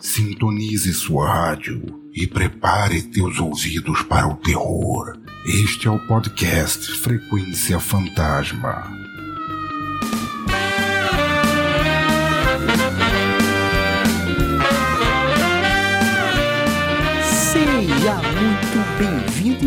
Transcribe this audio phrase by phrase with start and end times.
[0.00, 1.82] Sintonize sua rádio
[2.14, 5.18] e prepare teus ouvidos para o terror.
[5.46, 9.01] Este é o podcast Frequência Fantasma.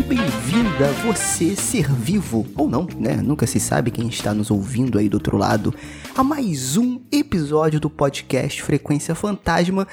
[0.06, 3.16] Bem-vinda, você ser vivo ou não, né?
[3.16, 5.74] Nunca se sabe quem está nos ouvindo aí do outro lado,
[6.14, 9.86] a mais um episódio do podcast Frequência Fantasma.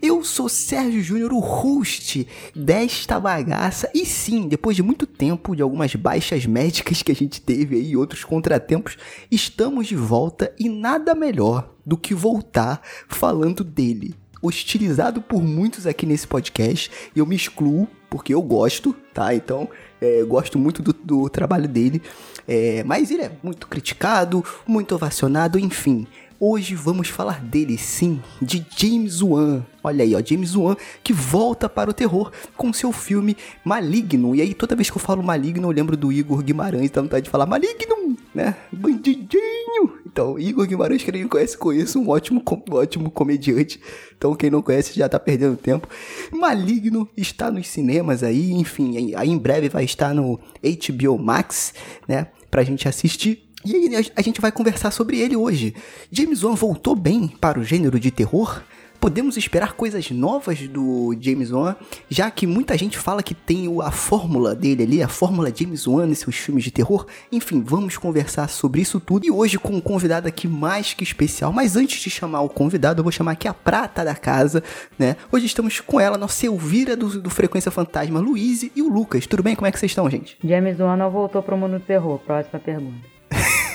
[0.00, 2.26] Eu sou Sérgio Júnior, o host
[2.56, 3.90] desta bagaça.
[3.94, 7.94] E sim, depois de muito tempo, de algumas baixas médicas que a gente teve aí
[7.94, 8.96] outros contratempos,
[9.30, 16.06] estamos de volta e nada melhor do que voltar falando dele hostilizado por muitos aqui
[16.06, 16.90] nesse podcast.
[17.14, 19.34] E eu me excluo porque eu gosto, tá?
[19.34, 19.68] Então,
[20.00, 22.02] é, gosto muito do, do trabalho dele.
[22.46, 26.06] É, mas ele é muito criticado, muito ovacionado, enfim.
[26.40, 29.66] Hoje vamos falar dele, sim, de James Wan.
[29.82, 34.36] Olha aí, ó, James Wan que volta para o terror com seu filme Maligno.
[34.36, 37.24] E aí, toda vez que eu falo Maligno, eu lembro do Igor Guimarães, dá vontade
[37.24, 38.54] de falar Maligno, né?
[38.70, 39.98] Bandidinho.
[40.06, 42.40] Então, Igor Guimarães, que ninguém conhece, conheço, um ótimo,
[42.70, 43.80] um ótimo comediante.
[44.16, 45.88] Então, quem não conhece já tá perdendo tempo.
[46.30, 51.74] Maligno está nos cinemas aí, enfim, aí em breve vai estar no HBO Max,
[52.06, 52.28] né?
[52.48, 53.47] Pra gente assistir.
[53.64, 55.74] E aí a gente vai conversar sobre ele hoje.
[56.10, 58.62] James Wan voltou bem para o gênero de terror?
[59.00, 61.76] Podemos esperar coisas novas do James Wan,
[62.08, 66.06] já que muita gente fala que tem a fórmula dele ali, a fórmula James Wan
[66.06, 67.06] nos seus filmes de terror.
[67.30, 71.52] Enfim, vamos conversar sobre isso tudo e hoje com um convidado aqui mais que especial.
[71.52, 74.64] Mas antes de chamar o convidado, eu vou chamar aqui a prata da casa,
[74.98, 75.16] né?
[75.30, 79.28] Hoje estamos com ela, nossa Elvira do, do Frequência Fantasma, Luiz e o Lucas.
[79.28, 79.54] Tudo bem?
[79.54, 80.36] Como é que vocês estão, gente?
[80.42, 82.18] James Wan não voltou pro mundo do terror.
[82.18, 83.17] Próxima pergunta.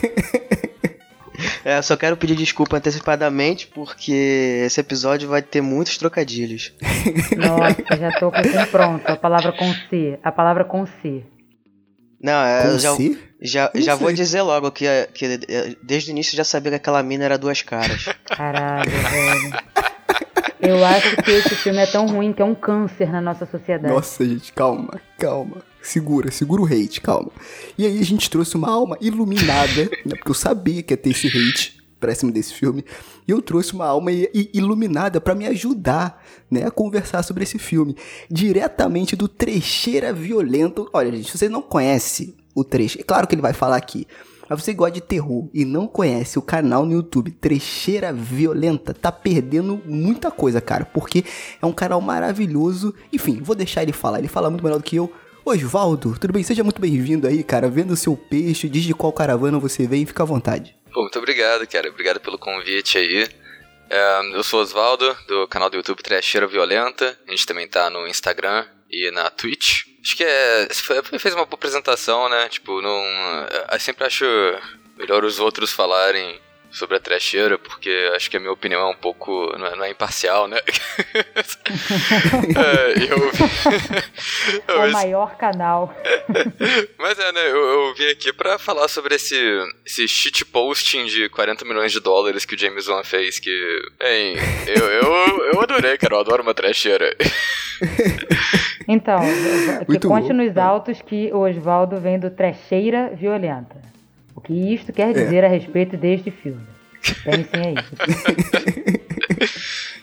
[1.66, 6.74] É, só quero pedir desculpa antecipadamente porque esse episódio vai ter muitos trocadilhos.
[7.36, 9.06] Nossa, já tô com isso pronto.
[9.10, 10.20] A palavra com C.
[10.24, 11.24] A palavra com C.
[12.22, 13.18] Não, é, Com eu já, C?
[13.42, 14.16] já, Não já vou sei.
[14.16, 15.40] dizer logo que, que
[15.82, 18.06] desde o início já sabia que aquela mina era duas caras.
[18.26, 19.54] Caralho, velho.
[20.62, 23.94] Eu acho que esse filme é tão ruim que é um câncer na nossa sociedade.
[23.94, 25.58] Nossa, gente, calma, calma.
[25.84, 27.30] Segura, segura o hate, calma.
[27.78, 30.16] E aí a gente trouxe uma alma iluminada, né?
[30.16, 32.86] Porque eu sabia que ia ter esse hate pra cima desse filme.
[33.28, 34.10] E eu trouxe uma alma
[34.54, 37.98] iluminada pra me ajudar, né, a conversar sobre esse filme.
[38.32, 40.90] Diretamente do Trecheira Violento.
[40.94, 44.08] Olha, gente, se você não conhece o trecho, é claro que ele vai falar aqui.
[44.50, 49.12] Mas você gosta de terror e não conhece o canal no YouTube Trecheira Violenta, tá
[49.12, 51.24] perdendo muita coisa, cara, porque
[51.62, 52.94] é um canal maravilhoso.
[53.12, 55.12] Enfim, vou deixar ele falar, ele fala muito melhor do que eu.
[55.46, 56.42] Osvaldo, tudo bem?
[56.42, 57.70] Seja muito bem-vindo aí, cara.
[57.70, 60.76] Vendo o seu peixe, diz de qual caravana você vem, fica à vontade.
[60.94, 61.90] Pô, muito obrigado, cara.
[61.90, 63.30] Obrigado pelo convite aí.
[63.90, 67.20] É, eu sou Osvaldo, do canal do YouTube Trecheira Violenta.
[67.28, 69.84] A gente também tá no Instagram e na Twitch.
[70.02, 70.68] Acho que é.
[71.20, 72.48] Fez uma boa apresentação, né?
[72.48, 72.96] Tipo, não.
[73.72, 74.26] Eu sempre acho
[74.98, 76.40] melhor os outros falarem
[76.74, 79.56] sobre a trecheira, porque acho que a minha opinião é um pouco.
[79.58, 80.58] não é, não é imparcial, né?
[82.58, 83.18] é, eu.
[84.68, 85.96] eu É o maior canal.
[86.98, 89.38] Mas é, né, eu, eu vim aqui pra falar sobre esse,
[89.86, 94.36] esse shitposting de 40 milhões de dólares que o James Wan fez, que, bem,
[94.68, 97.16] eu, eu, eu adorei, cara, eu adoro uma trecheira.
[98.88, 100.34] Então, que Muito conste bom.
[100.34, 103.93] nos autos que o Oswaldo vem do Trecheira Violenta.
[104.44, 106.60] O que isto quer dizer a respeito deste filme?
[107.24, 107.76] Pensem aí.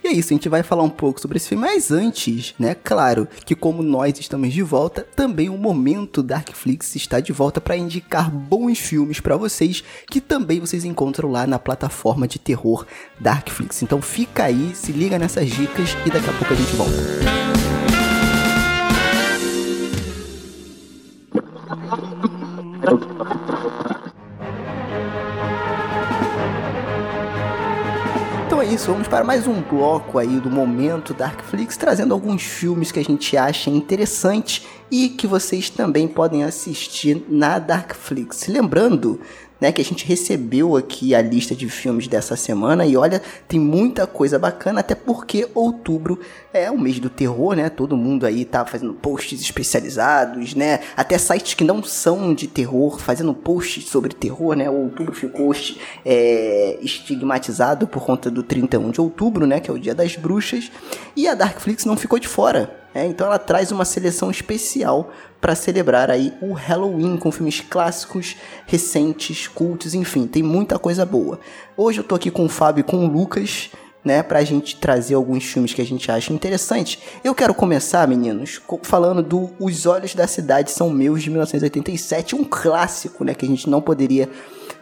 [0.03, 2.75] E é isso, a gente vai falar um pouco sobre esse filme, mas antes, né,
[2.75, 7.77] claro, que como nós estamos de volta, também o momento Darkflix está de volta para
[7.77, 12.87] indicar bons filmes para vocês, que também vocês encontram lá na plataforma de terror
[13.19, 13.83] Darkflix.
[13.83, 16.97] Então fica aí, se liga nessas dicas e daqui a pouco a gente volta.
[28.61, 32.93] Então é isso, vamos para mais um bloco aí do momento Darkflix, trazendo alguns filmes
[32.93, 38.49] que a gente acha interessante e que vocês também podem assistir na Darkflix.
[38.49, 39.19] Lembrando,
[39.61, 43.61] né, que a gente recebeu aqui a lista de filmes dessa semana e olha, tem
[43.61, 46.19] muita coisa bacana, até porque outubro
[46.53, 47.69] é o mês do terror, né?
[47.69, 50.81] Todo mundo aí tá fazendo posts especializados, né?
[50.97, 54.69] Até sites que não são de terror fazendo posts sobre terror, né?
[54.69, 55.55] O outubro ficou
[56.05, 59.61] é, estigmatizado por conta do 31 de outubro, né?
[59.61, 60.71] Que é o dia das bruxas.
[61.15, 62.80] E a Darkflix não ficou de fora.
[62.95, 63.07] Né?
[63.07, 65.11] então ela traz uma seleção especial
[65.41, 71.41] para celebrar aí o Halloween com filmes clássicos, recentes, cultos, enfim, tem muita coisa boa.
[71.77, 73.71] Hoje eu tô aqui com o Fábio e com o Lucas.
[74.03, 76.99] né, pra gente trazer alguns filmes que a gente acha interessantes.
[77.23, 82.43] Eu quero começar, meninos, falando do Os Olhos da Cidade São Meus, de 1987, um
[82.43, 84.27] clássico, né, que a gente não poderia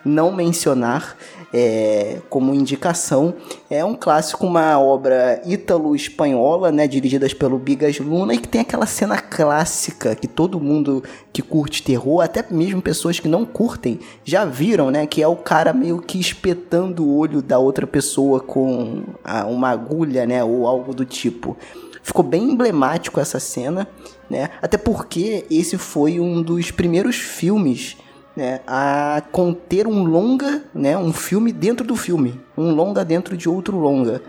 [0.05, 1.17] não mencionar
[1.53, 3.35] é, como indicação.
[3.71, 8.87] É um clássico, uma obra ítalo-espanhola, né, dirigidas pelo Bigas Luna, e que tem aquela
[8.87, 11.03] cena clássica que todo mundo
[11.33, 15.37] que curte terror, até mesmo pessoas que não curtem, já viram, né, que é o
[15.37, 19.03] cara meio que espetando o olho da outra pessoa com
[19.47, 21.56] uma agulha, né, ou algo do tipo.
[22.03, 23.87] Ficou bem emblemático essa cena,
[24.31, 24.49] né?
[24.62, 27.99] Até porque esse foi um dos primeiros filmes
[28.38, 33.49] né, a conter um longa, né, um filme dentro do filme, um longa dentro de
[33.49, 34.23] outro longa.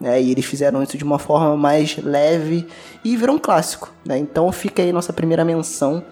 [0.00, 2.68] Né, e eles fizeram isso de uma forma mais leve
[3.04, 3.92] e virou um clássico.
[4.04, 4.18] Né?
[4.18, 6.04] Então fica aí nossa primeira menção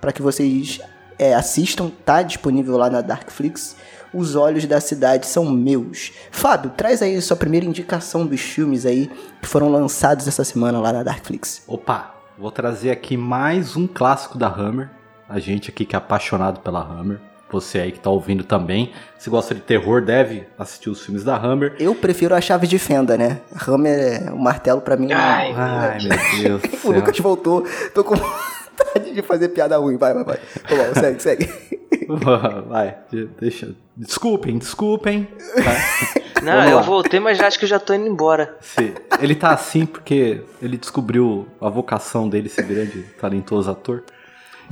[0.00, 0.80] para que vocês
[1.18, 3.76] é, assistam, tá disponível lá na Darkflix.
[4.14, 6.12] Os Olhos da Cidade São Meus.
[6.30, 9.10] Fábio, traz aí sua primeira indicação dos filmes aí
[9.40, 11.62] que foram lançados essa semana lá na Darkflix.
[11.66, 14.90] Opa, vou trazer aqui mais um clássico da Hammer,
[15.32, 17.18] a gente aqui que é apaixonado pela Hammer.
[17.50, 18.92] Você aí que tá ouvindo também.
[19.18, 21.74] Se gosta de terror, deve assistir os filmes da Hammer.
[21.78, 23.40] Eu prefiro a chave de fenda, né?
[23.66, 25.10] Hammer, é, o martelo para mim.
[25.12, 26.62] Ai, ai meu Deus.
[26.84, 27.66] o Lucas voltou.
[27.94, 29.96] Tô com vontade de fazer piada ruim.
[29.96, 30.38] Vai, vai, vai.
[30.68, 31.72] Bom, segue, segue.
[32.68, 32.96] Vai,
[33.40, 33.74] deixa.
[33.96, 35.28] Desculpem, desculpem.
[35.54, 36.42] Tá?
[36.42, 38.56] Não, eu voltei, mas acho que eu já tô indo embora.
[38.60, 38.92] Sim.
[39.20, 44.02] Ele tá assim porque ele descobriu a vocação dele, esse grande, talentoso ator.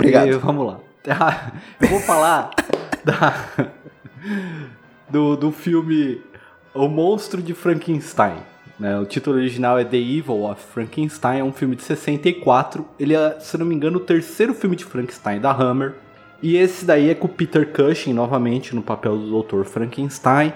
[0.01, 0.29] Obrigado.
[0.29, 0.79] E, vamos lá.
[1.79, 2.51] Eu vou falar
[3.03, 3.69] da,
[5.09, 6.21] do, do filme
[6.73, 8.37] O Monstro de Frankenstein.
[8.79, 8.97] Né?
[8.97, 12.85] O título original é The Evil of Frankenstein, é um filme de 64.
[12.99, 15.93] Ele é, se não me engano, o terceiro filme de Frankenstein da Hammer.
[16.41, 19.63] E esse daí é com o Peter Cushing, novamente, no papel do Dr.
[19.65, 20.51] Frankenstein.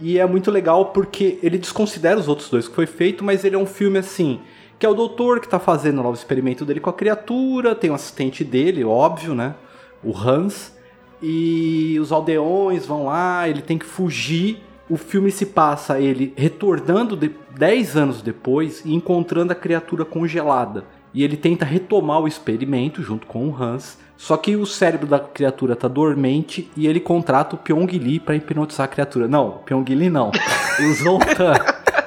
[0.00, 3.56] E é muito legal porque ele desconsidera os outros dois que foi feito, mas ele
[3.56, 4.40] é um filme assim
[4.78, 7.90] que é o doutor que tá fazendo lá o experimento dele com a criatura, tem
[7.90, 9.54] o um assistente dele, óbvio, né?
[10.02, 10.76] O Hans.
[11.20, 14.62] E os aldeões vão lá, ele tem que fugir.
[14.88, 20.84] O filme se passa ele retornando 10 anos depois e encontrando a criatura congelada.
[21.12, 23.98] E ele tenta retomar o experimento junto com o Hans.
[24.16, 28.36] Só que o cérebro da criatura tá dormente e ele contrata o Pyong Lee para
[28.36, 29.26] hipnotizar a criatura.
[29.26, 30.30] Não, Pyong Lee não.
[30.78, 31.54] O Zoltan.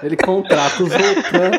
[0.02, 1.52] ele contrata o Zoltan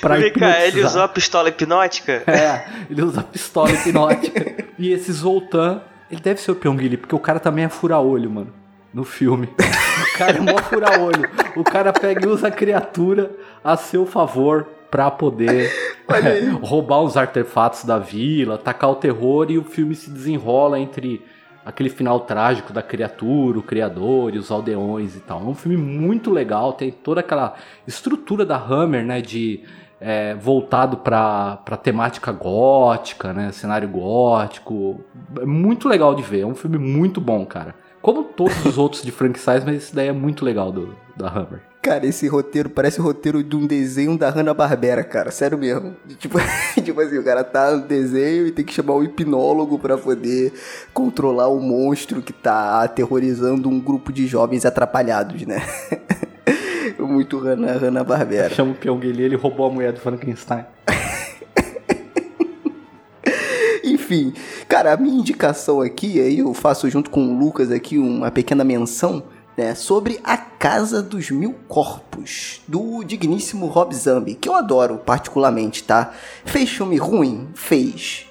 [0.00, 0.62] pra hipnotizar.
[0.62, 2.22] ele usou a pistola hipnótica?
[2.26, 4.64] É, ele usa a pistola hipnótica.
[4.78, 8.52] e esse Zoltan, ele deve ser o Pyong porque o cara também é fura-olho, mano.
[8.92, 9.48] No filme.
[9.56, 11.30] O cara é mó fura-olho.
[11.56, 13.30] O cara pega e usa a criatura
[13.62, 15.70] a seu favor pra poder
[16.08, 21.24] é, roubar os artefatos da vila, tacar o terror e o filme se desenrola entre
[21.64, 25.40] aquele final trágico da criatura, o criador e os aldeões e tal.
[25.40, 27.54] É um filme muito legal, tem toda aquela
[27.86, 29.62] estrutura da Hammer, né, de
[30.00, 33.52] é, voltado para temática gótica, né?
[33.52, 35.00] Cenário gótico.
[35.38, 36.40] É muito legal de ver.
[36.40, 37.74] É um filme muito bom, cara.
[38.00, 41.28] Como todos os outros de Frank Size, mas esse daí é muito legal do, da
[41.28, 41.60] Hammer.
[41.82, 45.30] Cara, esse roteiro parece o roteiro de um desenho da Hanna-Barbera, cara.
[45.30, 45.96] Sério mesmo.
[46.18, 46.38] Tipo,
[46.82, 50.52] tipo assim, o cara tá no desenho e tem que chamar o hipnólogo para poder
[50.92, 55.62] controlar o monstro que tá aterrorizando um grupo de jovens atrapalhados, né?
[57.06, 58.50] Muito Hanna, Hanna Barbera.
[58.50, 60.64] Chama o Pyong Lee, ele roubou a mulher do Frankenstein.
[63.84, 64.32] Enfim,
[64.68, 68.64] cara, a minha indicação aqui, aí eu faço junto com o Lucas aqui uma pequena
[68.64, 69.22] menção,
[69.56, 75.84] né, sobre A Casa dos Mil Corpos, do digníssimo Rob Zombie, que eu adoro particularmente,
[75.84, 76.12] tá?
[76.44, 77.48] Fez filme ruim?
[77.54, 78.26] Fez.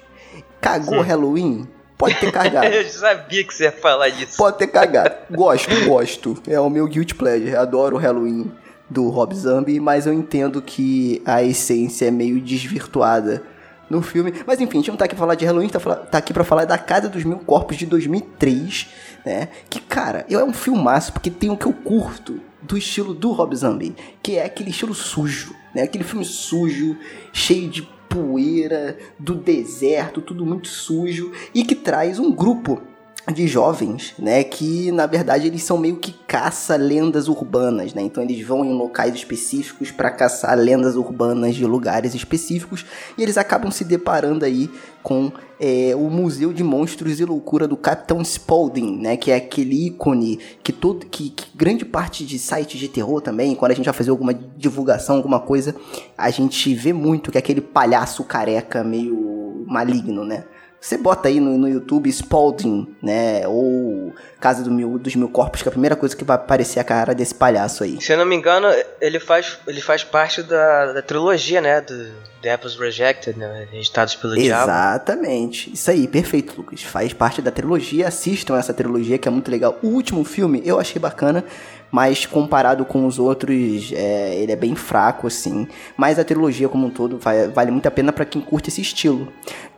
[0.60, 1.08] Cagou Sim.
[1.08, 1.68] Halloween?
[2.00, 2.66] Pode ter cagado.
[2.74, 4.38] eu sabia que você ia falar disso.
[4.38, 5.14] Pode ter cagado.
[5.30, 6.42] Gosto, gosto.
[6.48, 7.54] É o meu guilty pleasure.
[7.54, 8.50] Adoro o Halloween
[8.88, 13.42] do Rob Zombie, mas eu entendo que a essência é meio desvirtuada
[13.90, 14.32] no filme.
[14.46, 16.42] Mas enfim, a gente não tá aqui pra falar de Halloween, tá, tá aqui pra
[16.42, 18.88] falar da Casa dos Mil Corpos de 2003,
[19.26, 19.48] né?
[19.68, 23.54] Que, cara, é um filmaço porque tem o que eu curto do estilo do Rob
[23.54, 25.82] Zombie, que é aquele estilo sujo, né?
[25.82, 26.96] Aquele filme sujo,
[27.32, 32.82] cheio de poeira, do deserto, tudo muito sujo, e que traz um grupo
[33.32, 38.02] de jovens, né, que na verdade eles são meio que caça lendas urbanas, né?
[38.02, 42.84] Então eles vão em locais específicos para caçar lendas urbanas de lugares específicos
[43.16, 44.70] e eles acabam se deparando aí
[45.02, 49.16] com é, o Museu de Monstros e Loucura do Capitão Spaulding, né?
[49.16, 53.54] Que é aquele ícone que todo que, que grande parte de sites de terror também,
[53.54, 55.74] quando a gente vai fazer alguma divulgação, alguma coisa,
[56.16, 60.44] a gente vê muito que é aquele palhaço careca meio maligno, né?
[60.80, 63.46] Você bota aí no, no YouTube Spalding, né?
[63.46, 66.80] Ou Casa do Mil, dos Mil Corpos, que é a primeira coisa que vai aparecer
[66.80, 68.00] a cara desse palhaço aí.
[68.00, 68.66] Se eu não me engano,
[68.98, 71.82] ele faz, ele faz parte da, da trilogia, né?
[71.82, 72.10] Do
[72.40, 73.68] The Apples Rejected, né?
[73.70, 74.70] Registrados pelo Diabo.
[74.70, 75.70] Exatamente.
[75.70, 76.82] Isso aí, perfeito, Lucas.
[76.82, 78.08] Faz parte da trilogia.
[78.08, 79.78] Assistam essa trilogia que é muito legal.
[79.82, 81.44] O último filme eu achei bacana
[81.90, 85.66] mas comparado com os outros, é, ele é bem fraco, assim.
[85.96, 88.80] Mas a trilogia como um todo vai, vale muito a pena para quem curte esse
[88.80, 89.28] estilo.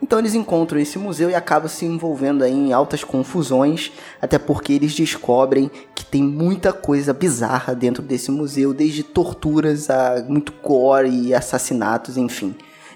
[0.02, 4.72] Então eles encontram esse museu e acabam se envolvendo aí em altas confusões, até porque
[4.72, 11.08] eles descobrem que tem muita coisa bizarra dentro desse museu, desde torturas a muito gore
[11.08, 12.54] e assassinatos, enfim.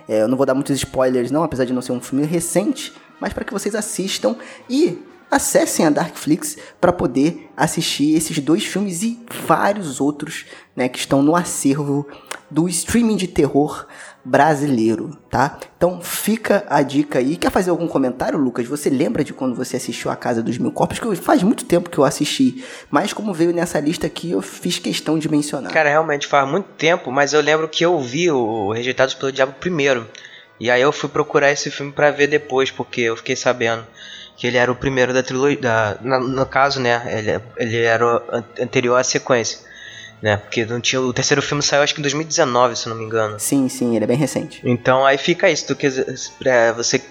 [0.08, 2.92] É, eu não vou dar muitos spoilers não, apesar de não ser um filme recente,
[3.20, 4.36] mas para que vocês assistam
[4.68, 4.98] e
[5.30, 11.22] acessem a Darkflix para poder assistir esses dois filmes e vários outros né, que estão
[11.22, 12.06] no acervo
[12.50, 13.86] do streaming de terror
[14.24, 15.58] brasileiro, tá?
[15.76, 17.36] Então fica a dica aí.
[17.36, 18.66] Quer fazer algum comentário, Lucas?
[18.66, 20.98] Você lembra de quando você assistiu A Casa dos Mil Corpos?
[20.98, 24.78] Que faz muito tempo que eu assisti, mas como veio nessa lista aqui, eu fiz
[24.78, 25.72] questão de mencionar.
[25.72, 29.54] Cara, realmente faz muito tempo, mas eu lembro que eu vi o Rejeitados pelo Diabo
[29.60, 30.06] primeiro.
[30.58, 33.86] E aí eu fui procurar esse filme para ver depois, porque eu fiquei sabendo
[34.36, 35.98] que ele era o primeiro da trilogia.
[36.02, 37.02] No caso, né?
[37.06, 38.22] Ele, ele era o
[38.60, 39.58] anterior à sequência.
[40.20, 40.36] Né?
[40.36, 43.38] Porque não tinha, o terceiro filme saiu acho que em 2019, se não me engano.
[43.38, 44.60] Sim, sim, ele é bem recente.
[44.64, 45.66] Então aí fica isso.
[45.66, 47.02] Tu quiser, você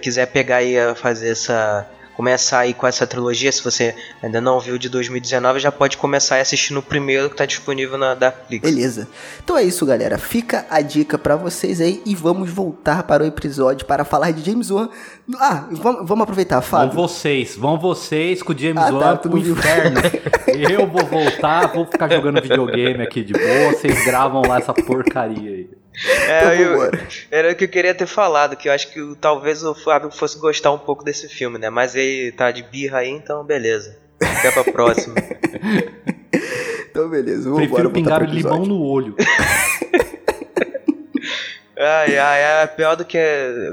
[0.00, 1.86] quiser pegar e fazer essa
[2.18, 6.38] começar aí com essa trilogia, se você ainda não viu de 2019, já pode começar
[6.38, 8.68] a assistir no primeiro que está disponível na Netflix.
[8.68, 9.08] Beleza.
[9.44, 10.18] Então é isso, galera.
[10.18, 14.44] Fica a dica para vocês aí e vamos voltar para o episódio para falar de
[14.44, 14.88] James Wan.
[15.36, 16.92] Ah, vamos, vamos aproveitar, Fábio.
[16.92, 20.00] Vão vocês, vão vocês com o James ah, Wan tá, pro inferno.
[20.68, 25.52] Eu vou voltar, vou ficar jogando videogame aqui de boa, vocês gravam lá essa porcaria
[25.52, 25.70] aí.
[26.28, 26.90] É, eu,
[27.30, 30.38] era o que eu queria ter falado, que eu acho que talvez o Fábio fosse
[30.38, 31.70] gostar um pouco desse filme, né?
[31.70, 33.96] Mas ele tá de birra aí, então beleza.
[34.22, 35.14] Fica pra próxima.
[36.90, 39.16] então beleza, vamos Prefiro pingar o limão no olho.
[41.76, 43.18] ai, ai, é pior do que.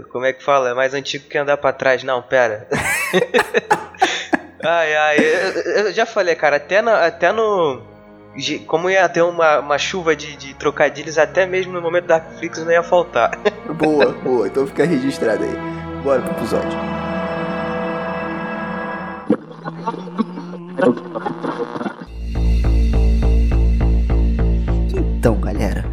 [0.09, 0.69] Como é que fala?
[0.69, 2.03] É mais antigo que andar pra trás.
[2.03, 2.67] Não, pera.
[4.63, 7.94] ai, ai, eu, eu, já falei, cara, até, na, até no
[8.65, 12.63] como ia ter uma, uma chuva de, de trocadilhos, até mesmo no momento da Netflix
[12.63, 13.31] não ia faltar.
[13.77, 14.47] boa, boa.
[14.47, 16.03] Então fica registrado aí.
[16.03, 16.77] Bora pro episódio.
[25.17, 25.85] Então, galera,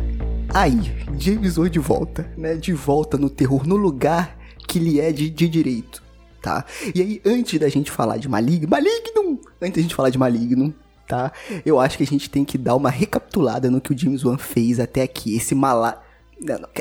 [0.52, 2.54] aí, James Wan de volta, né?
[2.54, 6.02] De volta no terror, no lugar que lhe é de, de direito,
[6.40, 6.64] tá?
[6.94, 9.40] E aí, antes da gente falar de Maligno, Maligno!
[9.60, 10.74] Antes da gente falar de Maligno,
[11.12, 11.30] tá?
[11.66, 14.38] Eu acho que a gente tem que dar uma recapitulada no que o James Wan
[14.38, 15.36] fez até aqui.
[15.36, 16.00] Esse malá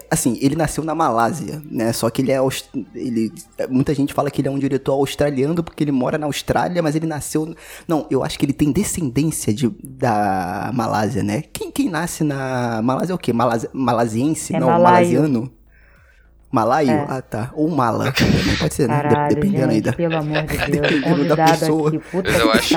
[0.10, 1.94] assim, ele nasceu na Malásia, né?
[1.94, 2.40] Só que ele é
[2.96, 3.32] ele
[3.70, 6.96] muita gente fala que ele é um diretor australiano porque ele mora na Austrália, mas
[6.96, 7.54] ele nasceu
[7.88, 11.44] não, eu acho que ele tem descendência de, da Malásia, né?
[11.54, 13.32] Quem, quem nasce na Malásia é o quê?
[13.32, 14.84] Malasi, malasiense, é não, malaio.
[14.84, 15.52] malasiano?
[16.52, 16.92] Malaio?
[16.92, 17.06] É.
[17.08, 17.52] Ah, tá.
[17.54, 18.12] Ou mala.
[18.14, 19.02] Também pode ser, né?
[19.02, 19.94] Caralho, Dependendo gente, aí da.
[19.94, 20.88] Pelo amor de Deus.
[20.90, 21.90] Dependendo da pessoa.
[21.90, 22.76] Aqui, Mas eu acho.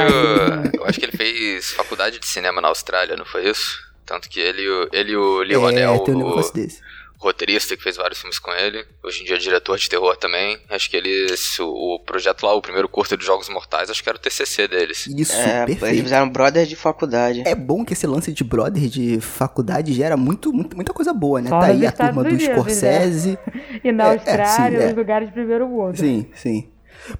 [0.73, 3.83] Eu acho que ele fez faculdade de cinema na Austrália, não foi isso?
[4.07, 4.63] Tanto que ele,
[4.93, 5.95] ele e o Leonel.
[5.95, 6.55] É, tem um negócio o...
[6.55, 6.81] desse
[7.25, 8.85] roteirista que fez vários filmes com ele.
[9.03, 10.59] Hoje em dia é diretor de terror também.
[10.69, 11.27] Acho que ele.
[11.61, 15.07] O, projeto lá, o primeiro curso de Jogos Mortais, acho que era o TCC deles.
[15.07, 15.87] Isso, é, perfeito.
[15.87, 17.43] Eles fizeram brother de faculdade.
[17.47, 21.41] É bom que esse lance de brother de faculdade gera muito, muito muita coisa boa,
[21.41, 21.49] né?
[21.49, 22.39] Só tá aí a turma do né?
[22.39, 23.31] Scorsese.
[23.31, 23.39] Né?
[23.85, 25.97] E na é, Austrália, é, sim, nos lugares de primeiro mundo.
[25.97, 26.69] Sim, sim.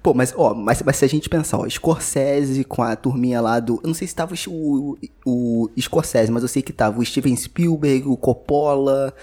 [0.01, 3.59] Pô, mas, ó, mas, mas se a gente pensar, ó, Scorsese com a turminha lá
[3.59, 3.79] do.
[3.83, 7.05] Eu não sei se tava o, o, o Scorsese, mas eu sei que tava o
[7.05, 9.13] Steven Spielberg, o Coppola,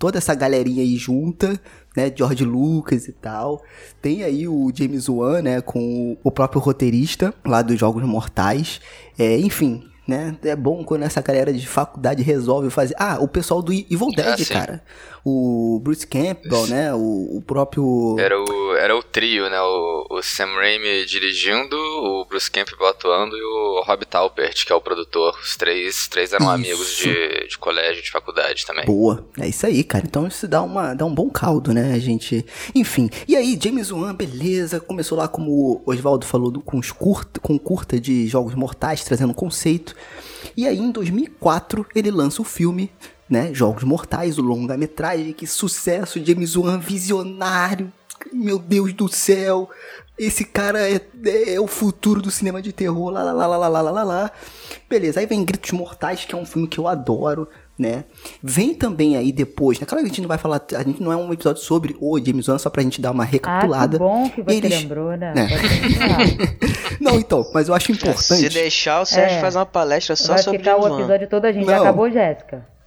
[0.00, 1.60] toda essa galerinha aí junta,
[1.94, 3.62] né, George Lucas e tal.
[4.00, 8.80] Tem aí o James Wan, né, com o próprio roteirista lá dos Jogos Mortais.
[9.18, 10.34] É, enfim, né?
[10.42, 12.94] É bom quando essa galera de faculdade resolve fazer.
[12.98, 14.82] Ah, o pessoal do Evil Dead, ah, cara.
[15.24, 16.94] O Bruce Campbell, né?
[16.94, 18.16] O, o, próprio.
[18.18, 19.60] Era o, era o trio, né?
[19.60, 24.74] O, o Sam Raimi dirigindo, o Bruce Campbell atuando e o Rob Taubert, que é
[24.74, 25.38] o produtor.
[25.42, 26.54] Os três, três eram isso.
[26.54, 28.84] amigos de, de colégio, de faculdade também.
[28.86, 29.26] Boa.
[29.38, 30.04] É isso aí, cara.
[30.06, 32.44] Então isso dá, uma, dá um bom caldo, né, a gente?
[32.74, 33.10] Enfim.
[33.28, 34.80] E aí, James Wan, beleza.
[34.80, 39.34] Começou lá, como o Oswaldo falou, com, os curta, com curta de Jogos Mortais, trazendo
[39.34, 39.94] conceito.
[40.56, 42.90] E aí, em 2004, ele lança o filme,
[43.30, 43.54] né?
[43.54, 47.92] Jogos Mortais, o longa-metragem, que sucesso, James Wan, visionário,
[48.32, 49.70] meu Deus do céu,
[50.18, 53.68] esse cara é, é, é, o futuro do cinema de terror, lá, lá, lá, lá,
[53.68, 54.30] lá, lá, lá.
[54.88, 58.04] Beleza, aí vem Gritos Mortais, que é um filme que eu adoro, né?
[58.42, 59.86] Vem também aí depois, né?
[59.86, 62.18] Claro que a gente não vai falar, a gente não é um episódio sobre o
[62.22, 63.96] James Wan, só pra gente dar uma recapitulada.
[63.96, 64.70] Ah, que bom que você Eles...
[64.70, 65.32] lembrou, né?
[65.34, 65.48] né?
[67.00, 68.22] não, então, mas eu acho importante...
[68.22, 70.96] Se deixar, o Sérgio é, faz uma palestra só vai sobre o James Vai ficar
[70.96, 71.80] o episódio todo, a gente não.
[71.80, 72.79] acabou, Jéssica.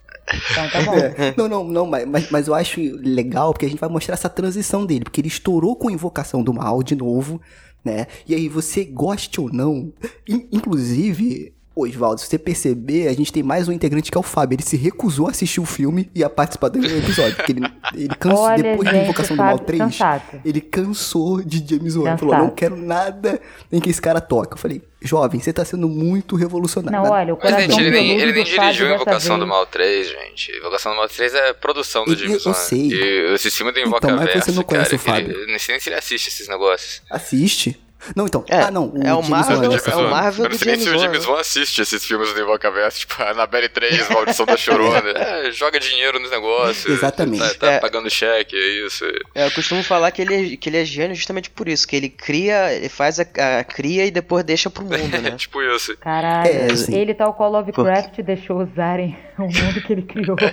[0.51, 0.95] Então tá bom.
[0.95, 4.29] É, não, não, não, mas, mas, eu acho legal porque a gente vai mostrar essa
[4.29, 7.41] transição dele, porque ele estourou com Invocação do Mal de novo,
[7.83, 8.07] né?
[8.27, 9.91] E aí você goste ou não,
[10.27, 14.23] in- inclusive, Oswaldo, se você perceber, a gente tem mais um integrante que é o
[14.23, 14.55] Fábio.
[14.55, 17.61] Ele se recusou a assistir o filme e a participar do episódio, porque ele,
[17.95, 20.41] ele cansou, Olha, depois de gente, Invocação do Mal Fábio, 3, sensato.
[20.45, 22.09] ele cansou de James Wan.
[22.09, 24.53] Ele falou, não quero nada em que esse cara toque.
[24.53, 27.01] Eu falei, jovem, você tá sendo muito revolucionário.
[27.01, 29.47] Não, olha, o Mas, coração gente, ele nem, ele nem Fábio dirigiu Invocação do.
[29.47, 30.51] Mal 3, gente.
[30.57, 32.57] Invocação do Mal 3 é produção do Eu- James eu Wan.
[32.57, 32.89] sei.
[32.93, 35.31] E esse filme do Então, Invocaverso, mas você não conhece cara, o Fábio.
[35.31, 37.01] Ele, eu nem sei nem se ele assiste esses negócios.
[37.09, 37.79] Assiste.
[38.15, 38.43] Não, então.
[38.49, 38.93] É, ah, não.
[38.95, 40.99] é o James Marvel- Wan, é o Marvel Eu não do sei nem se o
[40.99, 45.01] James Wan, James assiste esses filmes do Invocaverso, tipo Annabelle 3, Maldição da Chorona.
[45.15, 46.85] É, joga dinheiro nos negócios.
[46.85, 47.39] Exatamente.
[47.55, 47.79] Tá, tá É.
[47.79, 49.05] pagando cheque, é isso.
[49.35, 51.95] É, eu costumo falar que ele, é- que ele é gênio justamente por isso, que
[51.95, 53.23] ele cria, ele faz a,
[53.59, 55.31] a cria e depois deixa pro mundo, É né?
[55.37, 55.95] tipo isso.
[55.97, 56.95] Caralho, É, sim.
[56.95, 60.51] ele tal qual Lovecraft deixou usarem o mundo que ele criou da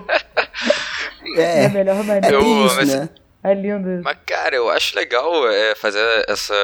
[1.37, 2.30] É, melhor é maneira.
[2.37, 3.09] Eu- bem isso, mas- né?
[3.42, 4.02] É lindo.
[4.04, 6.54] Mas, cara, eu acho legal é, fazer essa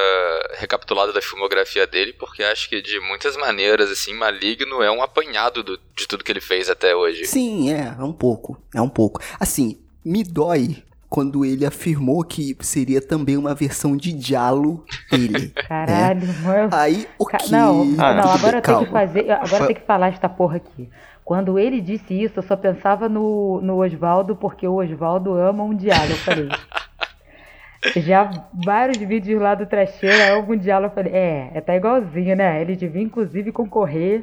[0.59, 5.63] recapitulada da filmografia dele, porque acho que de muitas maneiras, assim, Maligno é um apanhado
[5.63, 7.25] do- de tudo que ele fez até hoje.
[7.27, 8.61] Sim, é, é um pouco.
[8.75, 9.21] É um pouco.
[9.41, 15.49] Assim, me dói quando ele afirmou que seria também uma versão de Diallo dele.
[15.69, 16.69] Caralho, mano.
[16.73, 17.53] Aí, o Ca- que...
[17.53, 18.87] Não, Ah, não, agora bem, eu tenho calma.
[18.87, 19.31] que fazer.
[19.31, 20.91] Agora eu tenho que falar esta porra aqui.
[21.27, 25.75] Quando ele disse isso, eu só pensava no, no Oswaldo, porque o Oswaldo ama um
[25.75, 26.13] diálogo.
[26.13, 26.49] Eu falei.
[27.97, 28.31] Já
[28.65, 30.93] vários vídeos lá do Trecheira amam um diálogo.
[30.93, 32.61] Eu falei, é, é tá igualzinho, né?
[32.63, 34.23] Ele devia inclusive concorrer,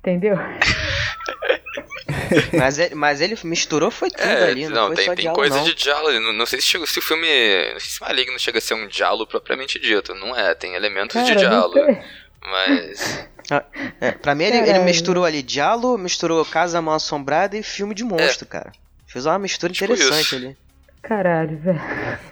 [0.00, 0.36] entendeu?
[2.58, 5.22] Mas ele, mas ele misturou foi tudo É, ali, não, não, foi tem, só tem
[5.22, 5.64] diálogo, coisa não.
[5.64, 6.20] de diálogo.
[6.20, 7.26] Não, não sei se, chega- se o filme.
[7.72, 10.14] Não sei se Maligno chega a ser um diálogo propriamente dito.
[10.14, 11.98] Não é, tem elementos de Cara, não diálogo.
[12.42, 13.28] Mas.
[14.00, 18.04] É, pra mim, ele, ele misturou ali diálogo, misturou Casa Mal Assombrada e filme de
[18.04, 18.72] monstro, cara.
[19.06, 20.36] Fez uma mistura Tipo interessante isso.
[20.36, 20.56] ali.
[21.02, 21.80] Caralho, velho.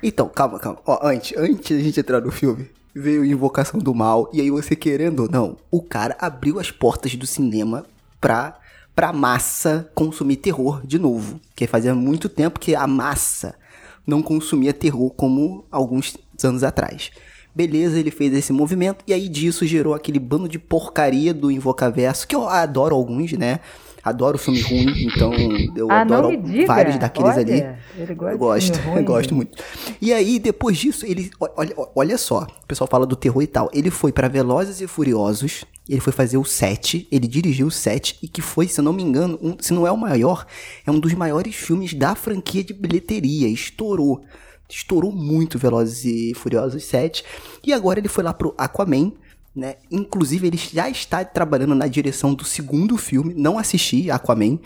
[0.03, 0.79] Então, calma, calma.
[0.85, 4.77] Ó, antes, antes da gente entrar no filme, veio Invocação do Mal, e aí você
[4.77, 7.87] querendo ou não, o cara abriu as portas do cinema
[8.21, 8.59] pra,
[8.95, 11.41] pra massa consumir terror de novo.
[11.55, 13.55] Que fazia muito tempo que a massa
[14.07, 17.11] não consumia terror como alguns anos atrás.
[17.57, 22.29] Beleza, ele fez esse movimento, e aí disso gerou aquele bando de porcaria do Invocaverso,
[22.29, 23.61] que eu adoro alguns, né?
[24.05, 25.33] Adoro filme ruim, então
[25.75, 26.29] eu ah, adoro
[26.67, 28.05] vários daqueles Olha, ali.
[28.31, 29.57] Eu gosto, eu gosto muito.
[30.03, 31.31] E aí, depois disso, ele.
[31.41, 33.71] Olha, olha só, o pessoal fala do terror e tal.
[33.73, 38.19] Ele foi pra Velozes e Furiosos, ele foi fazer o 7, ele dirigiu o 7,
[38.23, 40.47] e que foi, se eu não me engano, um- se não é o maior,
[40.87, 43.49] é um dos maiores filmes da franquia de bilheteria.
[43.49, 44.21] Estourou.
[44.69, 47.25] Estourou muito Velozes e Furiosos 7.
[47.65, 49.13] E agora ele foi lá pro Aquaman.
[49.55, 49.77] Né?
[49.91, 53.33] Inclusive, ele já está trabalhando na direção do segundo filme.
[53.35, 54.59] Não assisti Aquaman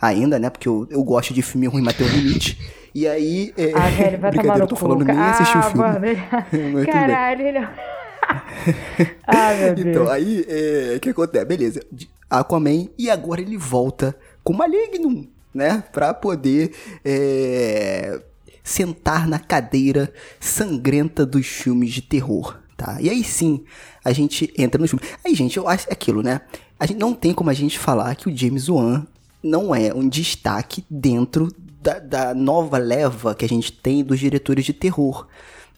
[0.00, 0.50] ainda, né?
[0.50, 2.58] Porque eu, eu gosto de filme ruim, mas tem um limite.
[2.94, 3.54] E aí.
[3.56, 3.72] É...
[3.72, 5.82] Ah, velho, vai tomar no eu tô falando, nem ah, assisti o filme.
[6.72, 6.86] Mano.
[6.86, 7.58] Caralho, ele...
[9.26, 9.86] ah, meu Deus.
[9.86, 11.44] Então, aí, é, o que acontece?
[11.44, 11.80] Beleza,
[12.28, 15.84] Aquaman, e agora ele volta com Maligno, né?
[15.92, 16.72] Pra poder
[17.04, 18.20] é,
[18.62, 22.98] sentar na cadeira sangrenta dos filmes de terror, tá?
[23.00, 23.64] E aí sim,
[24.04, 25.04] a gente entra no filme.
[25.24, 26.40] Aí, gente, eu acho aquilo, né?
[26.78, 29.06] A gente não tem como a gente falar que o James Wan
[29.42, 31.48] não é um destaque dentro
[31.80, 35.26] da, da nova leva que a gente tem dos diretores de terror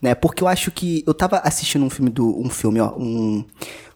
[0.01, 0.13] né?
[0.13, 3.43] Porque eu acho que eu tava assistindo um filme do um filme, ó, um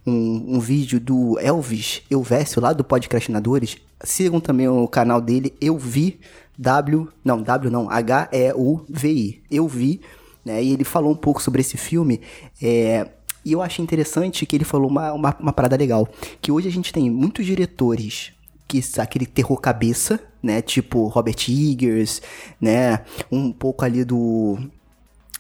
[0.06, 3.78] um, um vídeo do Elvis Elvésio lá do Podcastinadores.
[4.04, 6.19] Sigam também o canal dele, eu vi
[6.62, 9.43] W, não, W não, H E U V I.
[9.50, 10.02] Eu vi,
[10.43, 10.62] né?
[10.62, 12.19] E ele falou um pouco sobre esse filme,
[12.62, 13.08] é,
[13.45, 16.08] e eu achei interessante que ele falou uma, uma, uma parada legal,
[16.41, 18.34] que hoje a gente tem muitos diretores
[18.67, 20.62] que aquele terror cabeça, né?
[20.62, 22.22] Tipo Robert Eggers,
[22.60, 23.00] né?
[23.32, 24.60] Um pouco ali do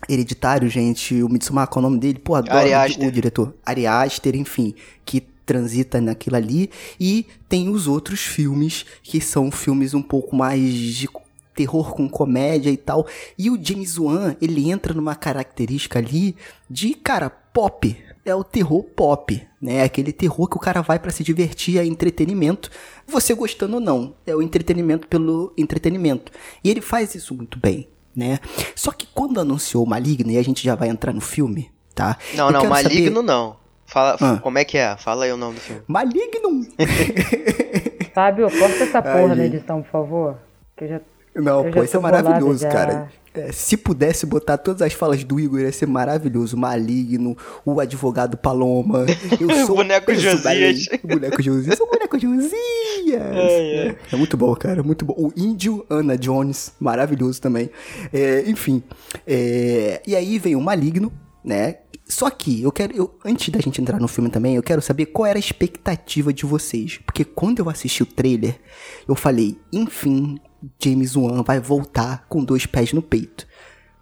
[0.07, 2.17] Hereditário, gente, o Midsommar, qual é o nome dele?
[2.17, 3.53] Pô, adoro o, o diretor.
[3.65, 4.73] Ari Aster, enfim,
[5.05, 6.69] que transita naquilo ali.
[6.99, 11.09] E tem os outros filmes, que são filmes um pouco mais de
[11.55, 13.07] terror com comédia e tal.
[13.37, 16.35] E o James Wan, ele entra numa característica ali
[16.69, 17.97] de, cara, pop.
[18.23, 19.81] É o terror pop, né?
[19.81, 22.69] Aquele terror que o cara vai pra se divertir, é entretenimento.
[23.07, 26.31] Você gostando ou não, é o entretenimento pelo entretenimento.
[26.63, 28.39] E ele faz isso muito bem, né?
[28.75, 32.17] Só que quando anunciou Maligno, e a gente já vai entrar no filme, tá?
[32.35, 33.55] Não, Eu não, Maligno saber- não.
[33.89, 34.37] Fala, Ah.
[34.41, 34.95] Como é que é?
[34.97, 35.81] Fala aí o nome do filme.
[35.87, 36.67] Maligno!
[38.13, 39.55] Fábio, corta essa porra na gente.
[39.55, 40.37] edição, por favor.
[40.75, 41.01] Que eu já...
[41.35, 42.69] Não, pô, isso é maravilhoso, já.
[42.69, 43.09] cara.
[43.33, 46.57] É, se pudesse botar todas as falas do Igor, ia ser maravilhoso.
[46.57, 49.05] Maligno, o advogado Paloma.
[49.39, 50.21] Eu O sou boneco da lei.
[50.21, 50.87] Josias.
[51.03, 51.67] O boneco Josias.
[51.67, 52.51] Eu sou o boneco Josias.
[53.11, 54.83] É, é muito bom, cara.
[54.83, 55.15] Muito bom.
[55.17, 57.71] O índio Ana Jones, maravilhoso também.
[58.13, 58.83] É, enfim.
[59.25, 61.11] é, e aí vem o Maligno,
[61.43, 61.77] né?
[62.11, 65.05] Só que eu quero, eu, antes da gente entrar no filme também, eu quero saber
[65.07, 66.97] qual era a expectativa de vocês.
[67.05, 68.59] Porque quando eu assisti o trailer,
[69.07, 70.39] eu falei, enfim,
[70.83, 73.45] James Wan vai voltar com dois pés no peito.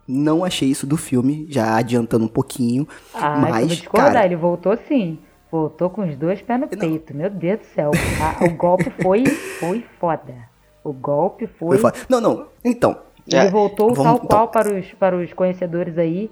[0.08, 2.88] Não achei isso do filme, já adiantando um pouquinho.
[3.14, 5.20] Ah, mas, mas, discordar, cara, ele voltou sim.
[5.52, 7.14] Voltou com os dois pés no peito.
[7.14, 7.92] Meu Deus do céu.
[8.22, 10.34] Ah, o golpe foi, foi foda.
[10.82, 11.78] O golpe foi.
[11.78, 11.98] foi foda.
[12.08, 12.48] Não, não.
[12.64, 12.98] Então,
[13.30, 14.28] Ele É, voltou vamos- tal então.
[14.28, 16.32] qual para os, para os conhecedores aí.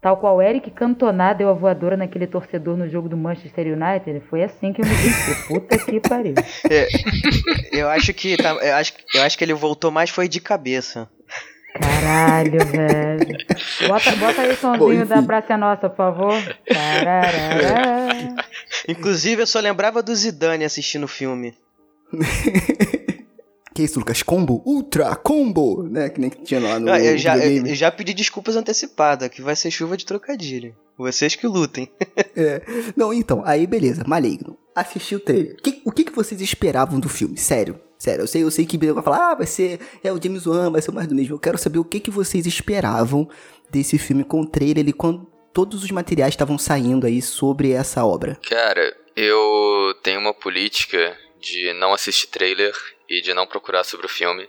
[0.00, 4.22] Tal qual Eric Cantona deu a voadora naquele torcedor no jogo do Manchester United.
[4.30, 5.46] Foi assim que eu me senti.
[5.46, 6.34] Puta que pariu.
[6.70, 6.88] É,
[7.70, 11.06] eu acho que tá, eu acho, eu acho que ele voltou mais foi de cabeça.
[11.78, 13.46] Caralho, velho.
[13.86, 15.22] Bota, bota aí o somzinho da.
[15.22, 16.34] Praça é Nossa, por favor.
[16.66, 18.34] Tararara.
[18.88, 21.54] Inclusive eu só lembrava do Zidane assistindo o filme.
[23.80, 24.22] que isso, Lucas?
[24.22, 24.62] Combo?
[24.66, 25.82] Ultra Combo!
[25.84, 26.08] Né?
[26.10, 29.40] Que nem que tinha lá no Ah, eu, já, eu, já pedi desculpas antecipadas, que
[29.40, 30.76] vai ser chuva de trocadilho.
[30.98, 31.90] Vocês que lutem.
[32.36, 32.62] É.
[32.96, 34.56] Não, então, aí beleza, Maligno.
[34.74, 35.56] Assisti o trailer.
[35.62, 37.36] Que- o que, que vocês esperavam do filme?
[37.36, 38.22] Sério, sério.
[38.22, 40.80] Eu sei, eu sei que vai falar, ah, vai ser é o James Wan, vai
[40.80, 41.34] ser mais do mesmo.
[41.34, 43.28] Eu quero saber o que, que vocês esperavam
[43.70, 48.04] desse filme com o trailer e quando todos os materiais estavam saindo aí sobre essa
[48.04, 48.38] obra.
[48.48, 52.72] Cara, eu tenho uma política de não assistir trailer
[53.10, 54.48] e de não procurar sobre o filme.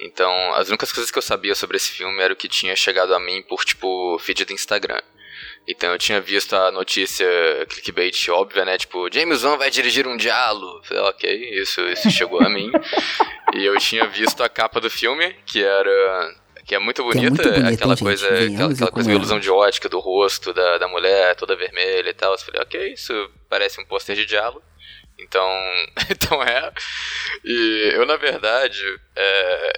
[0.00, 3.14] Então, as únicas coisas que eu sabia sobre esse filme era o que tinha chegado
[3.14, 5.00] a mim por, tipo, feed do Instagram.
[5.68, 7.26] Então eu tinha visto a notícia
[7.68, 8.78] clickbait óbvia, né?
[8.78, 10.82] Tipo, James Wan vai dirigir um diálogo.
[10.82, 12.70] Falei, ok, isso, isso chegou a mim.
[13.54, 16.34] E eu tinha visto a capa do filme, que era.
[16.66, 18.04] Que é muito bonita, muito bonita, aquela gente?
[18.04, 19.16] coisa, aquela, aquela coisa convenhamos.
[19.16, 22.32] ilusão de ótica do rosto da, da mulher, toda vermelha e tal.
[22.32, 24.62] Eu falei, ok, isso parece um pôster de diálogo.
[25.18, 25.48] Então,
[26.10, 26.72] então é.
[27.44, 28.82] E eu, na verdade,
[29.16, 29.72] é,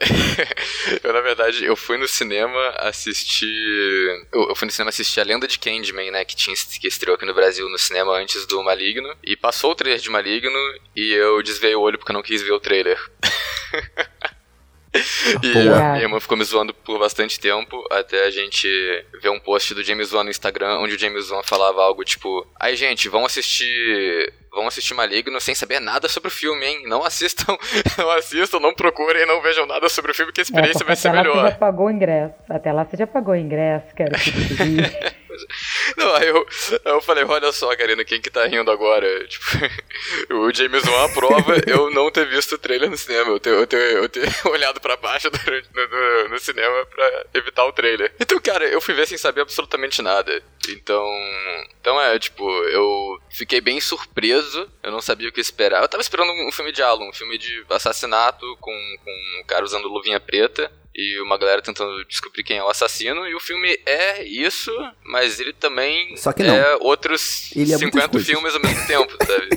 [1.03, 4.27] eu, na verdade, eu fui no cinema assistir.
[4.33, 6.25] Eu, fui no cinema assistir A Lenda de Candyman, né?
[6.25, 9.17] Que, tinha, que estreou aqui no Brasil no cinema antes do Maligno.
[9.25, 10.59] E passou o trailer de Maligno
[10.95, 12.99] e eu desviei o olho porque eu não quis ver o trailer.
[15.43, 15.77] E Boa.
[15.77, 18.67] a minha irmã ficou me zoando por bastante tempo, até a gente
[19.23, 22.45] ver um post do James Wan no Instagram, onde o James Wan falava algo tipo:
[22.59, 24.33] Ai, gente, vão assistir.
[24.53, 26.83] Vão assistir Maligno sem saber nada sobre o filme, hein?
[26.89, 27.57] Não assistam,
[27.97, 30.85] não assistam, não procurem, não vejam nada sobre o filme, que a É, experiência porque
[30.85, 31.51] vai ser até lá você melhor.
[31.51, 32.35] já pagou o ingresso.
[32.49, 34.11] Até lá você já pagou o ingresso, quero
[35.37, 35.55] diga.
[35.97, 36.47] Não, aí eu,
[36.85, 39.27] aí eu falei, olha só, Karina, quem que tá rindo agora?
[39.27, 39.45] Tipo,
[40.35, 43.67] o James Wan aprova eu não ter visto o trailer no cinema, eu ter, eu
[43.67, 48.13] ter, eu ter olhado pra baixo durante- no, no- no cinema pra evitar o trailer.
[48.21, 50.43] Então, cara, eu fui ver sem saber absolutamente nada.
[50.69, 51.05] Então,
[51.81, 55.83] então é, tipo, eu fiquei bem surpreso, eu não sabia o que esperar.
[55.83, 58.73] Eu tava esperando um filme de Alan, um filme de assassinato com,
[59.05, 63.27] com um cara usando luvinha preta e uma galera tentando descobrir quem é o assassino.
[63.27, 64.71] E o filme é isso,
[65.05, 66.55] mas ele também Só que não.
[66.55, 68.29] é outros Ele é muitas 50 coisas.
[68.29, 69.49] filmes ao mesmo tempo, sabe?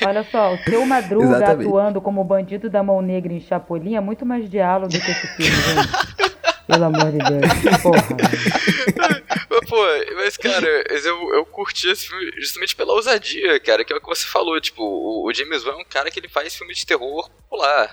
[0.06, 1.66] Olha só, o seu Madruga Exatamente.
[1.68, 5.26] atuando como bandido da mão negra em Chapolin é muito mais diálogo do que esse
[5.36, 6.34] filme, gente.
[6.66, 7.82] Pelo amor de Deus.
[7.82, 8.00] Porra.
[8.00, 9.24] velho.
[9.50, 9.76] Mas, pô,
[10.16, 10.66] mas, cara,
[11.04, 14.58] eu, eu curti esse filme justamente pela ousadia, cara, que é o que você falou,
[14.60, 17.92] tipo, o, o James Wan é um cara que ele faz filme de terror popular.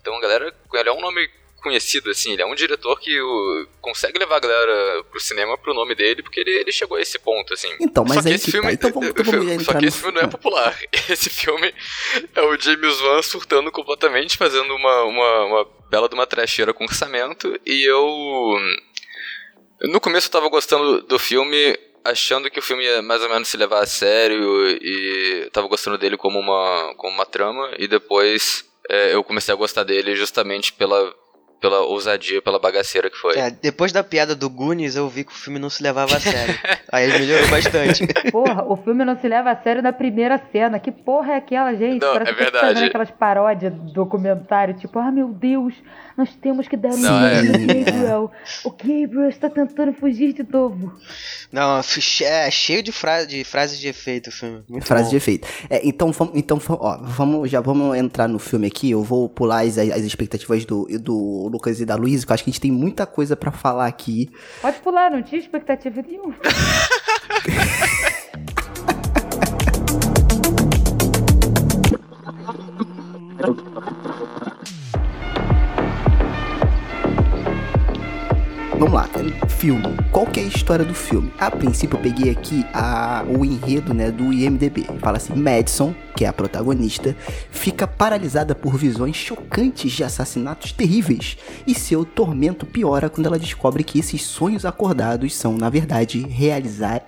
[0.00, 1.28] Então a galera, ele é um nome
[1.62, 5.72] conhecido, assim, ele é um diretor que o, consegue levar a galera pro cinema pro
[5.72, 7.68] nome dele, porque ele, ele chegou a esse ponto, assim.
[7.80, 8.50] Então, mas Só que esse tá.
[8.52, 10.78] filme, Então vamos- então vamos Só que esse filme não é popular.
[11.08, 11.72] Esse filme
[12.34, 16.84] é o James Wan surtando completamente, fazendo uma, uma, uma bela de uma trecheira com
[16.84, 18.56] orçamento, e eu...
[19.82, 23.48] No começo eu tava gostando do filme, achando que o filme ia mais ou menos
[23.48, 28.64] se levar a sério, e tava gostando dele como uma, como uma trama, e depois
[28.88, 31.12] é, eu comecei a gostar dele justamente pela,
[31.62, 33.38] pela ousadia, pela bagaceira que foi.
[33.38, 36.20] É, depois da piada do Goonies, eu vi que o filme não se levava a
[36.20, 36.54] sério.
[36.90, 38.04] Aí melhorou bastante.
[38.32, 40.80] Porra, o filme não se leva a sério na primeira cena.
[40.80, 42.02] Que porra é aquela, gente?
[42.02, 42.66] Não, Parece é que tá verdade.
[42.74, 45.72] fazendo aquelas paródias do documentário, tipo, ah meu Deus,
[46.18, 48.30] nós temos que dar um Não, é- Gabriel.
[48.64, 50.92] O Gabriel está tentando fugir de novo.
[51.52, 51.78] Não,
[52.24, 54.62] é cheio de, fra de frases de efeito o filme.
[54.68, 55.10] Muito Frase bom.
[55.10, 55.46] de efeito.
[55.70, 58.90] É, então, vamos, então ó, vamos, já vamos entrar no filme aqui.
[58.90, 62.44] Eu vou pular as, as expectativas do, do Lucas e da Luísa, que eu acho
[62.44, 64.30] que a gente tem muita coisa pra falar aqui.
[64.60, 66.34] Pode pular, não tinha expectativa nenhuma.
[78.82, 79.08] Vamos lá,
[79.48, 79.96] filme.
[80.10, 81.32] Qual que é a história do filme?
[81.38, 84.88] A princípio eu peguei aqui a, o enredo né, do IMDB.
[84.98, 87.14] Fala assim, Madison, que é a protagonista,
[87.52, 93.84] fica paralisada por visões chocantes de assassinatos terríveis e seu tormento piora quando ela descobre
[93.84, 97.04] que esses sonhos acordados são, na verdade, realizar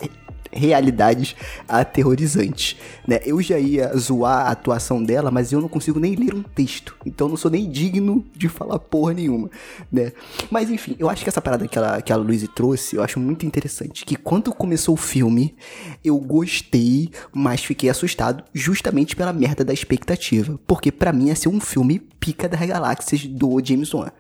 [0.55, 1.35] realidades
[1.69, 3.21] aterrorizantes, né?
[3.25, 6.97] Eu já ia zoar a atuação dela, mas eu não consigo nem ler um texto,
[7.05, 9.51] então não sou nem digno de falar porra nenhuma,
[9.91, 10.13] né?
[10.51, 13.19] Mas enfim, eu acho que essa parada que, ela, que a Luiz trouxe, eu acho
[13.19, 15.55] muito interessante, que quando começou o filme,
[16.05, 21.49] eu gostei, mas fiquei assustado justamente pela merda da expectativa, porque para mim ia ser
[21.49, 24.11] um filme pica das galáxias do James Wan.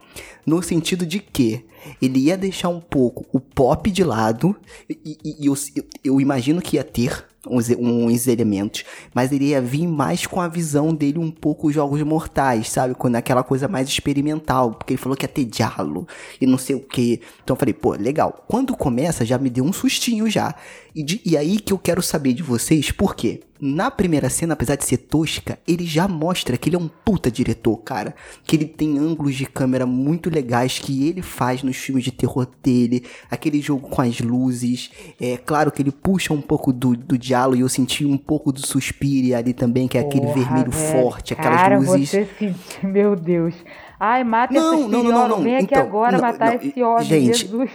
[0.47, 1.65] No sentido de que
[2.01, 4.57] ele ia deixar um pouco o pop de lado,
[4.89, 5.55] e, e, e eu,
[6.03, 10.49] eu, imagino que ia ter uns, uns, elementos, mas ele ia vir mais com a
[10.49, 12.95] visão dele um pouco jogos mortais, sabe?
[12.95, 16.07] Quando aquela coisa mais experimental, porque ele falou que ia ter diálogo
[16.41, 17.21] e não sei o que.
[17.43, 18.45] Então eu falei, pô, legal.
[18.49, 20.55] Quando começa, já me deu um sustinho já.
[20.95, 23.41] E, de, e aí que eu quero saber de vocês, por quê?
[23.61, 27.31] Na primeira cena, apesar de ser tosca, ele já mostra que ele é um puta
[27.31, 28.15] diretor, cara.
[28.45, 32.47] Que ele tem ângulos de câmera muito legais que ele faz nos filmes de terror
[32.63, 33.05] dele.
[33.31, 34.91] Aquele jogo com as luzes.
[35.21, 38.53] É claro que ele puxa um pouco do, do diálogo e eu senti um pouco
[38.53, 41.03] do suspire ali também, que é aquele Porra, vermelho velho.
[41.03, 42.11] forte, aquelas Cara, luzes.
[42.11, 42.55] Você se...
[42.87, 43.55] Meu Deus.
[43.99, 45.43] Ai, mata Não, esse não, não, não, não.
[45.43, 47.71] Vem aqui Então, agora não, matar não, esse homem, gente, Jesus.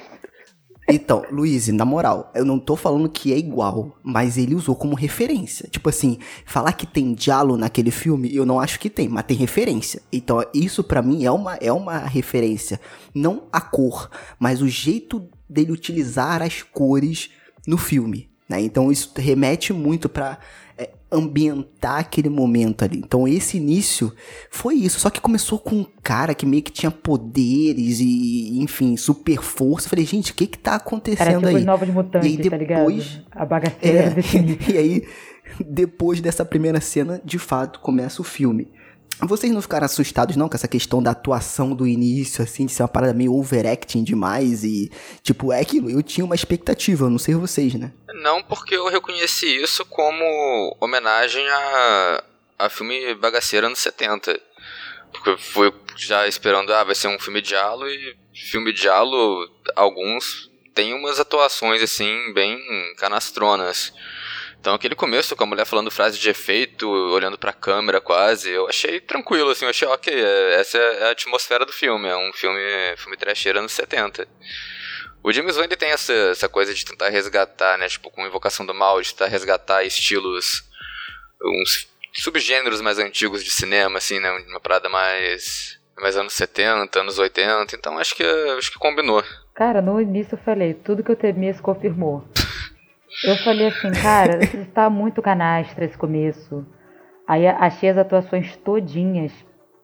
[0.92, 4.96] Então, Luiz, na moral, eu não tô falando que é igual, mas ele usou como
[4.96, 5.70] referência.
[5.70, 9.38] Tipo assim, falar que tem diálogo naquele filme, eu não acho que tem, mas tem
[9.38, 10.02] referência.
[10.12, 12.82] Então, isso para mim é uma, é uma referência.
[13.14, 17.30] Não a cor, mas o jeito dele utilizar as cores
[17.68, 18.29] no filme.
[18.50, 18.62] Né?
[18.62, 20.40] Então, isso remete muito pra
[20.80, 23.00] é, ambientar aquele momento ali.
[23.00, 24.14] Então esse início
[24.50, 28.96] foi isso, só que começou com um cara que meio que tinha poderes e, enfim,
[28.96, 29.88] super força.
[29.88, 31.56] Eu falei, gente, o que que tá Era acontecendo tipo aí?
[31.56, 32.80] os novos mutantes, e aí tá ligado?
[32.80, 34.68] depois, A bagaceira é, desse nível.
[34.74, 35.08] e aí
[35.60, 38.72] depois dessa primeira cena, de fato, começa o filme.
[39.22, 42.84] Vocês não ficaram assustados não com essa questão da atuação do início, assim, de ser
[42.84, 47.36] uma parada meio overacting demais e, tipo, é aquilo, eu tinha uma expectativa, não sei
[47.36, 47.92] vocês, né?
[48.22, 52.24] Não porque eu reconheci isso como homenagem a,
[52.60, 54.40] a filme bagaceira anos 70.
[55.12, 58.82] Porque eu fui já esperando, ah, vai ser um filme de diálogo e filme de
[58.82, 62.58] diálogo, alguns tem umas atuações assim bem
[62.96, 63.92] canastronas.
[64.60, 68.68] Então aquele começo com a mulher falando frase de efeito, olhando pra câmera quase, eu
[68.68, 72.32] achei tranquilo, assim, eu achei ok, é- essa é a atmosfera do filme, é um
[72.34, 72.60] filme,
[72.98, 74.28] filme trecheiro anos 70.
[75.24, 78.74] O James Wan tem essa, essa coisa de tentar resgatar, né, tipo, com Invocação do
[78.74, 80.64] Mal, de tentar resgatar estilos,
[81.42, 87.18] uns subgêneros mais antigos de cinema, assim, né, uma parada mais, mais anos 70, anos
[87.18, 88.24] 80, então acho que,
[88.58, 89.24] acho que combinou.
[89.56, 92.26] Cara, no início eu falei, tudo que eu temia se confirmou.
[93.24, 94.40] Eu falei assim, cara,
[94.74, 96.66] tá muito canastra esse começo.
[97.28, 99.34] Aí achei as atuações todinhas,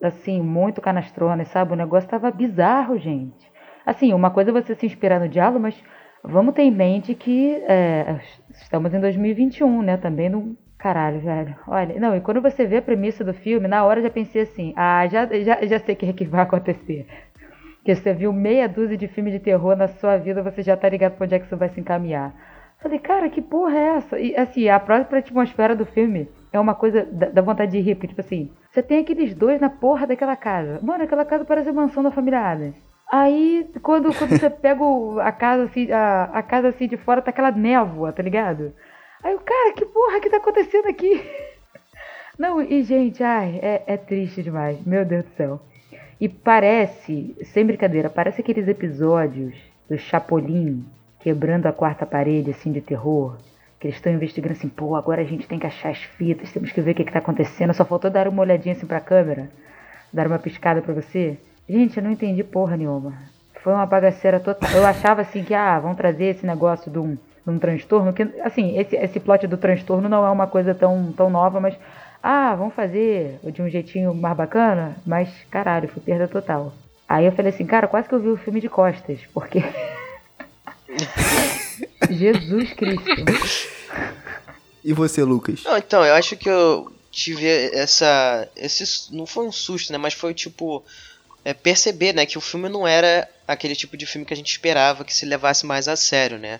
[0.02, 1.74] assim, muito canastronas, sabe?
[1.74, 3.52] O negócio tava bizarro, gente.
[3.86, 5.80] Assim, uma coisa é você se inspirar no diálogo, mas
[6.24, 9.98] vamos ter em mente que é, estamos em 2021, né?
[9.98, 10.58] Também no.
[10.78, 11.56] Caralho, velho.
[11.68, 14.74] Olha, não, e quando você vê a premissa do filme, na hora já pensei assim,
[14.76, 17.08] ah, já, já, já sei o que, que vai acontecer.
[17.84, 20.88] Que você viu meia dúzia de filmes de terror na sua vida, você já tá
[20.90, 22.36] ligado pra onde é que isso vai se encaminhar.
[22.82, 24.20] Falei, cara, que porra é essa?
[24.20, 27.96] E assim, a própria atmosfera do filme é uma coisa da, da vontade de rir,
[27.96, 30.80] porque, tipo assim, você tem aqueles dois na porra daquela casa.
[30.84, 32.76] Mano, aquela casa parece a mansão da família Adams.
[33.12, 34.84] Aí, quando, quando você pega
[35.22, 38.74] a casa assim, a, a casa assim de fora, tá aquela névoa, tá ligado?
[39.24, 41.24] Aí o cara, que porra que tá acontecendo aqui?
[42.38, 45.62] Não, e gente, ai, é, é triste demais, meu Deus do céu.
[46.20, 49.56] E parece, sem brincadeira, parece aqueles episódios
[49.90, 50.86] do Chapolin
[51.26, 53.36] quebrando a quarta parede, assim, de terror.
[53.80, 56.72] Que eles estão investigando assim, pô, agora a gente tem que achar as fitas, temos
[56.72, 57.74] que ver o que, que tá acontecendo.
[57.74, 59.50] Só faltou dar uma olhadinha assim pra câmera,
[60.14, 61.36] dar uma piscada pra você.
[61.68, 63.14] Gente, eu não entendi porra nenhuma.
[63.64, 64.70] Foi uma bagaceira total.
[64.70, 68.22] Eu achava assim que, ah, vão trazer esse negócio de um, de um transtorno, que,
[68.44, 71.76] assim, esse, esse plot do transtorno não é uma coisa tão, tão nova, mas,
[72.22, 76.72] ah, vamos fazer de um jeitinho mais bacana, mas, caralho, foi perda total.
[77.10, 79.64] Aí eu falei assim, cara, quase que eu vi o filme de costas, porque.
[82.10, 83.06] Jesus Cristo.
[84.84, 85.64] E você, Lucas?
[85.64, 88.48] Não, então, eu acho que eu tive essa.
[88.56, 89.98] Esse, não foi um susto, né?
[89.98, 90.84] Mas foi tipo.
[91.44, 92.26] é, perceber, né?
[92.26, 95.26] Que o filme não era aquele tipo de filme que a gente esperava que se
[95.26, 96.60] levasse mais a sério, né?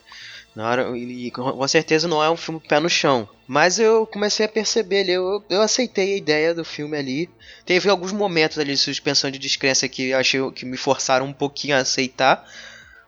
[0.56, 3.28] Na hora, e com certeza não é um filme pé no chão.
[3.46, 7.30] Mas eu comecei a perceber ali, eu, eu aceitei a ideia do filme ali.
[7.66, 11.34] Teve alguns momentos ali de suspensão de descrença que eu achei que me forçaram um
[11.34, 12.48] pouquinho a aceitar.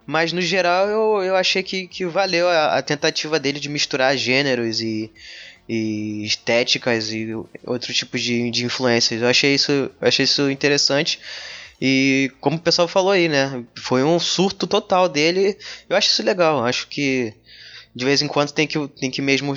[0.07, 4.15] Mas no geral eu, eu achei que, que valeu a, a tentativa dele de misturar
[4.15, 5.11] gêneros e,
[5.67, 9.21] e estéticas e outros tipos de, de influências.
[9.21, 11.19] Eu achei isso, achei isso interessante.
[11.79, 13.65] E como o pessoal falou aí, né?
[13.75, 15.57] Foi um surto total dele.
[15.89, 16.65] Eu acho isso legal.
[16.65, 17.33] Acho que
[17.93, 19.53] de vez em quando tem que, tem que mesmo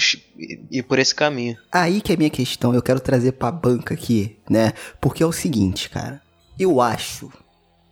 [0.68, 1.56] ir por esse caminho.
[1.70, 4.72] Aí que é a minha questão, eu quero trazer pra banca aqui, né?
[5.00, 6.20] Porque é o seguinte, cara.
[6.58, 7.32] Eu acho,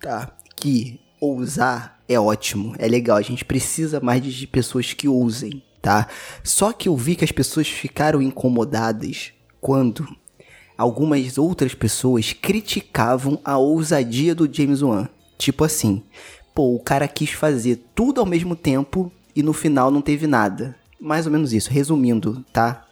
[0.01, 0.37] tá?
[0.57, 3.17] Que ousar é ótimo, é legal.
[3.17, 6.09] A gente precisa mais de pessoas que ousem, tá?
[6.43, 10.09] Só que eu vi que as pessoas ficaram incomodadas quando
[10.77, 15.09] algumas outras pessoas criticavam a ousadia do James Wan.
[15.37, 16.03] Tipo assim,
[16.55, 20.75] pô, o cara quis fazer tudo ao mesmo tempo e no final não teve nada.
[21.01, 22.85] Mais ou menos isso, resumindo, tá?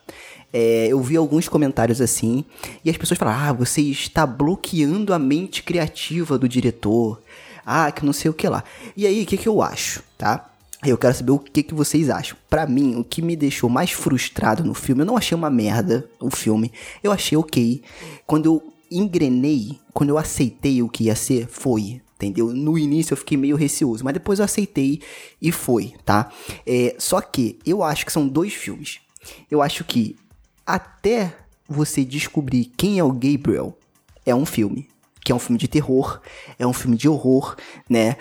[0.53, 2.45] É, eu vi alguns comentários assim,
[2.85, 7.21] e as pessoas falaram: ah, você está bloqueando a mente criativa do diretor.
[7.67, 8.63] Ah, que não sei o que lá.
[8.97, 10.49] E aí, o que, que eu acho, tá?
[10.85, 12.37] Eu quero saber o que, que vocês acham.
[12.49, 16.09] Para mim, o que me deixou mais frustrado no filme, eu não achei uma merda
[16.21, 16.71] o filme.
[17.03, 17.83] Eu achei ok.
[18.25, 22.01] Quando eu engrenei, quando eu aceitei o que ia ser, foi.
[22.15, 22.53] Entendeu?
[22.53, 25.03] No início eu fiquei meio receoso, mas depois eu aceitei
[25.43, 26.31] e foi, tá?
[26.65, 29.01] É, só que eu acho que são dois filmes.
[29.51, 30.17] Eu acho que
[30.65, 31.35] até
[31.69, 33.77] você descobrir quem é o Gabriel,
[34.25, 34.89] é um filme
[35.27, 36.21] que é um filme de terror,
[36.57, 37.57] é um filme de horror,
[37.91, 38.17] né?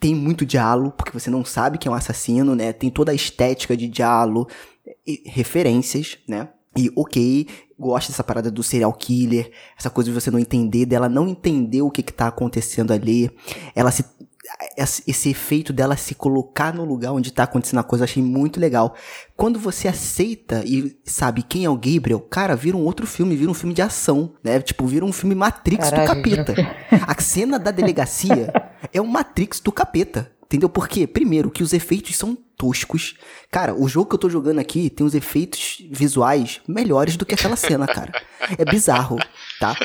[0.00, 2.72] Tem muito diálogo, porque você não sabe quem é um assassino, né?
[2.72, 4.48] Tem toda a estética de diálogo,
[5.24, 6.48] referências, né?
[6.76, 7.46] E ok,
[7.78, 11.82] gosta dessa parada do serial killer, essa coisa de você não entender, dela não entender
[11.82, 13.30] o que, que tá acontecendo ali,
[13.72, 14.04] ela se
[14.76, 18.58] esse efeito dela se colocar no lugar onde tá acontecendo a coisa, eu achei muito
[18.60, 18.94] legal.
[19.36, 23.50] Quando você aceita e sabe quem é o Gabriel, cara, vira um outro filme, vira
[23.50, 24.60] um filme de ação, né?
[24.60, 26.54] Tipo, vira um filme Matrix Caralho, do capeta.
[27.06, 28.52] A cena da delegacia
[28.92, 30.30] é um Matrix do capeta.
[30.44, 30.68] Entendeu?
[30.68, 33.14] Porque, primeiro, que os efeitos são toscos.
[33.52, 37.34] Cara, o jogo que eu tô jogando aqui tem os efeitos visuais melhores do que
[37.34, 38.10] aquela cena, cara.
[38.58, 39.16] É bizarro,
[39.60, 39.76] tá?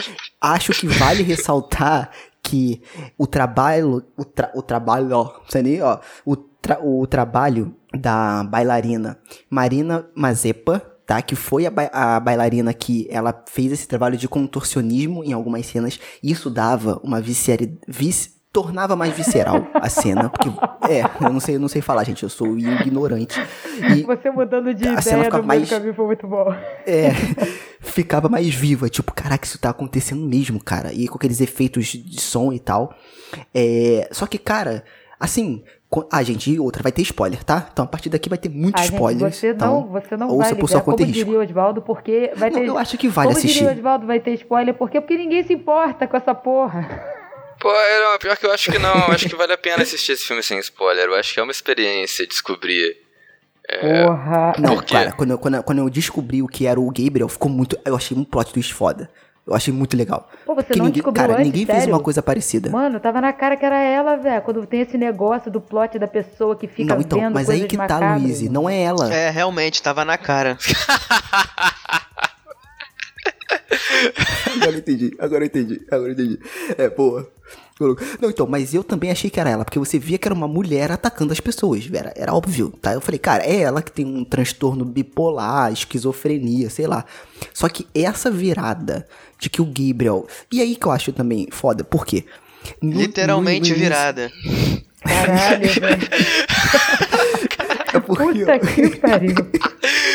[0.41, 2.09] Acho que vale ressaltar
[2.45, 2.79] que
[3.17, 8.43] o trabalho, o, tra, o trabalho, ó, não nem, ó, o, tra, o trabalho da
[8.43, 9.17] bailarina
[9.49, 11.21] Marina Mazepa, tá?
[11.23, 15.99] Que foi a, a, bailarina que ela fez esse trabalho de contorcionismo em algumas cenas.
[16.21, 20.47] Isso dava uma visceridade, vis tornava mais visceral a cena, porque
[20.89, 23.37] é, eu não sei, eu não sei falar, gente, eu sou ignorante.
[23.93, 26.55] E Você mudando de a ideia no mais, caminho foi muito bom.
[26.87, 27.09] É,
[27.83, 30.93] ficava mais viva, tipo, caraca, isso tá acontecendo mesmo, cara.
[30.93, 32.95] E com aqueles efeitos de som e tal.
[33.53, 34.85] É, só que, cara,
[35.19, 35.61] assim,
[36.09, 37.67] ah, gente, e outra, vai ter spoiler, tá?
[37.73, 39.33] Então a partir daqui vai ter muito ah, spoiler.
[39.33, 42.59] Você então, não, você não vai ligar, como diria o Oswaldo, porque vai ter...
[42.61, 43.59] Não, eu acho que vale como assistir.
[43.59, 45.01] Como diria o Oswaldo, vai ter spoiler, por quê?
[45.01, 47.14] Porque ninguém se importa com essa porra.
[47.65, 48.93] Pô, é, não, pior que eu acho que não.
[48.93, 51.05] Eu acho que vale a pena assistir esse filme sem spoiler.
[51.05, 52.95] Eu acho que é uma experiência descobrir.
[53.67, 54.53] É, Porra.
[54.59, 57.49] Não, cara, quando eu, quando, eu, quando eu descobri o que era o Gabriel, ficou
[57.49, 57.75] muito.
[57.83, 59.09] Eu achei um plot twist foda.
[59.47, 60.29] Eu achei muito legal.
[60.45, 61.81] Pô, você não ninguém, descobriu Cara, antes, ninguém sério?
[61.81, 62.69] fez uma coisa parecida.
[62.69, 64.43] Mano, tava na cara que era ela, velho.
[64.43, 67.65] Quando tem esse negócio do plot da pessoa que fica não, então, vendo mas aí
[67.65, 68.11] que macabras.
[68.11, 69.11] tá, Luiz, não é ela.
[69.11, 70.55] É, realmente, tava na cara.
[74.53, 76.39] agora eu entendi, agora eu entendi, agora eu entendi.
[76.77, 77.33] É, boa.
[77.77, 80.47] Não, então, mas eu também achei que era ela, porque você via que era uma
[80.47, 82.93] mulher atacando as pessoas, era, era óbvio, tá?
[82.93, 87.03] Eu falei, cara, é ela que tem um transtorno bipolar, esquizofrenia, sei lá.
[87.53, 89.05] Só que essa virada
[89.37, 90.25] de que o Gabriel.
[90.49, 92.23] E aí que eu acho também foda, por quê?
[92.81, 94.31] No, Literalmente no virada.
[95.01, 96.07] Caralho, velho.
[97.93, 99.35] É porque, Puta que pariu.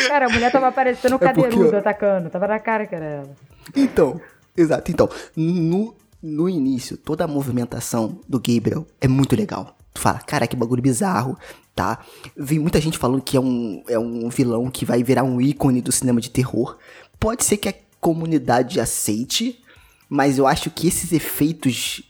[0.07, 2.29] Cara, a mulher tava parecendo um é cadeirudo porque, atacando.
[2.29, 3.35] Tava na cara que era ela.
[3.75, 4.19] Então,
[4.55, 4.91] exato.
[4.91, 9.75] Então, no, no início, toda a movimentação do Gabriel é muito legal.
[9.93, 11.37] Tu fala, cara, que bagulho bizarro,
[11.75, 11.99] tá?
[12.37, 15.81] Vi muita gente falando que é um, é um vilão que vai virar um ícone
[15.81, 16.77] do cinema de terror.
[17.19, 19.61] Pode ser que a comunidade aceite,
[20.09, 22.03] mas eu acho que esses efeitos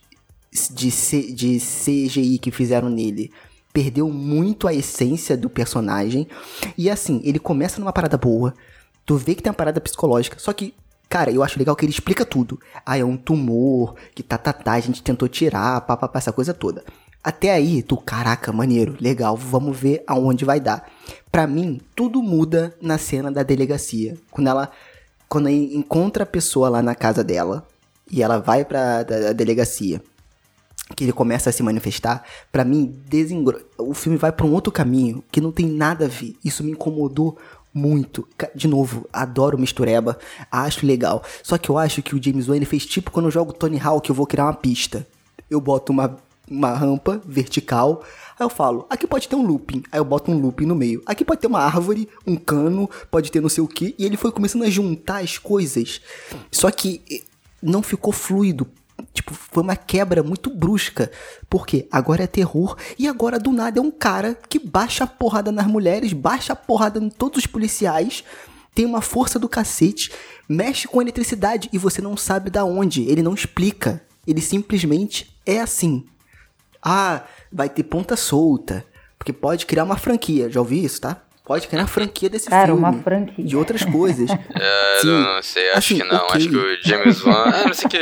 [0.70, 3.32] de, C, de CGI que fizeram nele
[3.72, 6.28] perdeu muito a essência do personagem.
[6.76, 8.54] E assim, ele começa numa parada boa,
[9.06, 10.74] tu vê que tem uma parada psicológica, só que
[11.12, 12.58] Cara, eu acho legal que ele explica tudo.
[12.86, 16.54] Ah, é um tumor, que tá, tá, tá, a gente tentou tirar, papapá, essa coisa
[16.54, 16.82] toda.
[17.22, 20.90] Até aí, tu, caraca, maneiro, legal, vamos ver aonde vai dar.
[21.30, 24.16] Pra mim, tudo muda na cena da delegacia.
[24.30, 24.70] Quando ela,
[25.28, 27.68] quando ela encontra a pessoa lá na casa dela,
[28.10, 30.00] e ela vai pra da, da delegacia.
[30.96, 33.60] que ele começa a se manifestar, para mim, desengro...
[33.76, 36.36] o filme vai para um outro caminho que não tem nada a ver.
[36.42, 37.36] Isso me incomodou
[37.72, 38.26] muito.
[38.54, 40.18] De novo, adoro mistureba,
[40.50, 41.22] acho legal.
[41.42, 44.08] Só que eu acho que o James Wan fez tipo quando eu jogo Tony Hawk,
[44.08, 45.06] eu vou criar uma pista.
[45.50, 46.16] Eu boto uma,
[46.50, 48.02] uma rampa vertical,
[48.38, 51.02] aí eu falo, aqui pode ter um looping, aí eu boto um looping no meio.
[51.06, 54.16] Aqui pode ter uma árvore, um cano, pode ter não sei o que, e ele
[54.16, 56.00] foi começando a juntar as coisas.
[56.50, 57.22] Só que eh,
[57.62, 58.66] não ficou fluido
[59.12, 61.10] Tipo, foi uma quebra muito brusca.
[61.48, 65.52] Porque agora é terror e agora do nada é um cara que baixa a porrada
[65.52, 68.24] nas mulheres, baixa a porrada em todos os policiais,
[68.74, 70.10] tem uma força do cacete,
[70.48, 73.02] mexe com eletricidade e você não sabe da onde.
[73.02, 74.02] Ele não explica.
[74.26, 76.06] Ele simplesmente é assim.
[76.82, 78.84] Ah, vai ter ponta solta.
[79.18, 80.50] Porque pode criar uma franquia.
[80.50, 81.22] Já ouvi isso, tá?
[81.44, 82.80] Pode criar uma franquia desse Cara, filme.
[82.80, 83.44] uma franquia.
[83.44, 84.30] De outras coisas.
[84.54, 85.08] É, Sim.
[85.08, 86.16] não sei, acho Assim, que não.
[86.24, 86.36] ok.
[86.36, 87.32] Acho que o James Wan.
[87.46, 87.98] Ah, não sei que.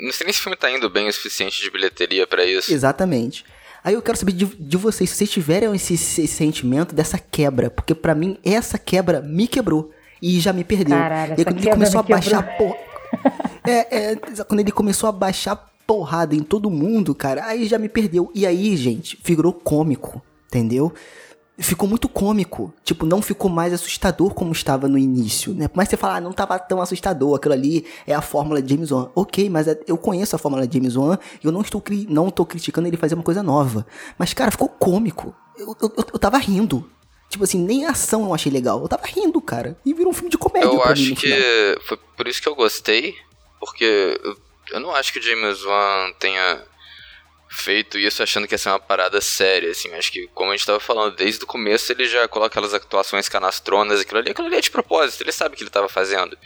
[0.00, 2.72] Não sei nem se o filme tá indo bem o suficiente de bilheteria pra isso.
[2.72, 3.44] Exatamente.
[3.82, 7.70] Aí eu quero saber de, de vocês, se vocês tiverem esse, esse sentimento dessa quebra,
[7.70, 10.96] porque pra mim essa quebra me quebrou e já me perdeu.
[10.96, 12.76] Caralho, e quando ele começou a baixar por...
[13.68, 14.16] é, é,
[14.48, 15.56] quando ele começou a baixar
[15.86, 18.30] porrada em todo mundo, cara, aí já me perdeu.
[18.34, 20.92] E aí, gente, figurou cômico, entendeu?
[21.56, 22.74] Ficou muito cômico.
[22.82, 25.68] Tipo, não ficou mais assustador como estava no início, né?
[25.68, 28.60] Por mais que você fala, ah, não tava tão assustador, aquilo ali é a fórmula
[28.60, 29.08] de James Wan.
[29.14, 32.06] Ok, mas é- eu conheço a fórmula de James Wan e eu não estou, cri-
[32.10, 33.86] não estou criticando ele fazer uma coisa nova.
[34.18, 35.32] Mas, cara, ficou cômico.
[35.56, 36.90] Eu, eu, eu- tava rindo.
[37.30, 38.80] Tipo assim, nem a ação eu achei legal.
[38.82, 39.78] Eu tava rindo, cara.
[39.86, 42.42] E virou um filme de comédia Eu pra mim acho no que foi por isso
[42.42, 43.14] que eu gostei,
[43.60, 44.36] porque eu,
[44.72, 46.62] eu não acho que o James Wan tenha
[47.54, 50.66] feito isso achando que ia ser uma parada séria, assim, acho que, como a gente
[50.66, 54.56] tava falando, desde o começo ele já coloca aquelas atuações canastronas, aquilo ali, aquilo ali
[54.56, 56.36] é de propósito, ele sabe o que ele tava fazendo.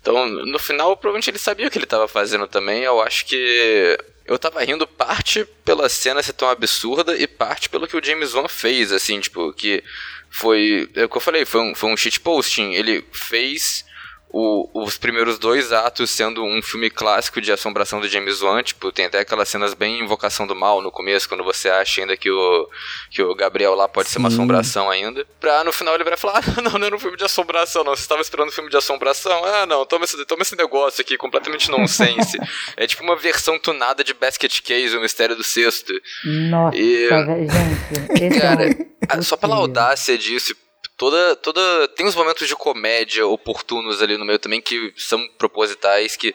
[0.00, 3.98] Então, no final, provavelmente ele sabia o que ele tava fazendo também, eu acho que
[4.24, 8.34] eu tava rindo parte pela cena ser tão absurda e parte pelo que o James
[8.34, 9.82] Wan fez, assim, tipo, que
[10.30, 13.84] foi, é o que eu falei, foi um, foi um shitposting, ele fez
[14.30, 18.92] o- os primeiros dois atos sendo um filme clássico de assombração do James Wan, tipo,
[18.92, 22.30] tem até aquelas cenas bem invocação do mal no começo, quando você acha ainda que
[22.30, 22.68] o,
[23.10, 24.36] que o Gabriel lá pode ser uma Sim.
[24.36, 25.26] assombração ainda.
[25.40, 27.96] Pra no final ele vai falar, ah, não, não era um filme de assombração, não,
[27.96, 29.44] você estava esperando um filme de assombração?
[29.44, 32.38] Ah, não, toma esse, toma esse negócio aqui, completamente nonsense.
[32.76, 35.92] é tipo uma versão tunada de Basket Case, o Mistério do Sexto.
[36.24, 38.38] Nossa, E- gente.
[38.40, 38.64] Cara,
[39.08, 40.54] é só pela audácia disso,
[40.98, 41.88] toda, toda.
[41.88, 46.34] Tem uns momentos de comédia oportunos ali no meio também que são propositais, que.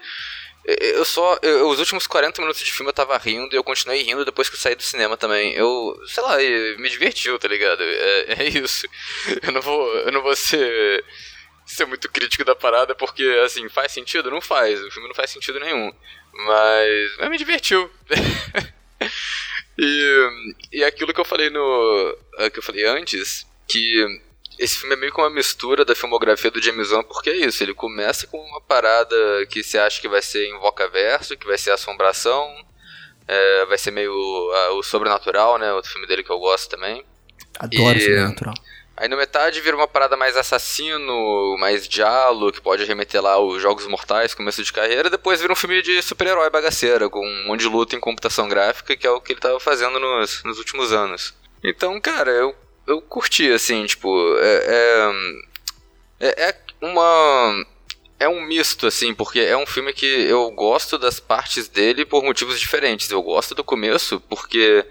[0.66, 1.38] eh, Eu só.
[1.44, 4.50] eu- os últimos 40 minutos de filme eu tava rindo e eu continuei rindo depois
[4.50, 5.54] que eu saí do cinema também.
[5.54, 5.96] Eu.
[6.08, 7.82] Sei lá, eh, me divertiu, tá ligado?
[7.84, 8.88] É, é isso.
[9.44, 9.88] Eu não vou.
[9.98, 11.04] Eu não vou ser.
[11.66, 14.30] Ser muito crítico da parada, porque, assim, faz sentido?
[14.30, 14.82] Não faz.
[14.84, 15.92] O filme não faz sentido nenhum.
[16.34, 17.18] Mas.
[17.20, 17.90] Mas me divertiu.
[19.78, 20.30] E,
[20.72, 22.18] e aquilo que eu falei no.
[22.40, 24.06] eh, que eu falei antes, que
[24.60, 27.64] esse filme é meio que uma mistura da filmografia do James Wan, porque é isso,
[27.64, 29.16] ele começa com uma parada
[29.50, 32.48] que você acha que vai ser invoca verso, que vai ser assombração,
[33.28, 34.12] eh, vai ser meio
[34.54, 35.74] ah, o sobrenatural, né?
[35.74, 37.04] Outro filme dele que eu gosto também.
[37.60, 38.54] Adoro E- sobrenatural.
[38.96, 43.60] Aí no metade vira uma parada mais assassino, mais diálogo, que pode remeter lá aos
[43.60, 47.62] Jogos Mortais, começo de carreira, depois vira um filme de super-herói bagaceira, com um monte
[47.62, 50.94] de luta em computação gráfica, que é o que ele tava fazendo nos, nos últimos
[50.94, 51.34] anos.
[51.64, 52.56] Então, cara, eu,
[52.88, 55.12] eu curti, assim, tipo, é,
[56.20, 57.66] é, é, é uma...
[58.20, 62.24] É um misto, assim, porque é um filme que eu gosto das partes dele por
[62.24, 63.12] motivos diferentes.
[63.12, 64.86] Eu gosto do começo, porque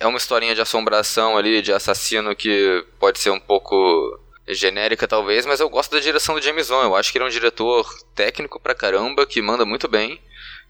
[0.00, 4.18] é uma historinha de assombração ali, de assassino que pode ser um pouco
[4.48, 6.84] genérica talvez, mas eu gosto da direção do James Wan.
[6.84, 10.20] Eu acho que ele é um diretor técnico pra caramba, que manda muito bem.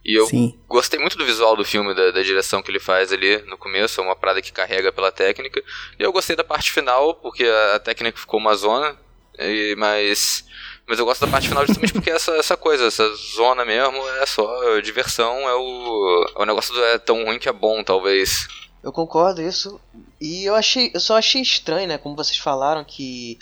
[0.05, 0.55] E eu Sim.
[0.69, 4.01] gostei muito do visual do filme, da, da direção que ele faz ali no começo,
[4.01, 5.63] é uma parada que carrega pela técnica.
[5.99, 8.97] E eu gostei da parte final, porque a, a técnica ficou uma zona,
[9.39, 10.45] e- mas...
[10.87, 14.27] Mas eu gosto da parte final justamente porque essa, essa coisa, essa zona mesmo, é
[14.27, 18.47] só diversão, é o, é o negócio do é tão ruim que é bom, talvez.
[18.83, 19.81] Eu concordo isso.
[20.21, 21.97] E eu achei, eu só achei estranho, né?
[21.97, 23.39] Como vocês falaram que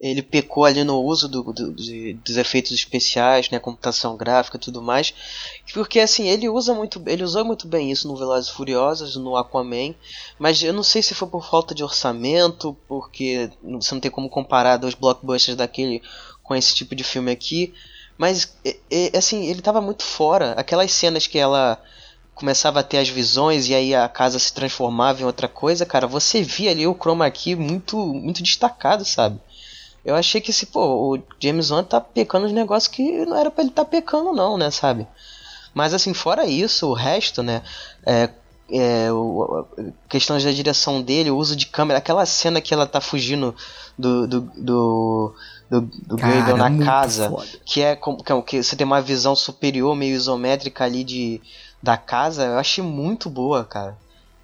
[0.00, 3.58] ele pecou ali no uso do, do- de- dos efeitos especiais, né?
[3.58, 5.12] Computação gráfica e tudo mais.
[5.74, 9.36] Porque assim, ele usa muito, ele usou muito bem isso no Velozes e Furiosos, no
[9.36, 9.94] Aquaman,
[10.38, 14.28] mas eu não sei se foi por falta de orçamento, porque você não tem como
[14.30, 16.02] comparar dois blockbusters daquele
[16.42, 17.74] com esse tipo de filme aqui.
[18.18, 20.52] Mas é- é, assim, ele tava muito fora.
[20.52, 21.80] Aquelas cenas que ela
[22.34, 26.06] começava a ter as visões e aí a casa se transformava em outra coisa, cara,
[26.06, 29.38] você via ali o chroma key muito, muito destacado, sabe?
[30.04, 33.50] Eu achei que esse, pô, o James Wan tá pecando de negócios que não era
[33.50, 35.06] pra ele tá pecando não, né, sabe?
[35.74, 37.62] Mas assim, fora isso, o resto, né,
[38.04, 38.30] é,
[38.70, 39.66] é, o,
[40.08, 43.54] questões da direção dele, o uso de câmera, aquela cena que ela tá fugindo
[43.98, 45.34] do, do, do
[45.70, 47.46] do, do Gradle na casa, foda.
[47.64, 51.40] que é como que, é que você tem uma visão superior, meio isométrica ali de
[51.80, 53.96] da casa, eu achei muito boa, cara.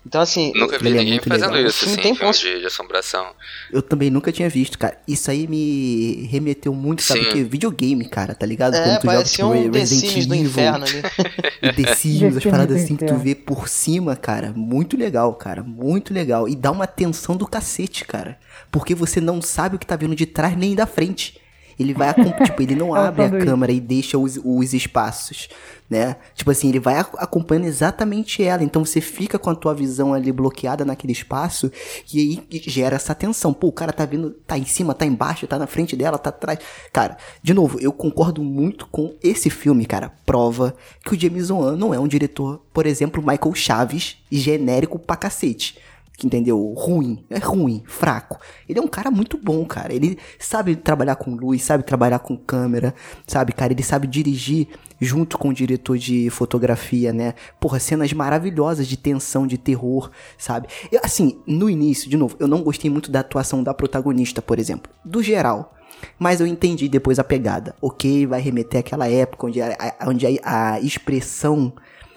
[0.07, 0.53] Então, assim.
[0.55, 1.69] Nunca vi é ninguém fazendo legal.
[1.69, 3.27] isso, assim, tem filme de, de, assombração.
[3.73, 4.97] Eu também nunca tinha visto, cara.
[5.07, 7.43] Isso aí me remeteu muito, sabe o que?
[7.43, 8.77] Videogame, cara, tá ligado?
[8.77, 10.29] É, Quando tu joga tipo, um Resident Evil.
[10.29, 11.03] do inferno ali.
[11.61, 14.53] e The Sims, as paradas assim que tu vê por cima, cara.
[14.55, 15.65] Muito legal, cara.
[15.65, 16.49] Muito legal.
[16.49, 18.39] E dá uma tensão do cacete, cara.
[18.71, 21.41] Porque você não sabe o que tá vindo de trás nem da frente.
[21.79, 22.12] Ele vai,
[22.45, 25.49] tipo, ele não abre a câmera e deixa os, os espaços,
[25.89, 26.16] né?
[26.35, 28.62] Tipo assim, ele vai acompanhando exatamente ela.
[28.62, 31.70] Então você fica com a tua visão ali bloqueada naquele espaço
[32.12, 32.18] e
[32.51, 33.53] aí gera essa tensão.
[33.53, 36.31] Pô, o cara tá vindo, tá em cima, tá embaixo, tá na frente dela, tá
[36.31, 36.59] atrás.
[36.93, 40.12] Cara, de novo, eu concordo muito com esse filme, cara.
[40.24, 40.74] Prova
[41.05, 45.77] que o James Wan não é um diretor, por exemplo, Michael Chaves, genérico pra cacete
[46.25, 46.73] entendeu?
[46.77, 48.39] Ruim, é ruim, fraco.
[48.69, 49.93] Ele é um cara muito bom, cara.
[49.93, 52.95] Ele sabe trabalhar com luz, sabe trabalhar com câmera,
[53.27, 53.73] sabe, cara?
[53.73, 54.69] Ele sabe dirigir
[55.01, 57.35] junto com o diretor de fotografia, né?
[57.61, 60.69] Porra, cenas maravilhosas de tensão, de terror, sabe?
[60.91, 64.59] Eu, assim, no início, de novo, eu não gostei muito da atuação da protagonista, por
[64.59, 64.91] exemplo.
[65.05, 65.75] Do geral.
[66.19, 67.75] Mas eu entendi depois a pegada.
[67.81, 71.73] Ok, vai remeter àquela época onde a, onde a, a expressão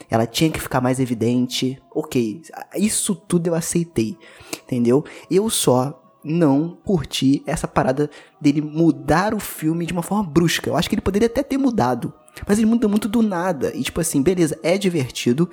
[0.09, 1.81] ela tinha que ficar mais evidente.
[1.93, 2.41] Ok,
[2.75, 4.17] isso tudo eu aceitei,
[4.63, 5.03] entendeu?
[5.29, 8.09] Eu só não curti essa parada
[8.41, 10.69] dele mudar o filme de uma forma brusca.
[10.69, 12.13] Eu acho que ele poderia até ter mudado.
[12.47, 13.71] Mas ele muda muito do nada.
[13.75, 15.49] E tipo assim, beleza, é divertido.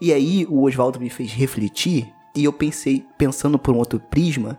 [0.00, 2.12] E aí o Oswaldo me fez refletir.
[2.34, 4.58] E eu pensei, pensando por um outro prisma,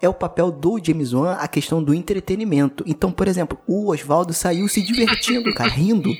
[0.00, 2.84] é o papel do James Wan a questão do entretenimento.
[2.86, 6.10] Então, por exemplo, o Oswaldo saiu se divertindo, cara, rindo.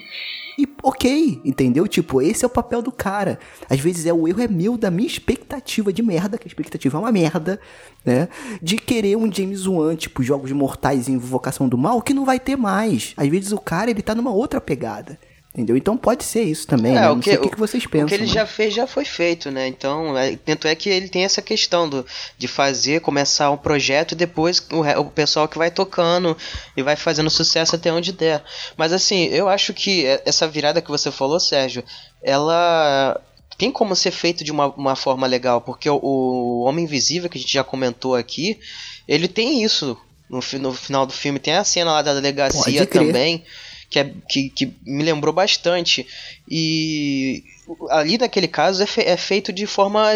[0.58, 1.86] E ok, entendeu?
[1.86, 3.38] Tipo, esse é o papel do cara.
[3.68, 6.96] Às vezes é o erro é meu da minha expectativa de merda, que a expectativa
[6.96, 7.60] é uma merda,
[8.04, 8.28] né?
[8.62, 12.40] De querer um James Wan, tipo, jogos mortais e invocação do mal, que não vai
[12.40, 13.12] ter mais.
[13.16, 15.18] Às vezes o cara, ele tá numa outra pegada.
[15.56, 15.74] Entendeu?
[15.74, 16.92] Então pode ser isso também.
[16.92, 17.08] É, né?
[17.08, 18.04] o, que, o, que, vocês pensam.
[18.04, 18.32] O que ele né?
[18.32, 19.66] já fez já foi feito, né?
[19.66, 22.04] Então, é, tanto é que ele tem essa questão do,
[22.36, 26.36] de fazer, começar um projeto e depois o, o pessoal que vai tocando
[26.76, 28.44] e vai fazendo sucesso até onde der.
[28.76, 31.82] Mas assim, eu acho que essa virada que você falou, Sérgio,
[32.22, 33.18] ela
[33.56, 37.38] tem como ser feito de uma, uma forma legal, porque o, o Homem Invisível, que
[37.38, 38.60] a gente já comentou aqui,
[39.08, 39.96] ele tem isso
[40.28, 41.38] no, no final do filme.
[41.38, 43.42] Tem a cena lá da delegacia também
[43.90, 46.06] que, é, que, que me lembrou bastante.
[46.48, 47.42] E
[47.90, 50.10] ali naquele caso é, fe é, feito de forma,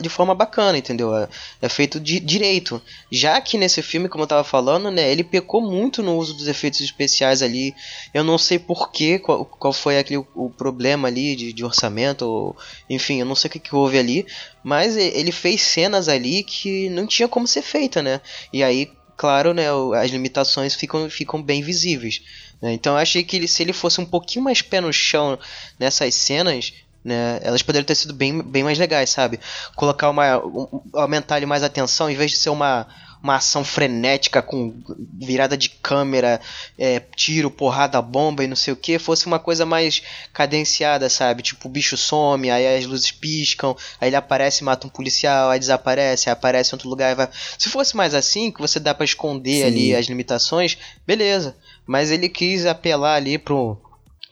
[0.00, 1.16] de forma bacana, entendeu?
[1.16, 1.28] É,
[1.60, 2.80] é, feito de direito.
[3.10, 6.46] Já que nesse filme, como eu tava falando, né, ele pecou muito no uso dos
[6.46, 7.74] efeitos especiais ali.
[8.14, 12.56] Eu não sei porquê, qual, qual foi aquele, o problema ali de, de orçamento, ou,
[12.88, 14.26] enfim, eu não sei o que, que houve ali,
[14.62, 18.20] mas ele fez cenas ali que não tinha como ser feita, né?
[18.52, 19.66] E aí, claro, né,
[20.00, 22.22] as limitações ficam, ficam bem visíveis.
[22.62, 22.72] Né?
[22.72, 25.36] Então eu achei que ele, se ele fosse um pouquinho mais pé no chão
[25.78, 26.72] nessas cenas,
[27.04, 29.40] né, elas poderiam ter sido bem, bem mais legais, sabe?
[29.74, 30.38] Colocar uma.
[30.38, 32.86] Um, aumentar ali mais a atenção, em vez de ser uma,
[33.20, 34.72] uma ação frenética com
[35.18, 36.40] virada de câmera,
[36.78, 40.00] é, tiro, porrada, bomba e não sei o que, fosse uma coisa mais
[40.32, 41.42] cadenciada, sabe?
[41.42, 45.50] Tipo, o bicho some, aí as luzes piscam, aí ele aparece e mata um policial,
[45.50, 47.28] aí desaparece, aí aparece em outro lugar e vai.
[47.58, 49.66] Se fosse mais assim, que você dá para esconder Sim.
[49.66, 51.56] ali as limitações, beleza
[51.86, 53.76] mas ele quis apelar ali pro,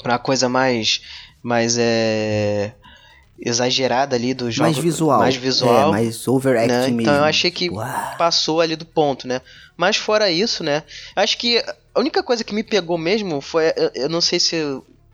[0.03, 1.03] pra uma coisa mais,
[1.43, 2.73] mais é,
[3.39, 4.71] exagerada ali do jogo.
[4.71, 5.19] Mais visual.
[5.19, 5.89] Mais visual.
[5.89, 6.81] É, mais overact né?
[6.83, 7.01] mesmo.
[7.01, 8.17] Então eu achei que Uau.
[8.19, 9.41] passou ali do ponto, né?
[9.77, 10.83] Mas fora isso, né?
[11.17, 11.59] Acho que
[11.95, 13.73] a única coisa que me pegou mesmo foi.
[13.77, 14.57] Eu, eu não sei se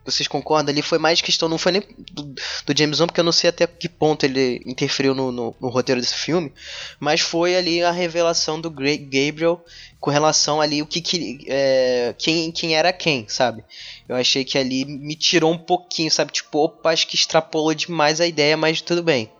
[0.07, 1.82] vocês concordam ali, foi mais questão, não foi nem
[2.12, 5.54] do, do James Wan, porque eu não sei até que ponto ele interferiu no, no,
[5.61, 6.52] no, roteiro desse filme,
[6.98, 9.62] mas foi ali a revelação do Gabriel
[10.00, 13.64] com relação ali o que, que é, quem, quem era quem, sabe?
[14.09, 16.32] Eu achei que ali me tirou um pouquinho, sabe?
[16.32, 19.30] Tipo, opa, acho que extrapolou demais a ideia, mas tudo bem,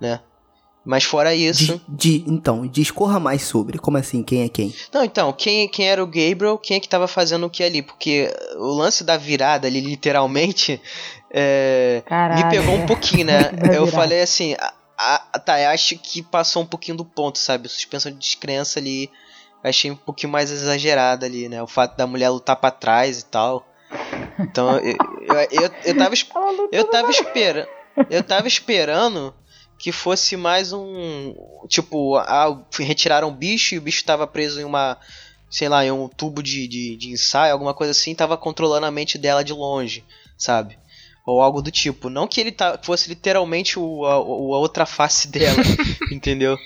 [0.00, 0.20] né?
[0.86, 1.82] Mas fora isso.
[1.88, 3.76] De, de, então, discorra mais sobre.
[3.76, 4.22] Como assim?
[4.22, 4.72] Quem é quem?
[4.94, 7.82] Não, então, quem, quem era o Gabriel, quem é que tava fazendo o que ali?
[7.82, 10.80] Porque o lance da virada ali, literalmente,
[11.28, 12.04] é,
[12.36, 13.50] me pegou um pouquinho, né?
[13.74, 14.54] eu falei assim.
[14.96, 17.66] A, a, tá, eu acho que passou um pouquinho do ponto, sabe?
[17.66, 19.10] A suspensão de descrença ali.
[19.64, 21.60] Achei um pouquinho mais exagerada ali, né?
[21.60, 23.66] O fato da mulher lutar para trás e tal.
[24.38, 26.14] Então, eu, eu, eu, eu tava,
[26.70, 27.68] eu tava esperando.
[28.08, 29.34] Eu tava esperando
[29.78, 31.34] que fosse mais um.
[31.68, 34.96] Tipo, ah, retiraram o bicho e o bicho estava preso em uma.
[35.48, 38.90] Sei lá, em um tubo de, de, de ensaio, alguma coisa assim, tava controlando a
[38.90, 40.04] mente dela de longe,
[40.36, 40.76] sabe?
[41.24, 42.10] Ou algo do tipo.
[42.10, 45.62] Não que ele tá, fosse literalmente o, a, a outra face dela,
[46.10, 46.58] entendeu?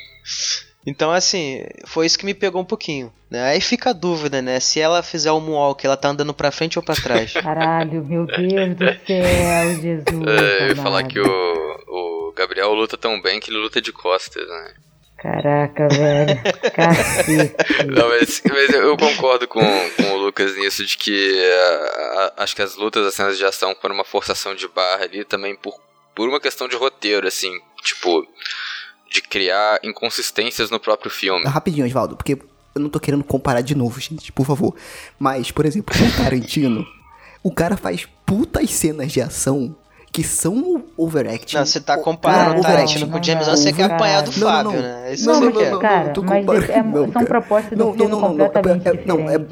[0.87, 3.13] Então, assim, foi isso que me pegou um pouquinho.
[3.31, 3.43] Né?
[3.43, 4.59] Aí fica a dúvida, né?
[4.61, 7.33] Se ela fizer o moonwalk, ela tá andando pra frente ou pra trás.
[7.35, 10.27] Caralho, meu Deus do céu, Jesus.
[10.27, 13.93] É, eu ia falar que o, o Gabriel luta tão bem que ele luta de
[13.93, 14.75] costas, né?
[15.21, 16.41] Caraca, velho.
[16.75, 17.55] Cacete.
[17.87, 22.57] Não, mas, mas eu concordo com, com o Lucas nisso, de que ah, ah, acho
[22.57, 25.75] que as lutas, as cenas de ação foram uma forçação de barra ali também por,
[26.15, 27.53] por uma questão de roteiro, assim,
[27.83, 28.27] tipo,
[29.11, 31.45] de criar inconsistências no próprio filme.
[31.45, 32.39] Rapidinho, Osvaldo, porque
[32.75, 34.75] eu não tô querendo comparar de novo, gente, por favor.
[35.19, 36.87] Mas, por exemplo, o Tarantino,
[37.43, 39.77] o cara faz putas cenas de ação
[40.13, 41.57] que são overacting.
[41.57, 44.33] Não, você tá comparando o Tarantino com o James não, Wan, você quer apanhar do
[44.33, 44.81] Fábio, não.
[44.83, 45.11] né?
[45.11, 45.71] É isso Não, que não, você quer.
[45.71, 47.27] não, Cara, mas é- não, são cara.
[47.27, 49.47] propostas Não, do não, filme não, não, não, completamente é- não, é-.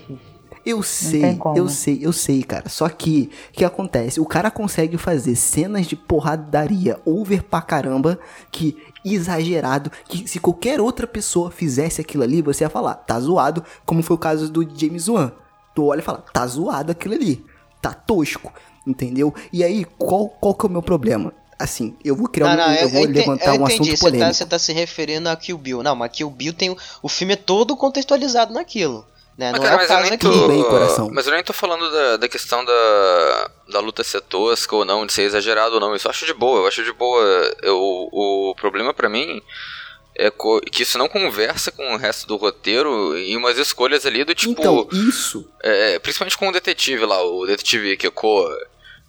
[0.66, 2.68] Eu sei, eu sei, eu sei, cara.
[2.68, 4.20] Só que, o que acontece?
[4.20, 8.18] O cara consegue fazer cenas de porradaria over pra caramba,
[8.52, 13.64] que exagerado, que se qualquer outra pessoa fizesse aquilo ali, você ia falar, tá zoado,
[13.86, 15.32] como foi o caso do James Wan.
[15.74, 17.42] Tu olha e fala, tá zoado aquilo ali,
[17.80, 18.52] tá tosco,
[18.86, 19.34] entendeu?
[19.52, 21.32] E aí, qual, qual que é o meu problema?
[21.58, 23.96] Assim, eu vou criar Não, um, não, eu, vou enten- levantar eu um entendi, assunto
[23.96, 24.34] você tá, polêmico.
[24.34, 25.82] você tá se referindo a Kill Bill.
[25.82, 26.70] Não, mas Kill Bill tem.
[26.70, 29.04] o- O filme é todo contextualizado naquilo.
[29.36, 29.52] Né?
[29.52, 30.40] Mas, Não cara, é o mas eu caso aqui.
[30.40, 31.10] tô, bem, coração.
[31.12, 35.04] Mas eu nem tô falando da, da questão da, da luta ser tosca ou não,
[35.06, 35.94] de ser exagerado ou não.
[35.94, 37.22] Isso eu acho de boa, eu acho de boa.
[37.62, 37.76] Eu,
[38.12, 39.40] o problema pra mim
[40.18, 40.32] é
[40.70, 44.60] que isso não conversa com o resto do roteiro e umas escolhas ali do tipo.
[44.60, 48.48] Então, isso é, principalmente com o detetive lá, o detetive Keiko.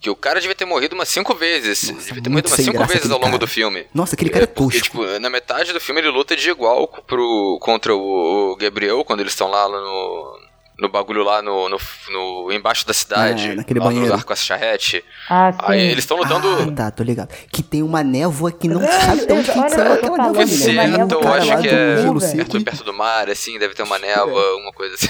[0.02, 1.92] Que o cara devia ter morrido umas cinco vezes.
[1.92, 3.38] Nossa, devia ter morrido umas cinco vezes ao longo cara.
[3.38, 3.86] do filme.
[3.94, 5.00] Nossa, aquele cara é porque, tosco.
[5.04, 9.20] tipo, na metade do filme ele luta de igual pro, contra o, o Gabriel, quando
[9.20, 10.40] eles estão lá no,
[10.82, 11.78] no bagulho lá no, no,
[12.12, 13.50] no- embaixo da cidade.
[13.50, 14.12] É, naquele lá no banheiro.
[14.12, 15.04] lugar com a charrete.
[15.30, 15.58] Ah, sim.
[15.64, 16.48] Aí eles estão lutando.
[16.48, 17.34] Ah, tá, tô ligado.
[17.52, 20.18] Que tem uma névoa que não sabe de onde que olha, saiu eu tô aquela
[20.18, 20.74] falando, névoa.
[20.74, 20.88] né?
[20.88, 22.20] névoa então, eu acho que é velho.
[22.20, 25.08] perto, perto do mar, assim, deve ter uma névoa, uma coisa assim.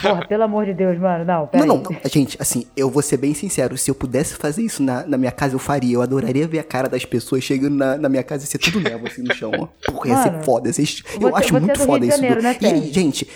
[0.00, 1.24] Porra, pelo amor de Deus, mano.
[1.24, 1.82] Não, pera Não, aí.
[1.82, 2.00] não, não.
[2.10, 3.76] Gente, assim, eu vou ser bem sincero.
[3.76, 5.94] Se eu pudesse fazer isso na, na minha casa, eu faria.
[5.94, 8.80] Eu adoraria ver a cara das pessoas chegando na, na minha casa e ser tudo
[8.80, 9.66] névoa assim no chão, ó.
[9.92, 10.68] Porra, ia ser foda.
[10.68, 10.82] Ia ser-
[11.14, 12.16] eu você- acho você é muito foda isso.
[12.16, 13.28] Janeiro, do- né, E, gente,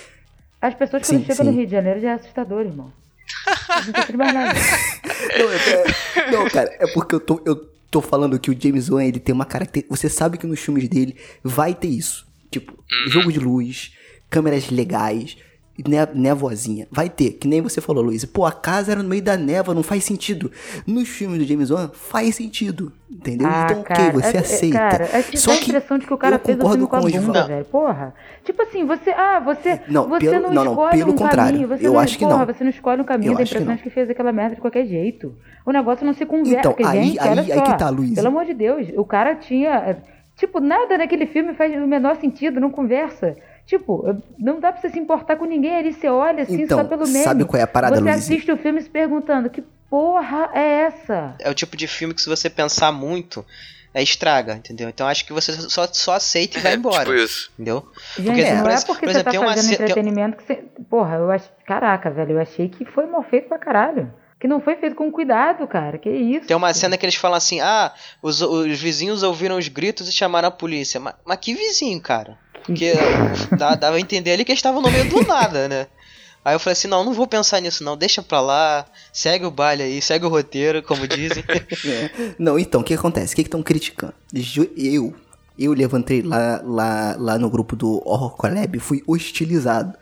[0.60, 1.50] As pessoas Sim, quando chegam sim.
[1.50, 2.92] no Rio de Janeiro já é assustador, irmão.
[4.10, 4.58] Não mais nada.
[5.38, 5.56] Não, é-
[6.26, 7.56] é- não, cara, é porque eu tô, eu
[7.90, 9.94] tô falando que o James Wan, ele tem uma característica.
[9.96, 12.26] Você sabe que nos filmes dele vai ter isso.
[12.50, 12.72] Tipo,
[13.06, 13.92] jogo de luz,
[14.28, 15.36] câmeras legais,
[15.88, 16.86] né, névoazinha.
[16.90, 18.24] Vai ter, que nem você falou, Luiz.
[18.24, 20.50] Pô, a casa era no meio da névoa, não faz sentido.
[20.86, 22.92] Nos filmes do James Wan, faz sentido.
[23.10, 23.48] Entendeu?
[23.50, 24.78] Ah, então, ok, cara, você é- é- aceita.
[24.78, 26.60] Cara, é que Só dá a que impressão de que o cara eu fez o
[26.60, 27.00] concordo filme com a
[27.32, 27.64] bunda, velho.
[27.64, 28.14] Porra.
[28.44, 29.10] Tipo assim, você.
[29.10, 29.80] Ah, você.
[29.88, 31.52] Não, você pelo- não, não, escolhe pelo um contrário.
[31.52, 31.68] caminho.
[31.68, 32.46] Você Eu não, acho que porra, não.
[32.54, 34.60] você não escolhe um caminho, dá a que impressão de que fez aquela merda de
[34.60, 35.34] qualquer jeito.
[35.66, 36.58] O negócio não se conversa.
[36.60, 37.62] Então, porque, aí- gente, aí- olha aí só.
[37.62, 38.14] que tá, Luiz.
[38.14, 39.96] Pelo amor de Deus, o cara tinha.
[40.36, 43.36] Tipo, nada naquele filme faz o menor sentido, não conversa.
[43.70, 46.84] Tipo, não dá pra você se importar com ninguém ali, você olha assim Então, só
[46.84, 47.22] pelo meme.
[47.22, 48.16] sabe qual é a parada, Você Luiz?
[48.16, 51.36] assiste o filme se perguntando, que porra é essa?
[51.38, 53.46] É o tipo de filme que se você pensar muito,
[53.94, 54.88] é estraga, entendeu?
[54.88, 57.04] Então acho que você só, só aceita e vai É, embora.
[57.04, 57.52] tipo isso.
[57.54, 57.86] Entendeu?
[58.16, 60.36] Gente, Porque, não por é porque por você exemplo, tá tem uma fazendo ce- entretenimento
[60.36, 60.64] que você.
[60.90, 61.48] Porra, eu acho.
[61.64, 64.12] Caraca, velho, eu achei que foi mal feito pra caralho.
[64.40, 65.96] Que não foi feito com cuidado, cara.
[65.98, 66.46] Que isso?
[66.48, 67.92] Tem uma cena que eles falam assim: ah,
[68.22, 70.98] os, os vizinhos ouviram os gritos e chamaram a polícia.
[70.98, 72.38] Mas, mas que vizinho, cara?
[72.72, 72.92] Porque
[73.56, 75.86] dá- dava a entender ali que eles estavam no meio do nada, né?
[76.44, 77.96] Aí eu falei assim: não, não vou pensar nisso, não.
[77.96, 81.44] Deixa pra lá, segue o baile aí, segue o roteiro, como dizem.
[81.86, 82.10] É.
[82.38, 83.32] Não, então, o que acontece?
[83.32, 84.14] O que estão criticando?
[84.76, 85.14] Eu,
[85.58, 89.94] eu levantei lá, lá, lá no grupo do Horror Collab fui hostilizado.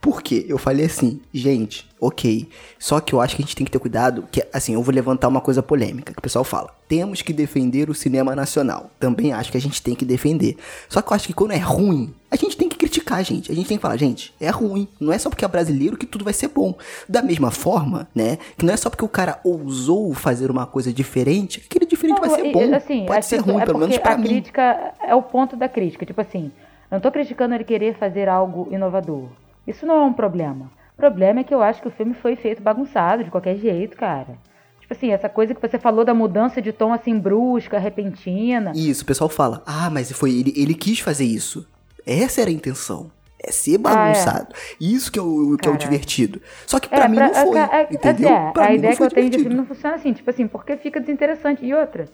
[0.00, 0.46] Por quê?
[0.48, 2.48] Eu falei assim, gente, ok.
[2.78, 4.94] Só que eu acho que a gente tem que ter cuidado, que assim, eu vou
[4.94, 6.70] levantar uma coisa polêmica, que o pessoal fala.
[6.86, 8.92] Temos que defender o cinema nacional.
[9.00, 10.56] Também acho que a gente tem que defender.
[10.88, 13.50] Só que eu acho que quando é ruim, a gente tem que criticar, gente.
[13.50, 14.86] A gente tem que falar, gente, é ruim.
[15.00, 16.74] Não é só porque é brasileiro que tudo vai ser bom.
[17.08, 18.38] Da mesma forma, né?
[18.56, 22.20] Que não é só porque o cara ousou fazer uma coisa diferente, que aquele diferente
[22.20, 22.72] vai Não, ser e- bom.
[22.74, 24.28] assim, Pode ser ruim, é pelo menos pra a mim.
[24.28, 26.06] crítica é o ponto da crítica.
[26.06, 26.52] Tipo assim,
[26.88, 29.28] não tô criticando ele querer fazer algo inovador.
[29.68, 30.70] Isso não é um problema.
[30.94, 33.96] O problema é que eu acho que o filme foi feito bagunçado, de qualquer jeito,
[33.96, 34.36] cara.
[34.80, 38.72] Tipo assim, essa coisa que você falou da mudança de tom assim brusca, repentina.
[38.74, 41.68] Isso, o pessoal fala, ah, mas foi ele, ele quis fazer isso.
[42.06, 43.10] Essa era a intenção.
[43.40, 44.48] É ser bagunçado.
[44.80, 46.40] Isso que é o, que é o divertido.
[46.66, 48.28] Só que pra mim não pra- foi, é- é- entendeu?
[48.28, 49.42] assim, é, pra a mim ideia que eu foi tenho de divertido.
[49.50, 51.64] filme não funciona assim, tipo assim, porque fica desinteressante.
[51.64, 52.06] E outra,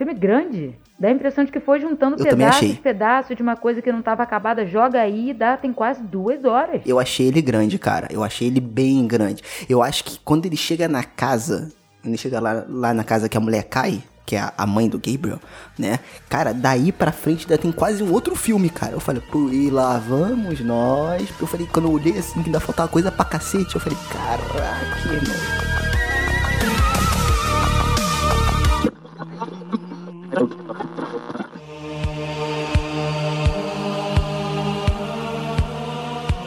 [0.00, 0.74] filme grande.
[0.98, 2.74] Dá a impressão de que foi juntando Eu achei.
[2.74, 6.42] pedaços de uma coisa que não tava acabada, joga aí e dá, tem quase duas
[6.44, 6.80] horas.
[6.86, 8.08] Eu achei ele grande, cara.
[8.10, 9.42] Eu achei ele bem grande.
[9.68, 11.70] Eu acho que quando ele chega na casa,
[12.02, 14.96] Ele chega lá, lá na casa que a mulher cai, que é a, mãe do
[14.96, 15.38] Gabriel,
[15.78, 15.98] né?
[16.30, 18.92] Cara, daí pra frente ainda tem quase um outro filme, cara.
[18.92, 21.28] Eu falei, pô, e lá vamos nós.
[21.38, 25.12] Eu falei, quando eu olhei assim, que ainda faltava coisa pra cacete, eu falei, caraca,
[25.12, 25.89] irmão.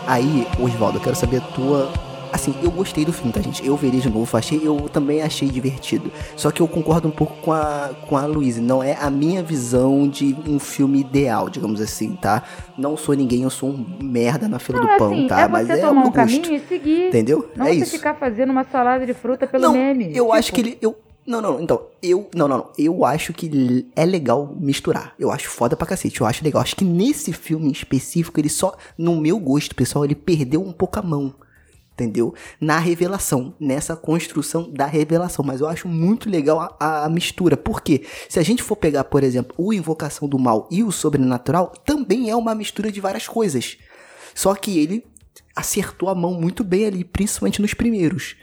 [0.05, 1.91] Aí, Oswaldo, eu quero saber a tua.
[2.31, 3.65] Assim, eu gostei do filme, tá, gente?
[3.65, 6.11] Eu veria de novo, achei, eu também achei divertido.
[6.35, 8.59] Só que eu concordo um pouco com a, com a Luísa.
[8.59, 12.41] Não é a minha visão de um filme ideal, digamos assim, tá?
[12.75, 15.41] Não sou ninguém, eu sou um merda na fila Não, do pão, assim, tá?
[15.41, 16.53] é Mas é tomar um caminho gosto.
[16.55, 17.07] e seguir.
[17.09, 17.47] Entendeu?
[17.55, 17.91] Não é você isso.
[17.97, 20.05] ficar fazendo uma salada de fruta pelo não, meme.
[20.05, 20.77] eu Tipo, acho que ele.
[20.81, 22.29] Eu, não, não, então, eu.
[22.35, 22.71] Não, não, não.
[22.77, 25.13] Eu acho que é legal misturar.
[25.17, 26.19] Eu acho foda pra cacete.
[26.19, 26.61] Eu acho legal.
[26.61, 28.75] Acho que nesse filme em específico, ele só.
[28.97, 31.33] No meu gosto, pessoal, ele perdeu um pouco a mão.
[31.93, 32.33] Entendeu?
[32.59, 35.45] Na revelação, nessa construção da revelação.
[35.45, 37.55] Mas eu acho muito legal a, a mistura.
[37.55, 41.71] Porque se a gente for pegar, por exemplo, o Invocação do Mal e o Sobrenatural,
[41.85, 43.77] também é uma mistura de várias coisas.
[44.35, 45.05] Só que ele
[45.55, 48.35] acertou a mão muito bem ali, principalmente nos primeiros.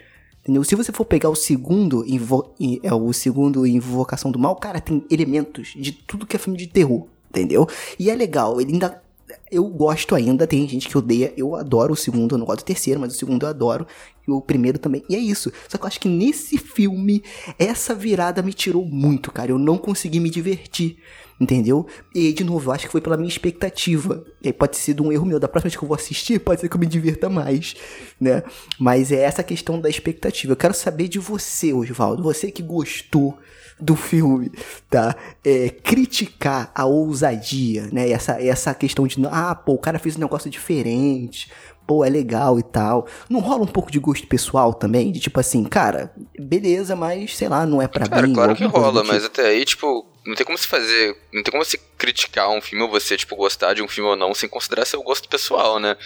[0.43, 0.65] Entendeu?
[0.65, 4.81] Se você for pegar o segundo, invo in- é, o segundo Invocação do Mal, cara,
[4.81, 7.69] tem elementos de tudo que é filme de terror, entendeu?
[7.99, 9.03] E é legal, ele ainda.
[9.51, 12.65] Eu gosto ainda, tem gente que odeia, eu adoro o segundo, eu não gosto do
[12.65, 13.87] terceiro, mas o segundo eu adoro,
[14.27, 15.53] e o primeiro também, e é isso.
[15.69, 17.23] Só que eu acho que nesse filme,
[17.59, 20.99] essa virada me tirou muito, cara, eu não consegui me divertir.
[21.41, 21.87] Entendeu?
[22.15, 24.23] E de novo, eu acho que foi pela minha expectativa.
[24.43, 25.41] E aí pode ter sido um erro meu.
[25.41, 27.75] Da próxima vez que eu vou assistir, pode ser que eu me divirta mais,
[28.21, 28.43] né?
[28.79, 30.53] Mas é essa questão da expectativa.
[30.53, 32.23] Eu quero saber de você, Oswaldo.
[32.23, 33.39] Você que gostou
[33.81, 34.53] do filme,
[34.91, 35.17] tá?
[35.43, 38.11] É, criticar a ousadia, né?
[38.11, 41.51] Essa, essa questão de, ah, pô, o cara fez um negócio diferente.
[41.91, 43.09] Pô, é legal e tal.
[43.29, 45.11] Não rola um pouco de gosto pessoal também?
[45.11, 48.33] De tipo assim, cara, beleza, mas sei lá, não é pra Cara, mim.
[48.33, 49.27] claro que rola, do mas tipo.
[49.27, 51.17] até aí, tipo, não tem como se fazer.
[51.35, 54.15] Não tem como você criticar um filme ou você, tipo, gostar de um filme ou
[54.15, 55.97] não sem considerar seu gosto pessoal, né?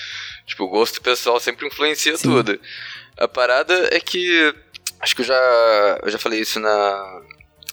[0.47, 2.31] Tipo, o gosto pessoal sempre influencia Sim.
[2.31, 2.59] tudo.
[3.19, 4.55] A parada é que.
[5.01, 6.01] Acho que eu já.
[6.03, 7.21] Eu já falei isso na.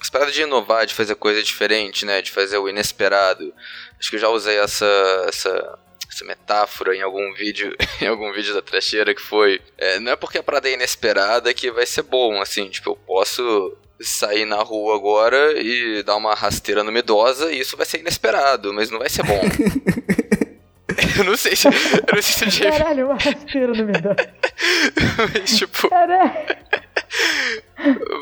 [0.01, 2.21] As paradas de inovar, de fazer coisa diferente, né?
[2.21, 3.53] De fazer o inesperado.
[3.97, 4.85] Acho que eu já usei essa.
[5.29, 5.79] essa
[6.11, 10.15] essa metáfora em algum vídeo, em algum vídeo da trecheira que foi, é, não é
[10.15, 14.57] porque a parada é inesperada que vai ser bom, assim, tipo, eu posso sair na
[14.57, 18.99] rua agora e dar uma rasteira numa idosa e isso vai ser inesperado, mas não
[18.99, 19.39] vai ser bom.
[21.17, 23.91] eu não sei se, eu não sei se eu Caralho, uma rasteira meio.
[25.33, 26.33] mas, tipo, Caralho.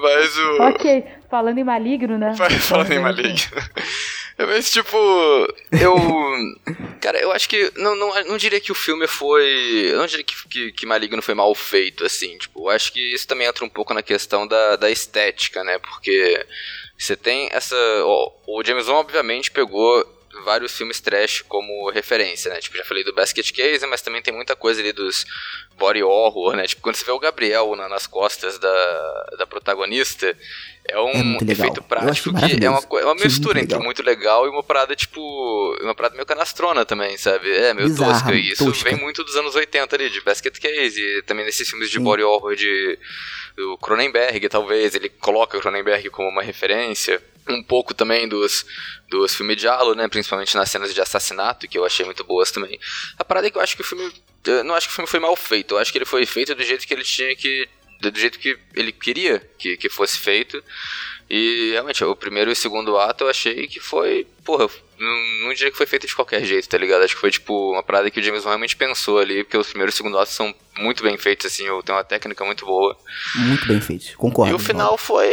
[0.01, 0.61] mas o...
[0.63, 2.35] Ok, falando em maligno, né?
[2.59, 3.49] Falando em maligno.
[4.47, 4.97] Mas, tipo,
[5.81, 5.95] eu.
[7.01, 7.71] Cara, eu acho que.
[7.75, 9.89] Não, não, não diria que o filme foi.
[9.91, 12.37] Eu não diria que, que, que Maligno foi mal feito, assim.
[12.37, 15.77] Tipo, eu acho que isso também entra um pouco na questão da, da estética, né?
[15.79, 16.45] Porque
[16.97, 17.75] você tem essa.
[18.03, 20.05] ó, o James Wan, obviamente, pegou
[20.45, 22.59] vários filmes trash como referência, né?
[22.61, 25.25] Tipo, já falei do Basket Case, mas também tem muita coisa ali dos
[25.77, 26.65] body horror, né?
[26.67, 30.37] Tipo, quando você vê o Gabriel na- nas costas da, da protagonista,
[30.91, 32.23] é um É efeito Eu prático acho
[32.57, 33.83] que é uma, é uma Achei muito mistura entre legal.
[33.85, 35.19] muito legal e uma parada, tipo,
[35.81, 37.51] uma parada meio canastrona também, sabe?
[37.51, 38.35] É, meio Bizarra, tosca.
[38.35, 38.89] E isso tosca.
[38.89, 42.03] vem muito dos anos 80 ali, de Basket Case, e também nesses filmes de Sim.
[42.03, 42.97] body horror de
[43.55, 47.21] do Cronenberg, talvez, ele coloca o Cronenberg como uma referência.
[47.47, 48.63] Um pouco também dos,
[49.09, 50.07] dos filmes de Halo, né?
[50.07, 52.79] Principalmente nas cenas de assassinato, que eu achei muito boas também.
[53.17, 54.11] A parada é que eu acho que o filme.
[54.45, 55.73] Eu não acho que o filme foi mal feito.
[55.73, 57.67] Eu acho que ele foi feito do jeito que ele tinha que.
[57.99, 60.63] Do jeito que ele queria que, que fosse feito.
[61.29, 64.25] E realmente, o primeiro e o segundo ato eu achei que foi.
[64.43, 67.03] Porra, não, não diria que foi feito de qualquer jeito, tá ligado?
[67.03, 69.67] Acho que foi tipo uma parada que o James Wan realmente pensou ali, porque os
[69.67, 72.97] primeiros e o segundo atos são muito bem feitos, assim, tenho uma técnica muito boa.
[73.35, 74.51] Muito bem feito, concordo.
[74.51, 75.27] E o final foi.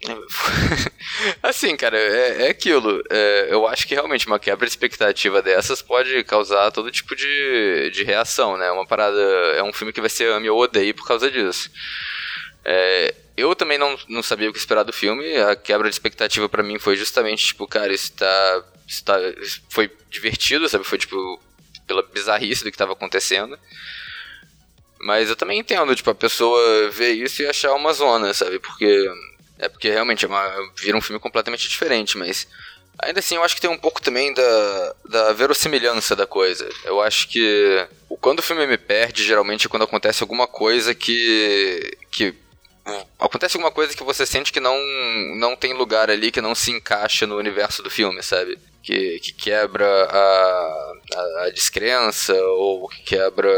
[1.42, 3.02] assim, cara, é, é aquilo.
[3.10, 7.90] É, eu acho que realmente uma quebra de expectativa dessas pode causar todo tipo de,
[7.92, 8.70] de reação, né?
[8.70, 9.20] Uma parada.
[9.56, 11.70] É um filme que vai ser ame ou odeie por causa disso.
[12.64, 15.36] É, eu também não, não sabia o que esperar do filme.
[15.36, 18.64] A quebra de expectativa pra mim foi justamente, tipo, cara, isso tá.
[18.86, 20.84] Isso tá isso foi divertido, sabe?
[20.84, 21.40] Foi, tipo,
[21.86, 23.58] pela bizarrice do que tava acontecendo.
[25.00, 28.58] Mas eu também entendo, tipo, a pessoa ver isso e achar uma zona, sabe?
[28.58, 29.08] Porque.
[29.58, 32.46] É porque realmente é uma, vira um filme completamente diferente, mas.
[33.00, 36.68] Ainda assim, eu acho que tem um pouco também da, da verossimilhança da coisa.
[36.84, 37.86] Eu acho que.
[38.20, 41.96] Quando o filme me perde, geralmente é quando acontece alguma coisa que.
[42.10, 42.34] que
[43.18, 44.76] acontece alguma coisa que você sente que não,
[45.36, 48.58] não tem lugar ali, que não se encaixa no universo do filme, sabe?
[48.82, 53.52] Que, que quebra a, a, a descrença, ou que quebra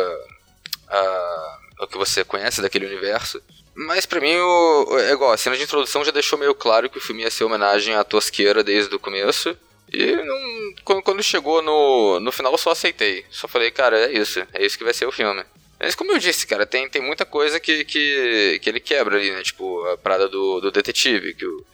[0.89, 3.41] a, o que você conhece daquele universo.
[3.75, 6.99] Mas pra mim, o, é igual, a cena de introdução já deixou meio claro que
[6.99, 9.57] o filme ia ser homenagem à tosqueira desde o começo.
[9.93, 13.25] E não, quando, quando chegou no, no final eu só aceitei.
[13.31, 14.41] Só falei, cara, é isso.
[14.53, 15.45] É isso que vai ser o filme.
[15.79, 19.31] Mas como eu disse, cara, tem, tem muita coisa que, que, que ele quebra ali,
[19.31, 19.43] né?
[19.43, 21.65] Tipo, a parada do, do detetive, que o,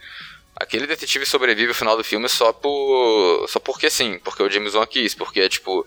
[0.55, 3.47] aquele detetive sobrevive ao final do filme só por.
[3.49, 5.86] só porque sim, porque o James Wan quis, porque é tipo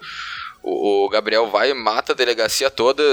[0.63, 3.03] o, Gabriel vai e mata a delegacia toda,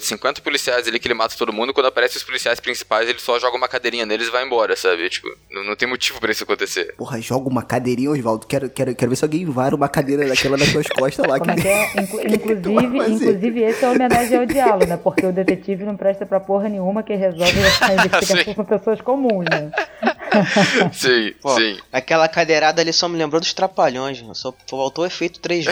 [0.00, 3.18] 50 é, policiais ali que ele mata todo mundo, quando aparecem os policiais principais, ele
[3.18, 5.08] só joga uma cadeirinha neles e vai embora, sabe?
[5.08, 6.94] Tipo, não, não tem motivo para isso acontecer.
[6.96, 8.46] Porra, joga uma cadeirinha, Oswaldo.
[8.46, 11.38] Quero, quero, quero ver se alguém vara uma cadeira daquela nas suas costas lá.
[11.38, 11.92] Como é que é?
[12.00, 14.96] Inclu inclusive, inclusive, esse é homenagem ao diálogo, né?
[14.96, 19.44] Porque o detetive não presta pra porra nenhuma que resolve a investigação com pessoas comuns,
[19.50, 19.70] né?
[20.92, 21.78] sim, Pô, sim.
[21.92, 25.70] Aquela cadeirada ali só me lembrou dos trapalhões, só faltou o efeito 3D.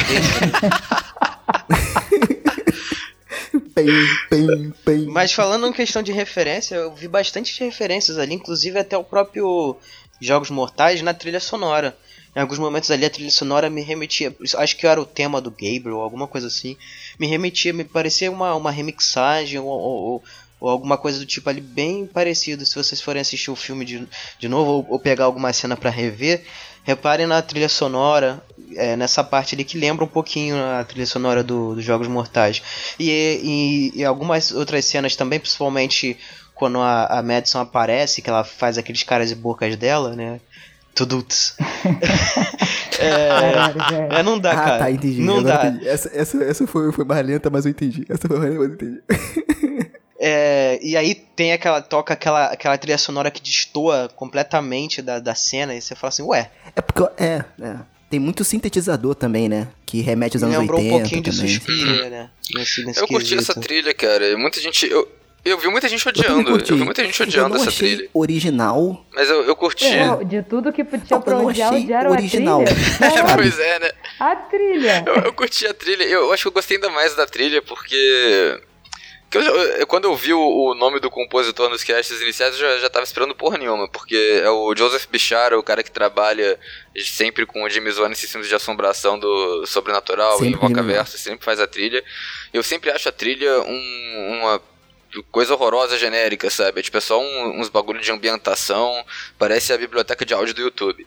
[5.10, 9.76] Mas falando em questão de referência, eu vi bastante referências ali, inclusive até o próprio
[10.20, 11.96] Jogos Mortais na trilha sonora.
[12.36, 15.50] Em alguns momentos ali a trilha sonora me remetia, acho que era o tema do
[15.50, 16.76] Gabriel, alguma coisa assim.
[17.18, 20.24] Me remetia, me parecia uma, uma remixagem ou, ou,
[20.60, 22.66] ou alguma coisa do tipo ali bem parecido.
[22.66, 25.90] Se vocês forem assistir o filme de, de novo ou, ou pegar alguma cena para
[25.90, 26.44] rever,
[26.82, 28.42] reparem na trilha sonora,
[28.76, 32.62] é, nessa parte ali que lembra um pouquinho a trilha sonora do, dos Jogos Mortais.
[32.98, 33.10] E,
[33.94, 36.16] e, e, algumas outras cenas também, principalmente
[36.54, 40.40] quando a, a Madison aparece, que ela faz aqueles caras e bocas dela, né?
[40.94, 41.26] Tudo.
[43.00, 44.78] é, é, não dá, ah, cara.
[44.78, 45.20] Tá, entendi.
[45.20, 45.66] Não Agora dá.
[45.66, 45.88] Entendi.
[45.88, 48.06] Essa, essa, essa foi, foi mais lenta, mas eu entendi.
[48.08, 49.02] Essa foi mais lenta, mas eu entendi.
[50.26, 55.34] É, e aí tem aquela toca aquela, aquela trilha sonora que destoa completamente da, da
[55.34, 56.50] cena e você fala assim, ué.
[56.74, 57.76] É porque é, é.
[58.14, 59.66] Tem muito sintetizador também, né?
[59.84, 61.46] Que remete aos anos Lembrou 80 um pouquinho também.
[61.46, 62.30] de Suspiria, né?
[62.54, 63.50] Nesse, nesse eu curti quesito.
[63.50, 64.38] essa trilha, cara.
[64.38, 64.88] Muita gente...
[64.88, 65.10] Eu...
[65.44, 66.50] Eu vi muita gente odiando.
[66.50, 68.08] Eu, eu vi muita gente odiando essa trilha.
[68.14, 69.04] original.
[69.12, 69.84] Mas eu, eu curti.
[69.84, 72.62] É, de tudo que tinha pra odiar, odiaram original.
[72.62, 73.24] a trilha.
[73.36, 73.90] pois é, né?
[74.20, 75.04] A trilha.
[75.06, 76.04] Eu, eu curti a trilha.
[76.04, 78.60] Eu, eu acho que eu gostei ainda mais da trilha porque
[79.40, 82.78] eu, eu, quando eu vi o, o, nome do compositor nos casts iniciais, eu já,
[82.78, 86.58] já tava esperando porra nenhuma, porque é o Joseph Bichara, o cara que trabalha
[86.96, 91.18] sempre com o James Wan nesses filmes de assombração do sobrenatural sempre e invoca verso,
[91.18, 92.02] sempre faz a trilha.
[92.52, 94.62] Eu sempre acho a trilha um, uma
[95.30, 96.80] coisa horrorosa genérica, sabe?
[96.80, 99.04] É tipo, é só um, uns bagulho de ambientação,
[99.38, 101.06] parece a biblioteca de áudio do YouTube.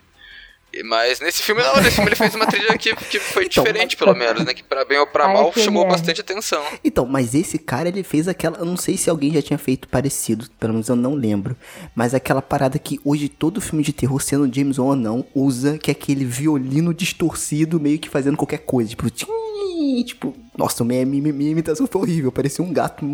[0.84, 3.98] Mas nesse filme não, nesse filme ele fez uma trilha que, que foi então, diferente,
[3.98, 4.54] pelo menos, né?
[4.54, 5.90] Que pra bem ou pra mal chamou é.
[5.90, 6.64] bastante atenção.
[6.84, 8.58] Então, mas esse cara ele fez aquela.
[8.58, 11.56] Eu não sei se alguém já tinha feito parecido, pelo menos eu não lembro.
[11.96, 15.78] Mas aquela parada que hoje todo filme de terror, sendo James Wan ou não, usa,
[15.78, 18.90] que é aquele violino distorcido, meio que fazendo qualquer coisa.
[18.90, 23.06] Tipo, tchim, tipo, nossa, minha, minha, minha imitação foi horrível, parecia um gato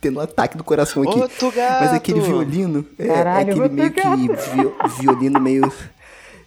[0.00, 1.18] tendo um ataque do coração aqui.
[1.18, 1.84] Outro gato.
[1.84, 4.90] Mas aquele violino, é, é Caralho, é aquele meio gato.
[4.90, 5.72] que violino meio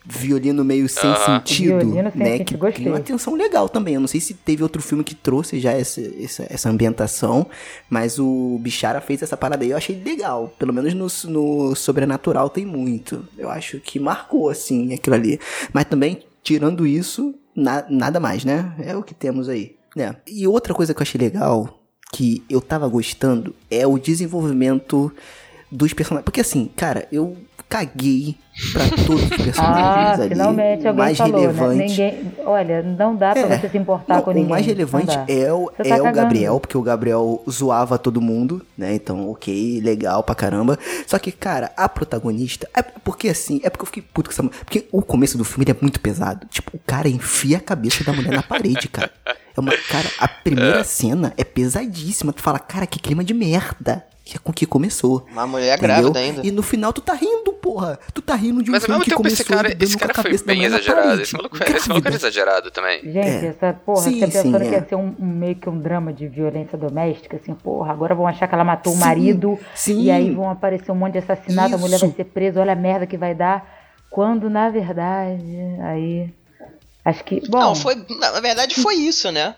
[0.04, 1.16] violino meio sem ah.
[1.16, 2.38] sentido, violino sem né?
[2.38, 2.88] Sentido, que gostei.
[2.88, 3.96] uma atenção legal também.
[3.96, 7.48] Eu não sei se teve outro filme que trouxe já essa, essa, essa ambientação,
[7.90, 10.54] mas o Bichara fez essa parada aí, eu achei legal.
[10.58, 13.26] Pelo menos no, no Sobrenatural tem muito.
[13.38, 15.40] Eu acho que marcou, assim, aquilo ali.
[15.72, 18.74] Mas também, tirando isso, na, nada mais, né?
[18.80, 19.76] É o que temos aí.
[19.96, 21.80] né E outra coisa que eu achei legal,
[22.12, 25.12] que eu tava gostando, é o desenvolvimento
[25.72, 26.26] dos personagens.
[26.26, 27.38] Porque assim, cara, eu
[27.72, 28.36] caguei
[28.74, 30.30] para todos os personagens ah, ali.
[30.30, 31.78] Finalmente alguém mais falou, relevante.
[31.78, 31.88] Né?
[31.88, 34.46] Ninguém, olha, não dá pra é, você se importar não, com ninguém.
[34.46, 38.62] O mais relevante é o, tá é o Gabriel, porque o Gabriel zoava todo mundo,
[38.78, 38.94] né?
[38.94, 40.78] Então, ok, legal pra caramba.
[41.08, 42.68] Só que, cara, a protagonista.
[42.76, 44.58] É porque assim, é porque eu fiquei puto com essa mulher.
[44.66, 46.46] Porque o começo do filme é muito pesado.
[46.50, 49.10] Tipo, o cara enfia a cabeça da mulher na parede, cara.
[49.56, 49.72] É uma.
[49.90, 50.84] Cara, a primeira é.
[50.84, 52.34] cena é pesadíssima.
[52.34, 55.26] Tu fala, cara, que clima de merda que é com que começou.
[55.32, 55.96] Uma mulher entendeu?
[56.14, 56.48] grávida ainda.
[56.48, 58.00] E no final tu tá rindo, porra.
[58.14, 60.64] Tu tá rindo de um Mas filme que começou esse cara, esse cara foi bem
[60.64, 61.22] exagerado.
[61.22, 63.02] Esse maluco, esse maluco era exagerado também.
[63.02, 63.46] Gente, é.
[63.48, 64.80] essa porra, sim, você pensando sim, que é.
[64.80, 68.28] ia ser um, um, meio que um drama de violência doméstica, assim, porra, agora vão
[68.28, 70.02] achar que ela matou sim, o marido sim.
[70.04, 71.76] e aí vão aparecer um monte de assassinato, Isso.
[71.76, 73.82] a mulher vai ser presa, olha a merda que vai dar.
[74.10, 76.34] Quando, na verdade, aí...
[77.04, 77.42] Acho que.
[77.50, 77.96] Bom, Não, foi.
[78.20, 79.56] Na verdade, foi isso, né?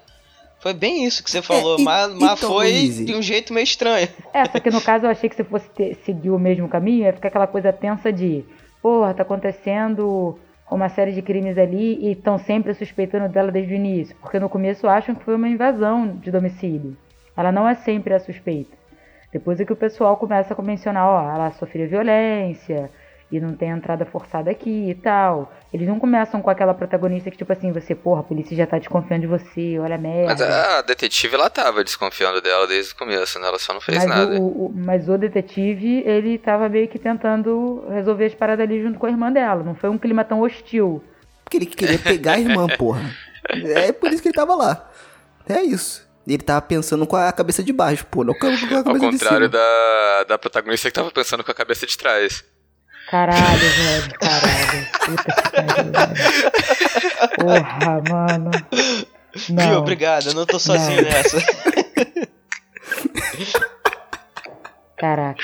[0.59, 3.03] Foi bem isso que você falou, é, e, mas, mas então, foi Easy.
[3.03, 4.07] de um jeito meio estranho.
[4.33, 7.03] É, só que no caso eu achei que se fosse ter, seguir o mesmo caminho,
[7.03, 8.45] ia ficar aquela coisa tensa de,
[8.81, 10.39] porra, tá acontecendo
[10.71, 14.15] uma série de crimes ali e estão sempre suspeitando dela desde o início.
[14.21, 16.95] Porque no começo acham que foi uma invasão de domicílio.
[17.35, 18.71] Ela não é sempre a suspeita.
[19.33, 22.89] Depois é que o pessoal começa a mencionar, ó, ela sofria violência
[23.33, 25.51] e não tem entrada forçada aqui e tal.
[25.73, 28.77] Eles não começam com aquela protagonista que, tipo assim, você, porra, a polícia já tá
[28.77, 30.27] desconfiando de você, olha a merda.
[30.27, 33.47] Mas a detetive, ela tava desconfiando dela desde o começo, né?
[33.47, 34.39] Ela só não fez mas nada.
[34.39, 38.99] O, o, mas o detetive, ele tava meio que tentando resolver as paradas ali junto
[38.99, 39.63] com a irmã dela.
[39.63, 41.03] Não foi um clima tão hostil.
[41.43, 43.01] Porque ele queria pegar a irmã, porra.
[43.49, 44.89] É por isso que ele tava lá.
[45.49, 46.07] É isso.
[46.25, 49.09] Ele tava pensando com a cabeça de baixo, pô, não com a cabeça Ao contrário
[49.09, 49.49] de cima.
[49.49, 52.45] da, da protagonista que tava pensando com a cabeça de trás.
[53.13, 54.87] Caralho, velho, caralho.
[55.05, 56.15] Puta que pariu, velho.
[57.37, 58.51] Porra, mano.
[59.49, 59.69] Não.
[59.69, 61.11] Viu, obrigado, eu não tô sozinho Não.
[61.11, 61.37] nessa.
[64.97, 65.43] Caraca.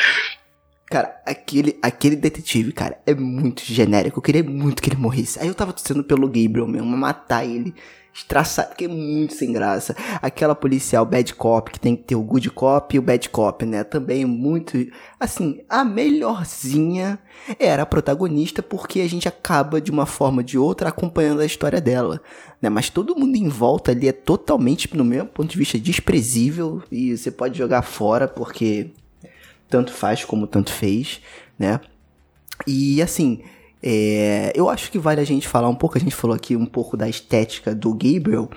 [0.89, 4.17] Cara, aquele, aquele detetive, cara, é muito genérico.
[4.17, 5.39] Eu queria muito que ele morresse.
[5.39, 7.75] Aí eu tava torcendo pelo Gabriel mesmo, matar ele,
[8.11, 9.95] estraçar, porque é muito sem graça.
[10.19, 13.67] Aquela policial bad cop, que tem que ter o good cop e o bad cop,
[13.67, 13.83] né?
[13.83, 14.83] Também muito.
[15.19, 17.19] Assim, a melhorzinha
[17.59, 21.45] era a protagonista, porque a gente acaba, de uma forma ou de outra, acompanhando a
[21.45, 22.19] história dela.
[22.59, 22.67] Né?
[22.67, 26.81] Mas todo mundo em volta ali é totalmente, no meu ponto de vista, desprezível.
[26.91, 28.89] E você pode jogar fora, porque
[29.69, 31.21] tanto faz como tanto fez,
[31.57, 31.79] né?
[32.67, 33.41] E assim,
[33.81, 36.65] é, eu acho que vale a gente falar um pouco, a gente falou aqui um
[36.65, 38.49] pouco da estética do Gabriel,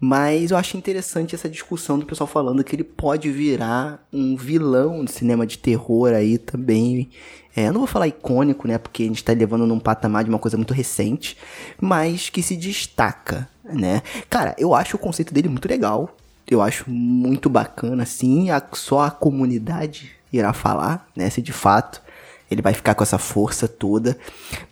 [0.00, 5.04] mas eu acho interessante essa discussão do pessoal falando que ele pode virar um vilão
[5.04, 7.08] de cinema de terror aí também.
[7.56, 8.78] É, eu não vou falar icônico, né?
[8.78, 11.36] Porque a gente tá levando num patamar de uma coisa muito recente,
[11.80, 14.02] mas que se destaca, né?
[14.28, 16.16] Cara, eu acho o conceito dele muito legal.
[16.50, 18.50] Eu acho muito bacana, assim.
[18.50, 21.30] A, só a comunidade irá falar, né?
[21.30, 22.02] Se de fato
[22.50, 24.16] ele vai ficar com essa força toda.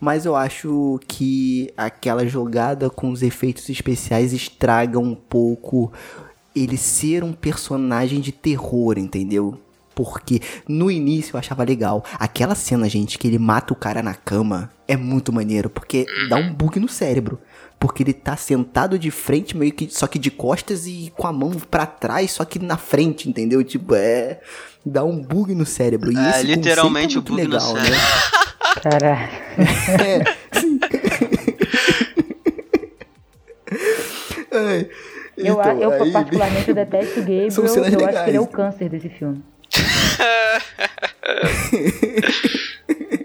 [0.01, 5.93] Mas eu acho que aquela jogada com os efeitos especiais estraga um pouco
[6.55, 9.59] ele ser um personagem de terror, entendeu?
[9.95, 12.05] Porque no início eu achava legal.
[12.15, 16.37] Aquela cena, gente, que ele mata o cara na cama é muito maneiro, porque dá
[16.37, 17.39] um bug no cérebro.
[17.83, 21.33] Porque ele tá sentado de frente, meio que só que de costas e com a
[21.33, 23.65] mão pra trás, só que na frente, entendeu?
[23.65, 24.41] Tipo, é.
[24.87, 26.13] Dá um bug no cérebro.
[26.13, 27.91] E É, esse conceito literalmente é o bug no legal, cérebro.
[27.91, 27.97] Né?
[28.83, 29.29] Caralho.
[30.01, 30.25] É,
[30.61, 30.79] sim.
[34.53, 34.89] Ai,
[35.37, 37.51] Eu, então, eu aí- particularmente detesto o Gabriel.
[37.51, 38.55] São Eu cenas acho que ele é o legais.
[38.55, 39.43] câncer desse filme.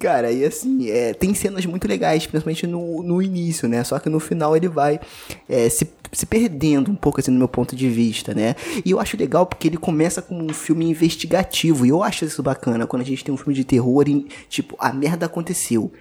[0.00, 3.84] Cara, e assim, é, tem cenas muito legais, principalmente no, no início, né?
[3.84, 4.98] Só que no final ele vai
[5.46, 8.56] é, se, se perdendo um pouco, assim, no meu ponto de vista, né?
[8.82, 12.42] E eu acho legal porque ele começa com um filme investigativo, e eu acho isso
[12.42, 15.92] bacana, quando a gente tem um filme de terror e, tipo, a merda aconteceu.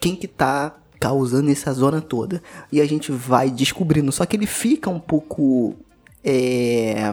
[0.00, 2.40] Quem que tá causando essa zona toda?
[2.70, 5.74] E a gente vai descobrindo, só que ele fica um pouco...
[6.24, 7.12] É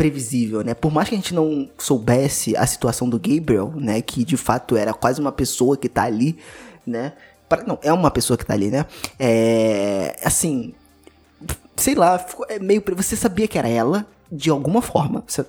[0.00, 0.72] previsível, né?
[0.72, 4.00] Por mais que a gente não soubesse a situação do Gabriel, né?
[4.00, 6.38] Que de fato era quase uma pessoa que tá ali,
[6.86, 7.12] né?
[7.46, 8.86] Pra- não, é uma pessoa que tá ali, né?
[9.18, 10.16] É.
[10.24, 10.72] Assim.
[11.76, 12.82] Sei lá, é meio.
[12.96, 15.22] Você sabia que era ela, de alguma forma.
[15.26, 15.44] Você-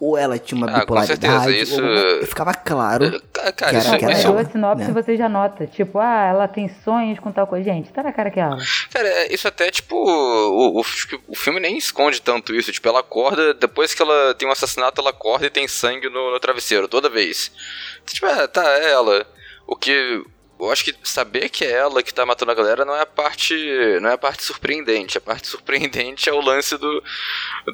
[0.00, 1.20] ou ela tinha uma Ah, com bipolaridade.
[1.50, 1.74] certeza,
[2.20, 3.20] isso- ficava claro.
[3.32, 5.02] Ca- Cara, Que isso era- Não, que quando era leu ela, a sinopse né?
[5.02, 5.66] você já nota.
[5.66, 7.64] Tipo, ah, ela tem sonhos com tal coisa.
[7.64, 8.58] Gente, tá na cara que é ela.
[8.92, 10.84] Cara, é- isso até, tipo, o, o,
[11.28, 12.70] o filme nem esconde tanto isso.
[12.72, 16.30] Tipo, ela acorda, depois que ela tem um assassinato, ela acorda e tem sangue no,
[16.30, 17.50] no travesseiro, toda vez.
[18.06, 19.26] Tipo, é, tá, é ela.
[19.66, 20.22] O que.
[20.60, 23.06] Eu acho que saber que é ela que tá matando a galera não é a
[23.06, 23.54] parte.
[24.00, 25.16] não é a parte surpreendente.
[25.16, 27.02] A parte surpreendente é o lance do.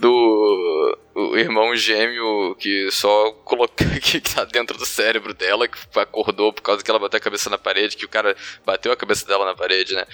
[0.01, 0.99] do.
[1.14, 3.85] o irmão gêmeo que só coloca.
[4.01, 7.49] que tá dentro do cérebro dela, que acordou por causa que ela bateu a cabeça
[7.49, 10.05] na parede, que o cara bateu a cabeça dela na parede, né?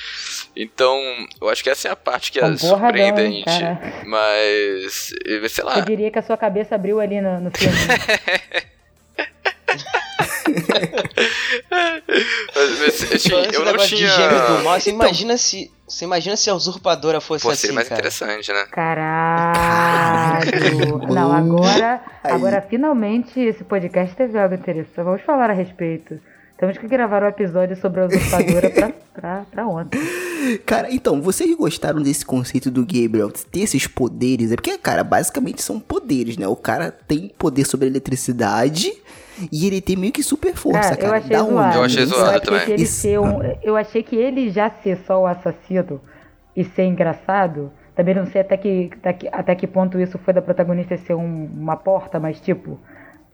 [0.54, 0.96] Então,
[1.40, 3.44] eu acho que essa é a parte que é hein, surpreendente.
[3.44, 3.80] cara.
[4.06, 5.12] Mas.
[5.48, 5.78] Sei lá.
[5.78, 7.76] Eu diria que a sua cabeça abriu ali no, no filme.
[12.54, 13.86] Mas, assim, eu não tinha.
[13.86, 15.70] de gêmeo do mal, você imagina se.
[15.86, 18.00] Você imagina se a usurpadora fosse Pô, assim, seria mais cara.
[18.00, 18.64] interessante, né?
[18.70, 20.50] Caralho!
[21.12, 22.32] Não, agora, Aí.
[22.32, 24.94] agora finalmente esse podcast teve algo interessante.
[24.96, 26.20] Vamos falar a respeito.
[26.60, 29.98] Temos que gravar um episódio sobre a usurpadora pra, pra, pra ontem.
[30.66, 34.52] Cara, então, vocês gostaram desse conceito do Gabriel ter esses poderes?
[34.52, 36.46] É porque, cara, basicamente são poderes, né?
[36.46, 38.92] O cara tem poder sobre a eletricidade
[39.52, 41.08] e ele tem meio que super força, Cara, cara.
[41.12, 41.52] eu achei Da onde?
[41.52, 41.76] zoado.
[41.76, 42.64] Eu achei zoado eu achei também.
[42.66, 43.00] Que ele Isso.
[43.00, 46.00] ser um, eu achei que ele já ser só o assassino
[46.56, 47.72] e ser engraçado.
[47.94, 51.14] Também não sei até que, até que, até que ponto isso foi da protagonista ser
[51.14, 52.78] um- uma porta, mas tipo.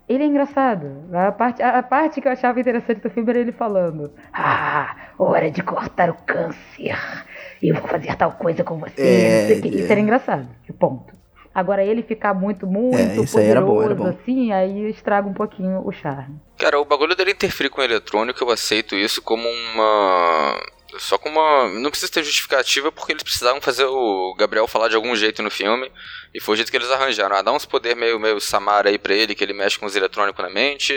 [0.09, 0.87] Ele é engraçado.
[1.13, 4.95] A parte, a, a parte que eu achava interessante do filme era ele falando: Ah,
[5.19, 6.97] hora de cortar o câncer.
[7.61, 9.03] Eu vou fazer tal coisa com você.
[9.03, 9.53] É.
[9.53, 9.93] Isso é.
[9.93, 10.47] era engraçado.
[10.69, 11.13] E ponto.
[11.57, 14.09] Agora ele ficar muito, muito É, poderoso, aí era bom, era bom.
[14.09, 16.39] assim, aí estraga um pouquinho o charme.
[16.59, 20.61] Cara, o bagulho dele interferir com o eletrônico, eu aceito isso como uma.
[20.99, 21.69] Só como uma.
[21.81, 25.51] Não precisa ter justificativa porque eles precisavam fazer o Gabriel falar de algum jeito no
[25.51, 25.91] filme.
[26.37, 27.35] E foi o jeito que eles arranjaram.
[27.35, 29.97] Ah, dá uns poder meio, meio Samara aí pra ele, que ele mexe com os
[29.97, 30.93] eletrônicos na mente.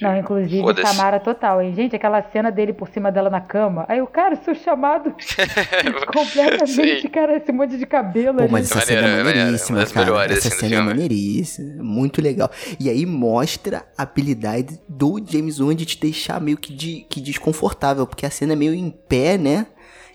[0.00, 0.92] Não, inclusive Foda-se.
[0.96, 1.72] Samara total, hein?
[1.74, 3.84] Gente, aquela cena dele por cima dela na cama.
[3.88, 5.14] Aí o cara, seu chamado
[6.12, 7.08] completamente, Sim.
[7.08, 8.52] cara, esse monte de cabelo Pô, ali.
[8.52, 10.06] mas essa É cena é maneiríssima, das cara.
[10.06, 12.50] melhores, Essa assim, cena é maneiríssima, muito legal.
[12.78, 17.20] E aí mostra a habilidade do James Wan de te deixar meio que, de, que
[17.20, 19.66] desconfortável, porque a cena é meio em pé, né?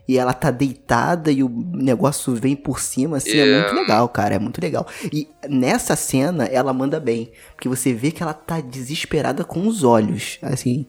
[0.07, 3.59] E ela tá deitada e o negócio vem por cima, assim, é É.
[3.61, 4.85] muito legal, cara, é muito legal.
[5.11, 9.83] E nessa cena, ela manda bem, porque você vê que ela tá desesperada com os
[9.83, 10.85] olhos, assim...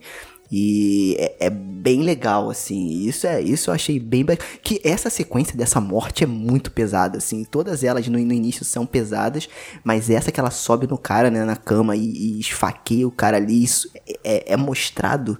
[0.49, 3.05] E é, é bem legal, assim.
[3.05, 4.25] Isso é isso eu achei bem.
[4.63, 7.43] Que essa sequência dessa morte é muito pesada, assim.
[7.43, 9.49] Todas elas no, no início são pesadas,
[9.83, 11.99] mas essa que ela sobe no cara, né, na cama e,
[12.37, 13.91] e esfaqueia o cara ali, isso
[14.23, 15.37] é, é mostrado.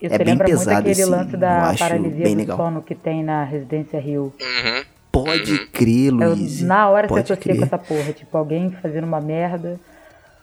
[0.00, 2.40] Isso é bem lembra muito pesado, aquele assim, lance eu da acho paralisia bem do
[2.40, 2.56] legal.
[2.56, 4.32] sono que tem na Residência Rio.
[4.40, 4.84] Uhum.
[5.10, 6.60] Pode crer, Eu, Luiz.
[6.62, 7.66] na hora você Pode associa com crer.
[7.66, 8.12] essa porra.
[8.12, 9.80] Tipo, alguém fazendo uma merda,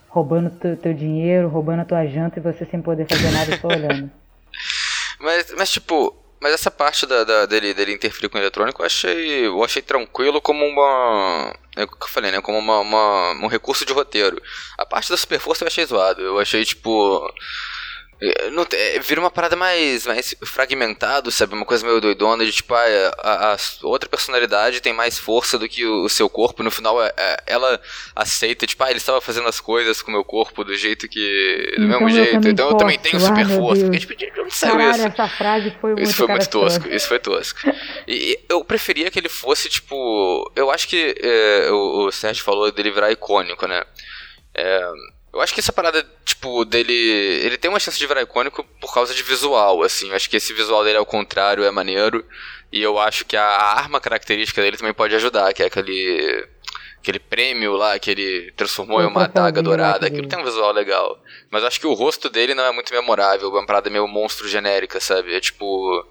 [0.10, 3.68] roubando teu, teu dinheiro, roubando a tua janta e você sem poder fazer nada só
[3.68, 4.12] olhando.
[5.20, 8.86] Mas, mas tipo, mas essa parte da, da- dele, dele interferir com o eletrônico eu
[8.86, 11.56] achei, eu achei tranquilo como uma.
[11.78, 12.42] É o que eu falei, né?
[12.42, 14.40] Como uma, uma- um recurso de roteiro.
[14.78, 16.22] A parte da super força eu achei zoado.
[16.22, 17.22] Eu achei, tipo.
[18.22, 21.54] É, Não, é, vira uma parada mais, mais fragmentado, sabe?
[21.54, 22.86] Uma coisa meio doidona de tipo, ah,
[23.20, 26.64] a, a outra personalidade tem mais força do que o, o seu corpo.
[26.64, 27.80] No final, é- é, ela
[28.16, 31.74] aceita, tipo, ah, ele estava fazendo as coisas com o meu corpo do jeito que.
[31.78, 32.48] do Então mesmo jeito.
[32.48, 33.10] então eu também posso.
[33.10, 33.84] tenho super Ai, meu força.
[33.84, 35.08] Porque, tipo, de onde saiu Caralho, isso?
[35.08, 37.60] essa frase foi muito Isso foi muito tosco, isso foi tosco.
[38.08, 40.52] E eu preferia que ele fosse, tipo.
[40.56, 43.84] Eu acho que é, o, o Sérgio falou dele virar icônico, né?
[44.58, 44.90] É,
[45.36, 46.94] eu acho que essa parada, tipo, dele.
[46.94, 50.10] Ele tem uma chance de virar icônico por causa de visual, assim.
[50.10, 52.26] Eu acho que esse visual dele, ao contrário, é maneiro.
[52.72, 56.48] E eu acho que a arma característica dele também pode ajudar, que é aquele.
[57.00, 60.00] Aquele prêmio lá que ele transformou em uma adaga dourada.
[60.00, 61.22] que Aquilo ele- tem um visual legal.
[61.52, 63.48] Mas eu acho que o rosto dele não é muito memorável.
[63.48, 65.36] É uma parada meio monstro genérica, sabe?
[65.36, 66.04] É tipo.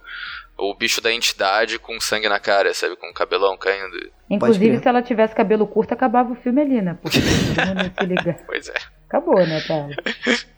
[0.57, 2.95] O bicho da entidade com sangue na cara, sabe?
[2.95, 3.91] Com o cabelão caindo.
[4.31, 6.97] Inclusive, se ela tivesse cabelo curto, acabava o filme ali, né?
[7.03, 8.39] Porque todo mundo ia se ligar.
[8.47, 8.75] Pois é.
[9.15, 9.95] Acabou, né, pra ela.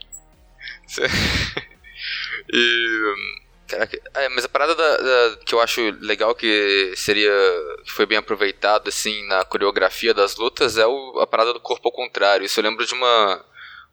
[2.53, 3.15] E.
[3.67, 7.33] Caraca, é, mas a parada da, da- que eu acho legal que seria.
[7.85, 11.89] que foi bem aproveitado, assim, na coreografia das lutas é o- a parada do corpo
[11.89, 12.47] ao contrário.
[12.47, 13.45] Isso eu lembro de uma.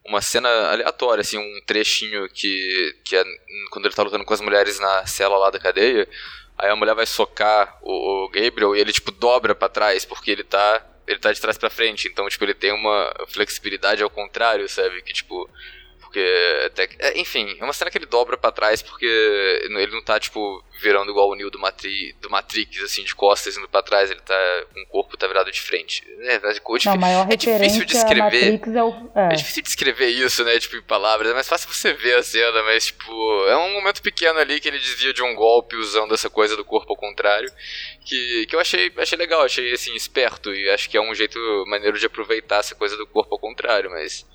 [0.05, 3.23] Uma cena aleatória, assim, um trechinho que, que é
[3.71, 6.07] quando ele tá lutando com as mulheres na cela lá da cadeia.
[6.57, 10.29] Aí a mulher vai socar o, o Gabriel e ele, tipo, dobra pra trás, porque
[10.29, 10.85] ele tá.
[11.07, 12.07] Ele tá de trás pra frente.
[12.07, 15.01] Então, tipo, ele tem uma flexibilidade ao contrário, sabe?
[15.01, 15.49] Que, tipo.
[16.13, 16.63] Porque.
[16.67, 19.05] Até, é, enfim, é uma cena que ele dobra pra trás porque
[19.63, 23.57] ele não tá, tipo, virando igual o Neo do, Matri, do Matrix, assim, de costas
[23.57, 24.11] indo pra trás.
[24.11, 24.63] Ele tá.
[24.71, 26.03] Com o corpo tá virado de frente.
[26.19, 28.51] É, é, difí- Não, maior é difícil de referência a escrever.
[28.53, 29.11] Matrix é o...
[29.15, 29.33] É.
[29.33, 31.31] É difícil descrever isso, né, tipo, em palavras.
[31.31, 33.11] É mais fácil você ver a cena, mas, tipo,
[33.47, 36.63] é um momento pequeno ali que ele desvia de um golpe usando essa coisa do
[36.63, 37.51] corpo ao contrário.
[38.05, 40.53] Que, que eu achei, achei legal, achei, assim, esperto.
[40.53, 43.89] E acho que é um jeito maneiro de aproveitar essa coisa do corpo ao contrário,
[43.89, 44.25] mas.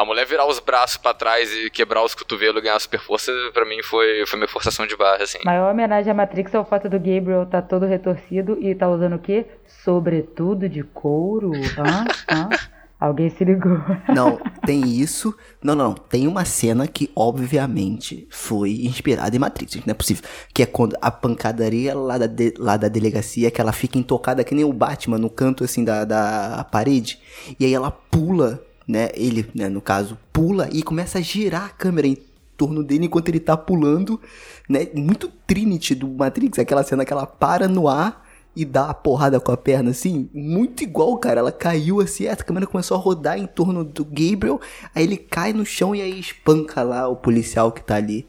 [0.00, 3.32] A mulher virar os braços pra trás e quebrar os cotovelos e ganhar super força,
[3.52, 5.38] pra mim foi, foi minha forçação de barra, assim.
[5.44, 9.16] Maior homenagem à Matrix é o fato do Gabriel tá todo retorcido e tá usando
[9.16, 9.46] o quê?
[9.84, 11.50] Sobretudo de couro?
[11.76, 12.04] Hã?
[12.30, 12.48] Hã?
[13.00, 13.78] Alguém se ligou.
[14.12, 15.32] Não, tem isso.
[15.62, 15.94] Não, não.
[15.94, 19.76] Tem uma cena que, obviamente, foi inspirada em Matrix.
[19.86, 20.24] Não é possível.
[20.52, 24.42] Que é quando a pancadaria lá da, de- lá da delegacia, que ela fica intocada
[24.42, 27.20] que nem o Batman no canto, assim, da, da parede.
[27.58, 29.10] E aí ela pula, né?
[29.14, 32.16] Ele, né, no caso, pula e começa a girar a câmera em
[32.56, 34.20] torno dele enquanto ele tá pulando,
[34.68, 34.88] né?
[34.94, 36.58] Muito Trinity do Matrix.
[36.58, 40.28] Aquela cena que ela para no ar e dá a porrada com a perna, assim,
[40.34, 41.38] muito igual, cara.
[41.38, 44.60] Ela caiu assim, a câmera começou a rodar em torno do Gabriel,
[44.92, 48.26] aí ele cai no chão e aí espanca lá o policial que tá ali.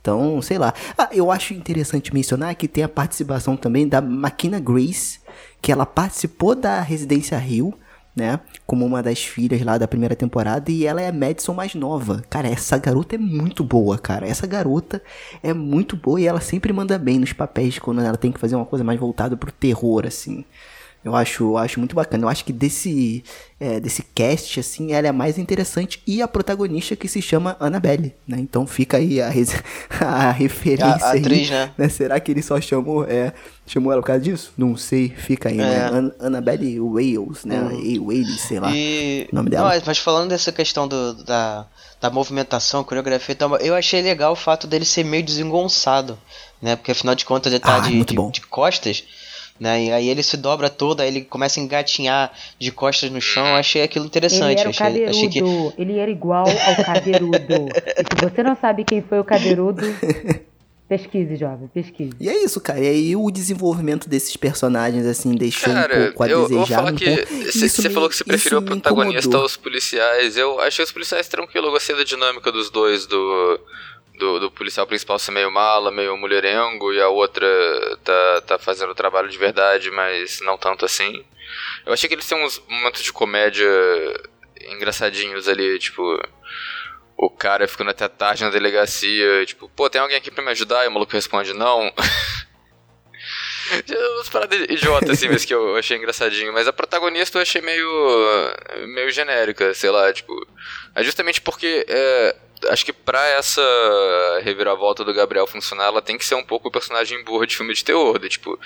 [0.00, 0.74] Então, sei lá.
[0.98, 5.20] Ah, eu acho interessante mencionar que tem a participação também da Makina Grace,
[5.60, 7.72] que ela participou da Residência Rio,
[8.14, 8.40] né?
[8.66, 12.22] Como uma das filhas lá da primeira temporada, e ela é a Madison mais nova.
[12.28, 14.26] Cara, essa garota é muito boa, cara.
[14.26, 15.02] Essa garota
[15.42, 18.56] é muito boa e ela sempre manda bem nos papéis quando ela tem que fazer
[18.56, 20.44] uma coisa mais voltada pro terror, assim.
[21.04, 22.24] Eu acho, eu acho muito bacana.
[22.24, 23.24] Eu acho que desse,
[23.58, 27.56] é, desse cast, assim, ela é a mais interessante e a protagonista que se chama
[27.58, 28.38] Annabelle, né?
[28.38, 29.26] Então fica aí a,
[30.00, 31.88] a referência A- a atriz, aí, né?
[31.88, 33.32] Será que ele só chamou, é,
[33.66, 34.52] chamou ela por causa disso?
[34.56, 35.74] Não sei, fica aí, né?
[35.74, 35.78] É.
[35.86, 37.60] An Annabelle Wales, né?
[37.60, 38.06] Uhum.
[38.06, 38.70] Wales, sei lá.
[38.72, 39.28] E.
[39.32, 39.74] o nome dela.
[39.74, 41.66] Não, mas- falando dessa questão do, da,
[42.00, 46.16] da movimentação, coreografia e tal, eu achei legal o fato dele ser meio desengonçado,
[46.60, 46.76] né?
[46.76, 49.02] Porque afinal de contas ele tá Ah, de, de, de costas,
[49.62, 49.84] né?
[49.84, 53.46] E aí ele se dobra todo, aí ele começa a engatinhar de costas no chão.
[53.46, 54.58] Eu achei aquilo Ele interessante.
[54.58, 55.80] era o achei, cadeirudo, achei que.
[55.80, 57.68] ele era igual ao cadeirudo.
[57.96, 59.82] e se você não sabe quem foi o cadeirudo,
[60.88, 62.10] pesquise, jovem, pesquise.
[62.18, 62.80] E é isso, cara.
[62.80, 66.58] E aí o desenvolvimento desses personagens, assim, deixou um Cara, pouco a eu, eu vou
[66.58, 66.76] desejar.
[66.78, 70.36] falar um você falou que você preferiu isso o protagonista aos policiais.
[70.36, 73.60] Eu achei os policiais tranquilo, eu gostei da dinâmica dos dois, do,
[74.22, 77.46] do, do policial principal ser meio mala, meio mulherengo, e a outra
[78.04, 81.24] tá, tá fazendo o trabalho de verdade, mas não tanto assim.
[81.84, 83.68] Eu achei que eles têm uns momentos de comédia
[84.68, 86.02] engraçadinhos ali, tipo.
[87.16, 90.84] O cara ficando até tarde na delegacia, tipo, pô, tem alguém aqui pra me ajudar?
[90.84, 91.92] E o maluco responde, não.
[94.16, 96.52] Umas paradas idiotas assim, mas que eu achei engraçadinho.
[96.52, 97.88] Mas a protagonista eu achei meio.
[98.88, 100.34] meio genérica, sei lá, tipo.
[100.94, 101.84] É justamente porque.
[101.88, 102.36] é,
[102.68, 103.62] acho que pra essa
[104.42, 107.74] reviravolta do Gabriel funcionar, ela tem que ser um pouco o personagem burro de filme
[107.74, 108.18] de terror.
[108.18, 108.58] de, tipo,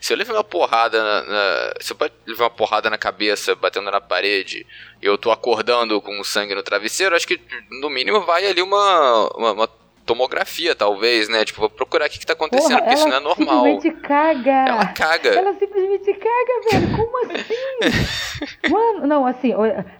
[0.00, 3.90] se eu levei uma porrada na, na- Se eu levar uma porrada na cabeça, batendo
[3.90, 4.66] na parede,
[5.02, 7.40] e eu tô acordando com sangue no travesseiro, acho que
[7.80, 9.68] no mínimo vai ali uma- uma- uma
[10.06, 11.44] tomografia, talvez, né?
[11.44, 13.64] Tipo, vou procurar o que, que tá acontecendo, Porra, porque isso ela não é normal.
[13.64, 14.50] simplesmente caga.
[14.68, 15.28] Ela caga.
[15.30, 16.96] Ela simplesmente caga, velho.
[16.96, 18.70] Como assim?
[18.70, 19.52] mano, não, assim,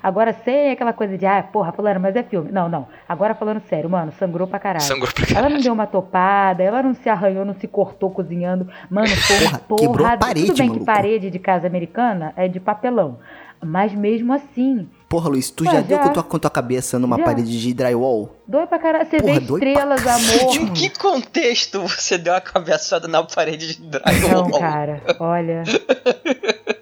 [0.03, 2.51] agora sem aquela coisa de, ah, porra, fulano, mas é filme.
[2.53, 2.87] Não, não.
[3.09, 4.85] Agora falando sério, mano, sangrou pra caralho.
[4.85, 5.55] Sangrou pra Ela caralho.
[5.57, 8.70] não deu uma topada, ela não se arranhou, não se cortou cozinhando.
[8.91, 9.81] Mano, foi Porra, porra.
[9.81, 10.85] quebrou a parede, Tudo bem maluco.
[10.87, 13.19] que parede de casa americana é de papelão.
[13.65, 16.03] Mas mesmo assim, Porra, Luiz, tu Ué, já, deu já.
[16.05, 17.24] com tua, com tua cabeça numa Já.
[17.24, 18.37] parede de drywall?
[18.47, 19.09] dói pra caralho.
[19.09, 20.69] Você Porra, vê pra estrelas, cacete, amor.
[20.69, 24.59] Em que contexto você deu uma cabeçada na parede de Não, drywall?
[24.59, 25.62] cara, olha.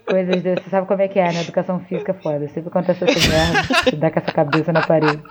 [0.07, 0.63] Coisas desse.
[0.65, 1.41] Você sabe como é que é, né?
[1.43, 2.49] Educação física é foda.
[2.49, 3.75] Sempre acontece essa merda.
[3.85, 5.23] Você dá com essa cabeça na parede.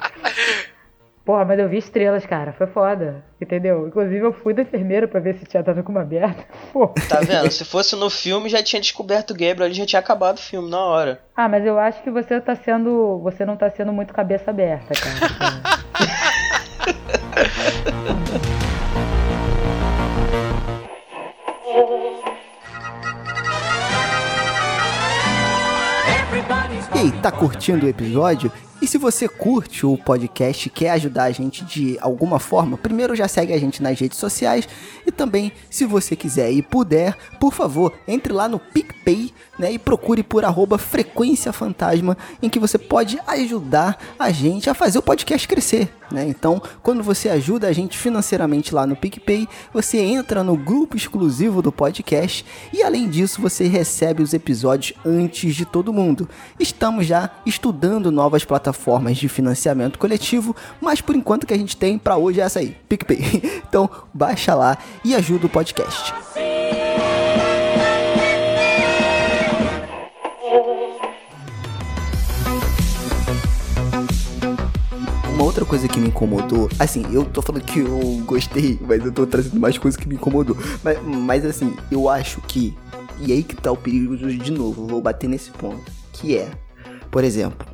[1.26, 2.52] Porra, mas eu vi estrelas, cara.
[2.52, 3.24] Foi foda.
[3.40, 3.88] Entendeu?
[3.88, 6.44] Inclusive eu fui da enfermeira pra ver se tinha tava com uma aberta.
[6.74, 6.88] Pô.
[7.08, 7.50] Tá vendo?
[7.50, 10.70] Se fosse no filme, já tinha descoberto o Gabriel, ele já tinha acabado o filme
[10.70, 11.20] na hora.
[11.36, 13.20] Ah, mas eu acho que você tá sendo.
[13.24, 15.84] Você não tá sendo muito cabeça aberta, cara.
[26.96, 28.52] E aí, tá curtindo o episódio?
[28.84, 33.16] E se você curte o podcast e quer ajudar a gente de alguma forma, primeiro
[33.16, 34.68] já segue a gente nas redes sociais
[35.08, 39.80] e também, se você quiser e puder, por favor, entre lá no PicPay né, e
[39.80, 45.02] procure por arroba Frequência Fantasma, em que você pode ajudar a gente a fazer o
[45.02, 45.94] podcast crescer.
[46.12, 46.28] Né?
[46.28, 51.62] Então, quando você ajuda a gente financeiramente lá no PicPay, você entra no grupo exclusivo
[51.62, 56.30] do podcast e além disso você recebe os episódios antes de todo mundo.
[56.60, 61.98] Estamos já estudando novas plataformas de financiamento coletivo, mas por enquanto que a gente tem
[61.98, 63.64] para hoje é essa aí, PicPay.
[63.74, 66.14] Então, baixa lá e ajuda o podcast.
[75.44, 79.12] Uma outra coisa que me incomodou, assim, eu tô falando que eu gostei, mas eu
[79.12, 80.56] tô trazendo mais coisas que me incomodou.
[80.82, 82.74] Mas, mas assim, eu acho que.
[83.20, 85.84] E aí que tá o perigo de novo, vou bater nesse ponto.
[86.14, 86.50] Que é,
[87.12, 87.68] por exemplo,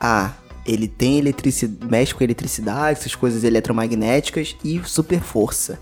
[0.00, 0.32] ah,
[0.64, 5.78] ele tem eletricidade, mexe com eletricidade, essas coisas eletromagnéticas e super força.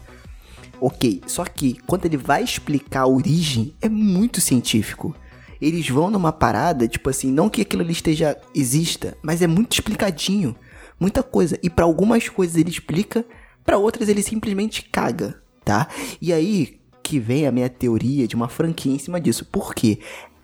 [0.81, 5.15] Ok, só que quando ele vai explicar a origem, é muito científico.
[5.63, 9.75] Eles vão numa parada, tipo assim, não que aquilo ali esteja exista, mas é muito
[9.75, 10.57] explicadinho,
[11.01, 11.59] muita coisa.
[11.63, 13.25] E para algumas coisas ele explica,
[13.65, 15.89] para outras ele simplesmente caga, tá?
[16.21, 19.45] E aí que vem a minha teoria de uma franquia em cima disso.
[19.47, 19.99] Por quê?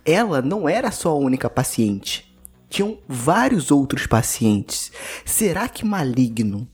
[0.05, 2.35] Ela não era só a única paciente.
[2.69, 4.91] Tinham vários outros pacientes.
[5.25, 6.67] Será que Maligno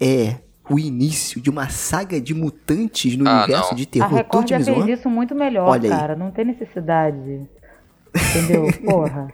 [0.00, 0.36] é
[0.68, 3.76] o início de uma saga de mutantes no Ah, universo não.
[3.76, 5.98] de A terror Record já fez isso muito melhor, Olha aí.
[5.98, 6.14] cara.
[6.14, 7.48] Não tem necessidade.
[8.14, 8.68] Entendeu?
[8.86, 9.32] Porra.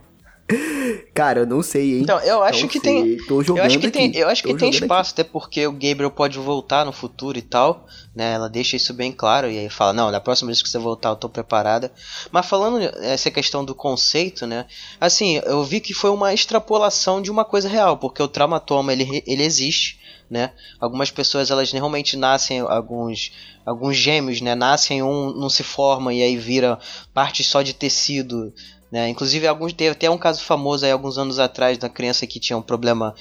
[1.12, 2.02] Cara, eu não sei, hein?
[2.02, 3.16] Então, eu acho Não que sei.
[3.16, 3.27] tem.
[3.27, 4.18] Tô jogando Eu acho que tem, aqui.
[4.18, 7.85] eu acho que tem espaço, até porque o Gabriel pode voltar no futuro e tal,
[8.14, 8.35] né?
[8.35, 11.09] Ela deixa isso bem claro e aí fala: "Não, da próxima vez que você voltar,
[11.10, 11.90] eu tô preparada".
[12.31, 14.66] Mas falando essa questão do conceito, né?
[15.01, 19.23] Assim, eu vi que foi uma extrapolação de uma coisa real, porque o traumatoma ele
[19.27, 19.98] ele existe,
[20.31, 20.52] né?
[20.78, 23.32] Algumas pessoas elas realmente nascem alguns
[23.64, 24.55] alguns gêmeos, né?
[24.55, 26.78] Nascem um não se forma e aí vira
[27.12, 28.52] parte só de tecido
[28.97, 29.09] né?
[29.09, 32.56] Inclusive, alguns teve até um caso famoso aí alguns anos atrás da criança que tinha
[32.56, 33.14] um problema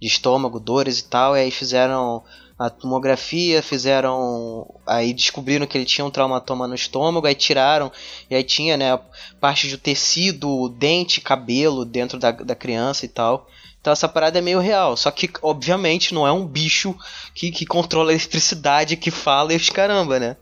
[0.00, 2.22] de estômago, dores e tal, e aí fizeram
[2.58, 4.66] a tomografia, fizeram.
[4.86, 7.90] Aí descobriram que ele tinha um traumatoma no estômago, aí tiraram,
[8.30, 8.98] e aí tinha, né,
[9.40, 13.46] parte do tecido, dente, cabelo dentro da, da criança e tal.
[13.80, 14.96] Então essa parada é meio real.
[14.96, 16.94] Só que, obviamente, não é um bicho
[17.34, 20.36] que, que controla a eletricidade, que fala e os caramba, né?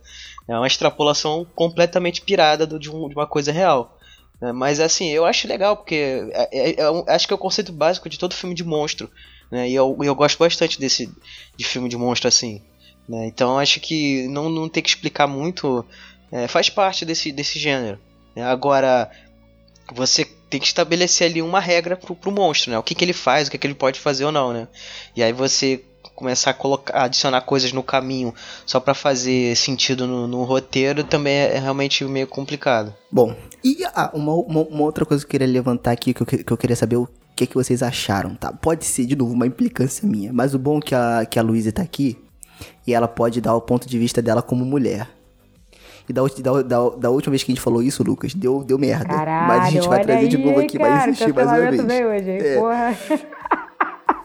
[0.49, 3.98] É uma extrapolação completamente pirada do- de, um- de uma coisa real.
[4.41, 4.53] Né?
[4.53, 5.95] Mas assim, eu acho legal, porque
[6.33, 9.11] é- é- é acho que é o conceito básico de todo filme de monstro.
[9.51, 9.69] Né?
[9.71, 11.11] E eu, eu gosto bastante desse
[11.57, 12.61] de filme de monstro assim.
[13.09, 13.27] né?
[13.27, 15.85] Então acho que não, não ter que explicar muito
[16.31, 17.99] é, faz parte desse, desse gênero.
[18.37, 18.45] né?
[18.45, 19.11] Agora,
[19.93, 22.79] você tem que estabelecer ali uma regra pro, pro monstro, né?
[22.79, 24.69] O que, que ele faz, o que, que ele pode fazer ou não, né?
[25.17, 25.83] E aí você
[26.15, 28.35] começar a colocar, adicionar coisas no caminho
[28.67, 32.95] só pra fazer sentido no, no roteiro também é, é realmente meio complicado.
[33.11, 36.27] Bom, e ah, uma, uma, uma outra coisa que eu queria levantar aqui, que eu,
[36.27, 38.53] que eu queria saber o que, que vocês acharam, tá?
[38.53, 41.43] Pode ser, de novo, uma implicância minha, mas o bom é que a, que a
[41.43, 42.19] Luísa tá aqui
[42.87, 45.09] e ela pode dar o ponto de vista dela como mulher.
[46.09, 48.79] E da, da, da, da última vez que a gente falou isso, Lucas, deu, deu
[48.79, 49.05] merda.
[49.05, 51.71] Caralho, mas a gente vai trazer de aí, novo aqui, vai cara, insistir mais uma
[51.71, 51.85] vez.
[51.85, 52.39] veio hoje, hein?
[52.41, 52.59] É.
[52.59, 52.99] Porra.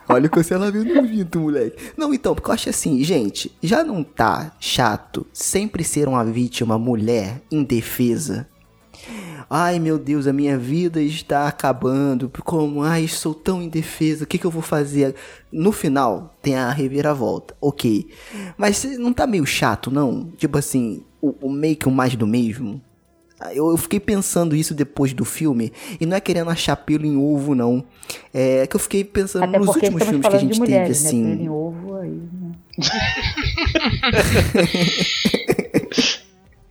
[0.10, 1.91] Olha o cancelamento vindo, moleque.
[1.97, 6.77] Não, então, porque eu acho assim, gente, já não tá chato sempre ser uma vítima
[6.77, 8.47] mulher indefesa?
[9.49, 12.31] Ai, meu Deus, a minha vida está acabando.
[12.43, 12.81] Como?
[12.83, 14.23] Ai, sou tão indefesa.
[14.23, 15.15] O que, que eu vou fazer?
[15.51, 17.55] No final, tem a reviravolta.
[17.61, 18.07] Ok.
[18.57, 20.31] Mas não tá meio chato, não?
[20.37, 22.81] Tipo assim, o, o meio que o mais do mesmo?
[23.39, 25.71] Ah, Eu, eu fiquei pensando isso depois do filme.
[25.99, 27.83] E não é querendo achar pelo em ovo, não.
[28.33, 31.07] É que eu fiquei pensando Até nos últimos filmes que a gente teve, mulheres, né?
[31.09, 31.23] assim.
[31.23, 32.51] Pelo em ovo aí, né?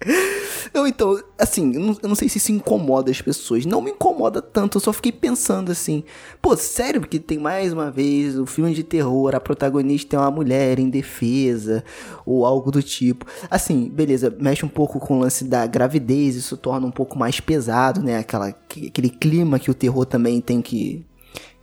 [0.72, 3.66] Não, então, assim, eu não, eu não sei se isso incomoda as pessoas.
[3.66, 6.02] Não me incomoda tanto, eu só fiquei pensando assim.
[6.40, 10.30] Pô, sério, porque tem mais uma vez o filme de terror, a protagonista é uma
[10.30, 11.84] mulher indefesa,
[12.24, 13.26] ou algo do tipo.
[13.50, 17.38] Assim, beleza, mexe um pouco com o lance da gravidez, isso torna um pouco mais
[17.38, 18.18] pesado, né?
[18.18, 21.04] Aquela, aquele clima que o terror também tem que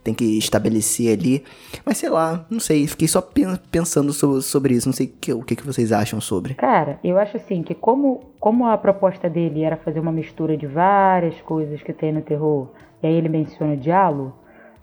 [0.04, 1.44] tem que estabelecer ali.
[1.86, 5.10] Mas sei lá, não sei, fiquei só pen- pensando so- sobre isso, não sei o
[5.20, 6.54] que, o que que vocês acham sobre.
[6.56, 10.66] Cara, eu acho assim que como, como a proposta dele era fazer uma mistura de
[10.68, 12.70] várias coisas que tem no terror,
[13.04, 14.34] e aí ele menciona o diálogo,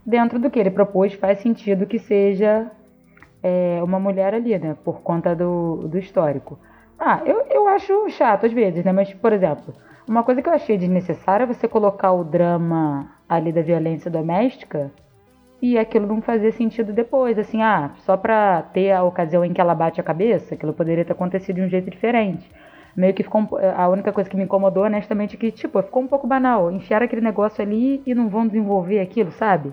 [0.05, 2.71] dentro do que ele propôs faz sentido que seja
[3.43, 4.77] é, uma mulher ali, né?
[4.85, 6.59] Por conta do, do histórico.
[6.99, 8.93] Ah, eu, eu acho chato às vezes, né?
[8.93, 9.75] Mas, por exemplo,
[10.09, 14.91] uma coisa que eu achei desnecessária é você colocar o drama ali da violência doméstica
[15.61, 19.61] e aquilo não fazia sentido depois, assim, ah, só pra ter a ocasião em que
[19.61, 22.51] ela bate a cabeça, aquilo poderia ter acontecido de um jeito diferente.
[22.97, 23.59] Meio que ficou.
[23.77, 26.73] A única coisa que me incomodou, honestamente, é que, tipo, ficou um pouco banal.
[26.73, 29.73] Enfiaram aquele negócio ali e não vão desenvolver aquilo, sabe?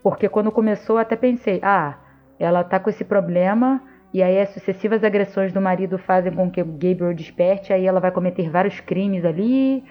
[0.00, 1.96] Porque quando começou, até pensei, ah,
[2.38, 3.82] ela tá com esse problema,
[4.14, 7.98] e aí as sucessivas agressões do marido fazem com que o Gabriel desperte, aí ela
[7.98, 9.82] vai cometer vários crimes ali.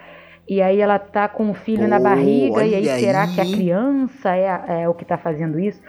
[0.47, 3.33] E aí ela tá com o filho na Pô, barriga, e aí olha será aí.
[3.33, 5.81] que a criança é, a- é o que tá fazendo isso?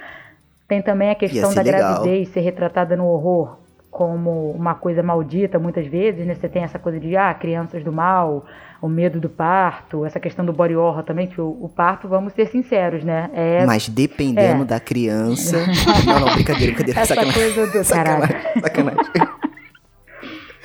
[0.66, 1.81] Tem também a questão da legal.
[2.03, 3.59] gravidez ser retratada no horror
[3.91, 6.35] como uma coisa maldita muitas vezes, né?
[6.35, 8.45] Você tem essa coisa de, ah, crianças do mal,
[8.83, 12.33] o medo do parto, essa questão do body horror também, que o, o parto, vamos
[12.35, 13.31] ser sinceros, né?
[13.33, 14.66] É Mas dependendo É.
[14.66, 15.57] da criança.
[16.07, 17.01] não, não, brincadeira, brincadeira.
[17.01, 17.43] essa sacanagem.
[17.55, 17.89] coisa do...
[17.89, 18.23] Caralho.
[18.61, 19.45] Sacanagem, sacanagem.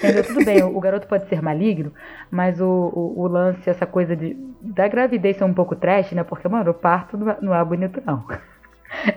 [0.01, 0.23] Entendeu?
[0.23, 1.93] Tudo bem, o garoto pode ser maligno,
[2.31, 6.23] mas o, o, o lance, essa coisa de, da gravidez ser um pouco trash, né?
[6.23, 8.25] Porque, mano, o parto não é, é bonito, não.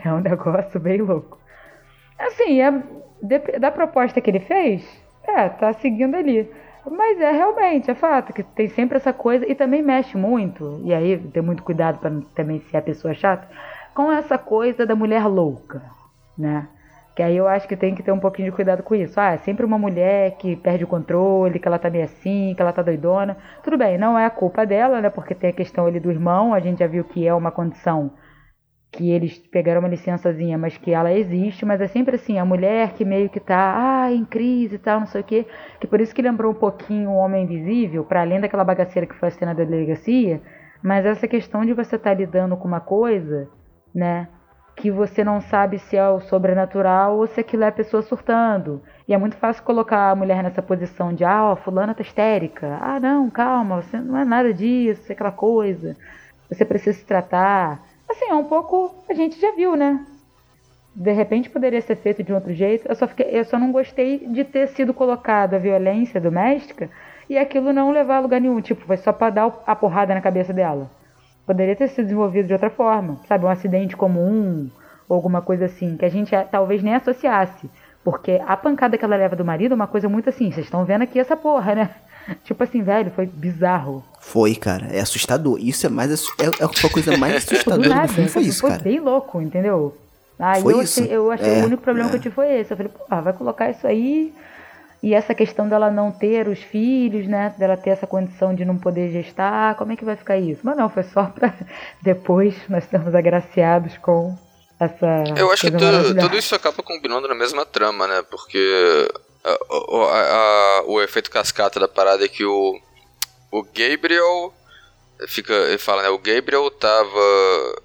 [0.05, 1.36] É um negócio bem louco.
[2.16, 2.70] Assim, é,
[3.59, 4.86] da proposta que ele fez,
[5.24, 6.48] é, tá seguindo ali.
[6.89, 10.94] Mas é realmente, é fato, que tem sempre essa coisa, e também mexe muito, e
[10.94, 13.48] aí ter muito cuidado não também ser a pessoa chata,
[13.94, 15.82] com essa coisa da mulher louca,
[16.39, 16.69] né?
[17.14, 19.18] Que aí eu acho que tem que ter um pouquinho de cuidado com isso.
[19.20, 22.62] Ah, é sempre uma mulher que perde o controle, que ela tá meio assim, que
[22.62, 23.36] ela tá doidona.
[23.62, 25.10] Tudo bem, não é a culpa dela, né?
[25.10, 28.10] Porque tem a questão ali do irmão, a gente já viu que é uma condição
[28.90, 32.92] que eles pegaram uma licençazinha, mas que ela existe, mas é sempre assim, a mulher
[32.92, 35.46] que meio que tá, ah, em crise e tal, não sei o quê,
[35.80, 39.16] que por isso que lembrou um pouquinho o Homem Invisível, para além daquela bagaceira que
[39.16, 40.40] foi a cena da delegacia,
[40.82, 43.48] Mas essa questão de você estar tá lidando com uma coisa,
[43.94, 44.28] né?
[44.76, 48.82] Que você não sabe se é o sobrenatural ou se aquilo é a pessoa surtando.
[49.06, 52.78] E é muito fácil colocar a mulher nessa posição de, ah, ó, fulana tá histérica.
[52.80, 55.96] Ah, não, calma, você não é nada disso, aquela coisa.
[56.48, 57.82] Você precisa se tratar.
[58.09, 58.94] Assim, é um pouco.
[59.09, 60.05] A gente já viu, né?
[60.94, 62.86] De repente poderia ser feito de um outro jeito.
[62.88, 66.88] Eu só, fiquei, eu só não gostei de ter sido colocado a violência doméstica
[67.28, 68.60] e aquilo não levar a lugar nenhum.
[68.60, 70.88] Tipo, foi só pra dar a porrada na cabeça dela.
[71.46, 73.18] Poderia ter sido desenvolvido de outra forma.
[73.28, 74.68] Sabe, um acidente comum
[75.08, 77.68] ou alguma coisa assim, que a gente talvez nem associasse.
[78.02, 80.50] Porque a pancada que ela leva do marido é uma coisa muito assim.
[80.50, 81.90] Vocês estão vendo aqui essa porra, né?
[82.44, 84.04] Tipo assim, velho, foi bizarro.
[84.20, 84.86] Foi, cara.
[84.90, 85.58] É assustador.
[85.58, 88.28] Isso é mais é, é a coisa mais assustadora do filme.
[88.28, 88.82] Foi isso, foi cara.
[88.82, 89.96] bem louco, entendeu?
[90.38, 91.00] Aí foi eu, isso?
[91.00, 92.10] Achei, eu achei é, o único problema é.
[92.10, 92.72] que eu tive foi esse.
[92.72, 94.34] Eu falei, pô, vai colocar isso aí
[95.05, 97.55] e essa questão dela não ter os filhos, né?
[97.59, 100.62] Dela ter essa condição de não poder gestar, como é que vai ficar isso?
[100.64, 101.52] Mas não, foi só pra
[102.01, 104.35] depois nós sermos agraciados com
[104.81, 105.24] essa.
[105.36, 108.24] Eu acho que tu, tudo isso acaba combinando na mesma trama, né?
[108.31, 109.12] Porque
[109.44, 112.81] a, a, a, o efeito cascata da parada é que o,
[113.52, 114.55] o Gabriel
[115.28, 117.20] fica ele fala né o Gabriel tava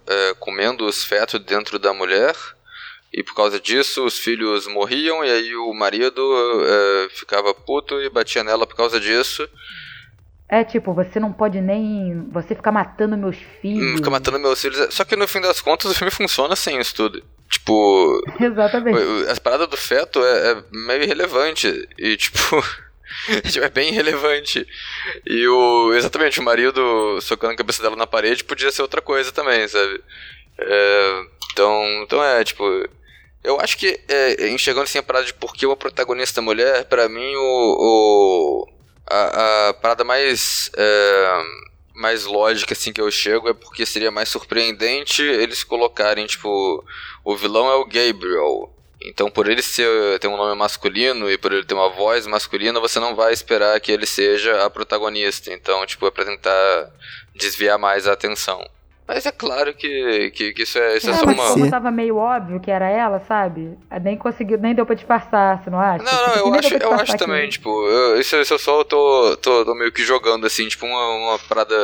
[0.08, 2.34] é, comendo os fetos dentro da mulher
[3.11, 6.22] e por causa disso, os filhos morriam e aí o marido
[6.64, 9.48] é, ficava puto e batia nela por causa disso.
[10.48, 12.27] É tipo, você não pode nem.
[12.31, 13.98] Você ficar matando meus filhos.
[13.98, 14.94] Fica matando meus filhos.
[14.94, 17.23] Só que no fim das contas o filme funciona sem isso tudo.
[17.48, 18.19] Tipo.
[18.41, 19.30] Exatamente.
[19.30, 21.88] As paradas do feto é, é meio irrelevante.
[21.99, 22.64] E tipo.
[23.61, 24.68] é bem irrelevante.
[25.23, 25.94] E o.
[25.94, 30.02] Exatamente, o marido socando a cabeça dela na parede podia ser outra coisa também, sabe?
[30.57, 31.22] É,
[31.52, 32.64] então, então é, tipo,
[33.44, 37.07] eu acho que, é, enxergando assim a parada de por que uma protagonista mulher, para
[37.07, 38.68] mim o, o
[39.10, 41.41] a, a, parada mais é,
[41.95, 46.84] mais lógica assim que eu chego é porque seria mais surpreendente eles colocarem tipo
[47.24, 48.74] o vilão é o Gabriel.
[49.02, 52.82] Então, por ele ser, ter um nome masculino e por ele ter uma voz masculina,
[52.82, 55.53] você não vai esperar que ele seja a protagonista.
[55.53, 56.91] Então, tipo, apresentar,
[57.34, 58.70] desviar mais a atenção.
[59.10, 61.48] Mas é claro que, que, que isso é, isso é, é só uma.
[61.53, 63.76] Como tava meio óbvio que era ela, sabe?
[64.03, 66.03] Nem conseguiu, nem deu pra disfarçar, você não acha?
[66.03, 69.65] Não, não, eu acho, eu acho também, tipo, eu, isso, isso eu só tô, tô,
[69.65, 71.76] tô meio que jogando, assim, tipo, uma, uma parada.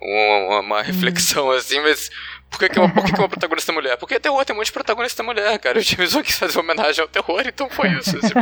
[0.00, 0.82] Uma, uma, hum.
[0.82, 2.08] reflexão, assim, mas
[2.52, 3.96] por que, que, uma, por que, que uma protagonista mulher?
[3.96, 5.78] Porque terror tem um monte de protagonista mulher, cara.
[5.78, 8.16] O James Wan quis fazer homenagem ao terror, então foi isso.
[8.18, 8.32] Assim,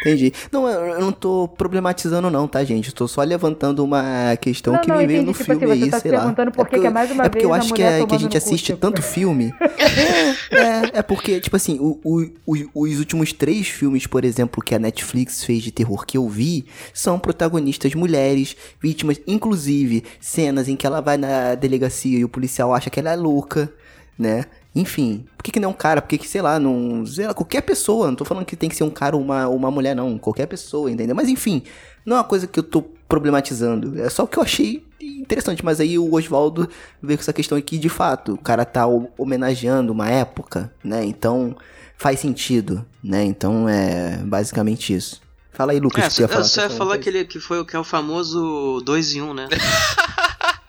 [0.00, 0.32] Entendi.
[0.52, 2.88] Não, eu não tô problematizando não, tá, gente?
[2.88, 5.82] Eu tô só levantando uma questão não, que não, me veio no tipo filme assim,
[5.82, 6.32] aí, tá sei lá.
[6.32, 8.36] Por é, que é mais uma é porque eu acho que, é, que a gente
[8.36, 9.52] assiste cu, tanto filme.
[10.50, 14.74] é, é porque, tipo assim, o, o, o, os últimos três filmes, por exemplo, que
[14.74, 20.76] a Netflix fez de terror que eu vi, são protagonistas mulheres, vítimas, inclusive cenas em
[20.76, 23.72] que ela vai na delegacia e o policial acha que ela é louca,
[24.18, 24.44] né?
[24.74, 26.00] Enfim, por que, que não é um cara?
[26.00, 27.04] Por que, que sei lá, não.
[27.06, 29.48] Sei lá, qualquer pessoa, não tô falando que tem que ser um cara ou uma,
[29.48, 30.18] uma mulher, não.
[30.18, 31.16] Qualquer pessoa, entendeu?
[31.16, 31.62] Mas enfim,
[32.04, 34.00] não é uma coisa que eu tô problematizando.
[34.00, 35.64] É só o que eu achei interessante.
[35.64, 36.68] Mas aí o Oswaldo
[37.02, 41.04] veio com essa questão aqui, de fato, o cara tá homenageando uma época, né?
[41.04, 41.56] Então
[41.96, 43.24] faz sentido, né?
[43.24, 45.20] Então é basicamente isso.
[45.52, 46.04] Fala aí, Lucas.
[46.04, 47.84] É, você ia falar, você ia falar que, ele, que foi o que é o
[47.84, 49.48] famoso 2 em 1, um, né?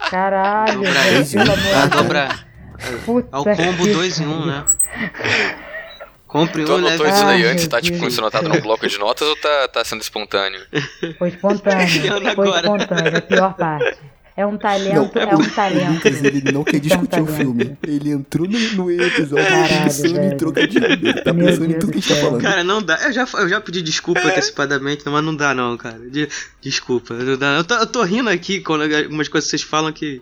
[0.10, 0.82] Caralho,
[1.92, 2.30] Dobra.
[3.32, 4.66] Ao combo 2 em 1, um, né?
[6.28, 9.28] Compre tu um, anotou isso daí antes, tá tipo isso anotado no bloco de notas
[9.28, 10.62] ou tá, tá sendo espontâneo?
[11.18, 12.36] Foi espontâneo.
[12.36, 13.98] Foi espontâneo, a pior parte.
[14.40, 15.92] É um talento, não, é um talento.
[15.96, 17.78] Lucas, ele não quer discutir é um o filme.
[17.86, 20.86] Ele entrou no, no episódio Caralho, pensando em trocadilho.
[20.86, 22.42] Ele tá Meu pensando Deus em tudo que a gente tá falando.
[22.42, 23.06] Cara, não dá.
[23.06, 24.32] Eu já, eu já pedi desculpa é.
[24.32, 26.00] antecipadamente, mas não dá não, cara.
[26.10, 26.30] De,
[26.62, 27.16] desculpa.
[27.16, 27.58] Não dá.
[27.58, 30.22] Eu, tô, eu tô rindo aqui com algumas coisas que vocês falam que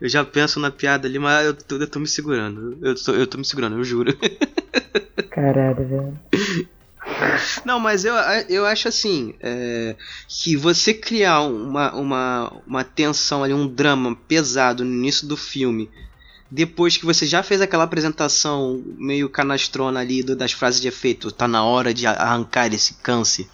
[0.00, 2.78] eu já penso na piada ali, mas eu tô, eu tô me segurando.
[2.80, 4.16] Eu tô, eu tô me segurando, eu juro.
[5.28, 6.68] Caralho, velho.
[7.64, 8.14] Não, mas eu,
[8.48, 9.96] eu acho assim, é,
[10.28, 15.88] que você criar uma, uma, uma tensão ali, um drama pesado no início do filme,
[16.50, 21.32] depois que você já fez aquela apresentação meio canastrona ali do, das frases de efeito,
[21.32, 23.46] tá na hora de arrancar esse câncer.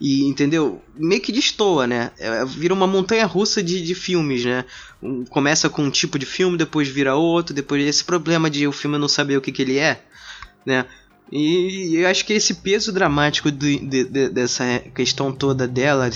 [0.00, 0.82] E, entendeu?
[0.96, 2.10] Meio que destoa, né?
[2.18, 4.64] É, vira uma montanha russa de, de filmes, né?
[5.02, 8.72] Um, começa com um tipo de filme, depois vira outro, depois esse problema de o
[8.72, 10.02] filme não saber o que, que ele é,
[10.64, 10.86] né?
[11.32, 16.10] E eu acho que esse peso dramático de, de, de, dessa questão toda dela,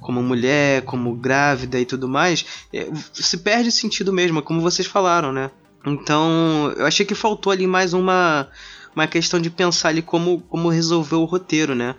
[0.00, 5.30] como mulher, como grávida e tudo mais, é, se perde sentido mesmo, como vocês falaram,
[5.30, 5.50] né?
[5.84, 8.48] Então, eu achei que faltou ali mais uma,
[8.94, 11.94] uma questão de pensar ali como, como resolver o roteiro, né?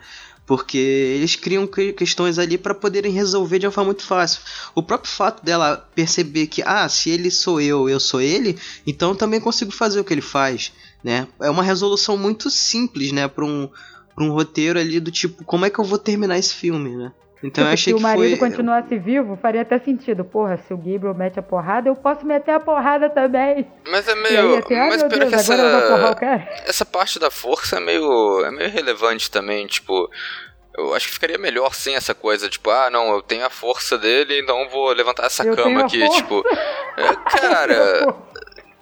[0.46, 4.42] Porque eles criam questões ali para poderem resolver de uma forma muito fácil.
[4.74, 9.14] O próprio fato dela perceber que, ah, se ele sou eu, eu sou ele, então
[9.14, 10.72] também consigo fazer o que ele faz,
[11.04, 11.28] né?
[11.42, 13.70] É uma resolução muito simples, né, para um,
[14.16, 17.12] pra um roteiro ali do tipo, como é que eu vou terminar esse filme, né?
[17.44, 18.50] Então eu achei se que o marido foi...
[18.50, 20.26] continuasse vivo, faria até sentido.
[20.26, 23.68] Porra, se o Gabriel mete a porrada, eu posso meter a porrada também.
[23.88, 24.58] Mas é meio.
[24.58, 26.18] Até, mas pera Deus, que essa.
[26.66, 28.44] Essa parte da força é meio.
[28.46, 30.10] é meio relevante também, tipo.
[30.76, 33.98] Eu acho que ficaria melhor sem essa coisa, tipo, ah, não, eu tenho a força
[33.98, 36.22] dele, então eu vou levantar essa Eu tenho cama a aqui, força.
[36.22, 36.44] tipo.
[36.98, 38.16] é, cara.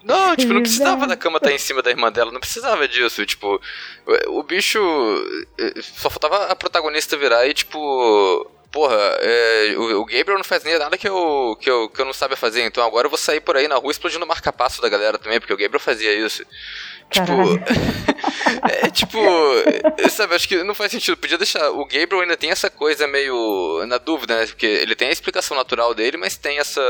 [0.05, 3.25] Não, tipo, não precisava da cama estar em cima da irmã dela, não precisava disso.
[3.25, 3.59] Tipo,
[4.27, 4.79] o bicho.
[5.57, 8.51] eh, Só faltava a protagonista virar e, tipo.
[8.71, 12.05] Porra, é, o, o Gabriel não faz nem nada que eu, que, eu, que eu
[12.05, 14.81] não sabia fazer, então agora eu vou sair por aí na rua explodindo o marca-passo
[14.81, 16.43] da galera também, porque o Gabriel fazia isso.
[17.09, 17.25] Tipo.
[18.83, 19.17] É tipo.
[19.97, 21.17] é, Sabe, acho que não faz sentido.
[21.17, 21.69] Podia deixar.
[21.71, 23.83] O Gabriel ainda tem essa coisa meio.
[23.87, 24.45] na dúvida, né?
[24.47, 26.81] Porque ele tem a explicação natural dele, mas tem essa.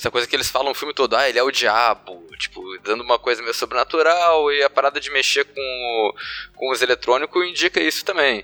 [0.00, 3.02] Essa coisa que eles falam o filme todo, ah, ele é o diabo, tipo, dando
[3.02, 6.14] uma coisa meio sobrenatural e a parada de mexer com, o-
[6.56, 8.42] com os eletrônicos indica isso também.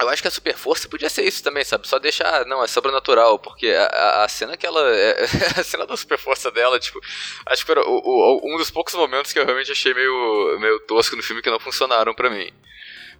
[0.00, 1.86] Eu acho que a super força podia ser isso também, sabe?
[1.86, 4.80] Só deixar, ah, não, é sobrenatural, porque a, a- cena que ela.
[4.96, 5.24] é-
[5.60, 6.98] a cena da super força dela, tipo,
[7.44, 10.80] acho que foi o- o- um dos poucos momentos que eu realmente achei meio, meio
[10.86, 12.50] tosco no filme que não funcionaram pra mim.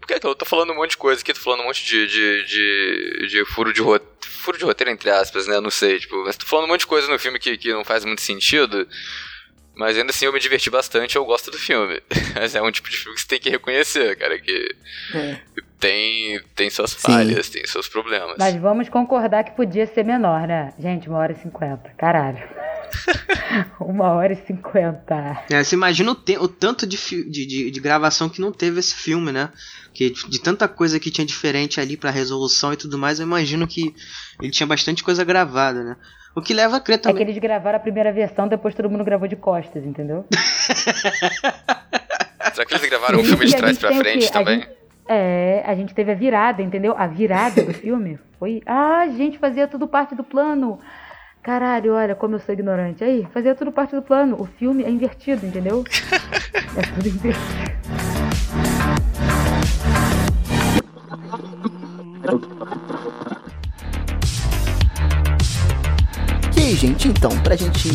[0.03, 2.09] Porque que eu tô falando um monte de coisa aqui, tô falando um monte de,
[2.09, 4.13] de, de, de furo de roteiro.
[4.21, 5.61] Furo de roteiro, entre aspas, né?
[5.61, 7.85] Não sei, tipo, mas tô falando um monte de coisa no filme que, que não
[7.85, 8.89] faz muito sentido.
[9.75, 12.01] Mas ainda assim eu me diverti bastante, eu gosto do filme.
[12.35, 14.75] Mas é um tipo de filme que você tem que reconhecer, cara, que
[15.15, 15.41] É.
[15.81, 16.99] tem, tem suas Sim.
[17.01, 18.37] falhas, tem seus problemas.
[18.39, 20.75] Mas vamos concordar que podia ser menor, né?
[20.79, 21.91] Gente, uma hora e cinquenta.
[21.97, 22.39] Caralho.
[23.81, 25.43] uma hora e cinquenta.
[25.51, 28.53] É, você imagina o, te- o tanto de, fi- de, de, de gravação que não
[28.53, 29.51] teve esse filme, né?
[29.95, 33.27] Que de, de tanta coisa que tinha diferente ali pra resolução e tudo mais, eu
[33.27, 33.95] imagino que
[34.41, 35.97] ele tinha bastante coisa gravada, né?
[36.35, 37.23] O que leva a crer É que também.
[37.23, 40.25] eles gravaram a primeira versão, depois todo mundo gravou de costas, entendeu?
[42.55, 44.27] Será que eles gravaram um Por filme de que trás pra o frente quê?
[44.29, 44.61] A também?
[44.61, 44.71] gente-
[45.09, 46.95] é, a gente teve a virada, entendeu?
[46.97, 48.63] A virada do filme foi.
[48.65, 50.79] Ah, gente, fazia tudo parte do plano.
[51.43, 53.03] Caralho, olha como eu sou ignorante.
[53.03, 54.37] Aí, fazia tudo parte do plano.
[54.41, 55.85] O filme é invertido, entendeu?
[56.75, 57.43] É tudo invertido.
[66.63, 67.89] E aí, gente, então, pra gente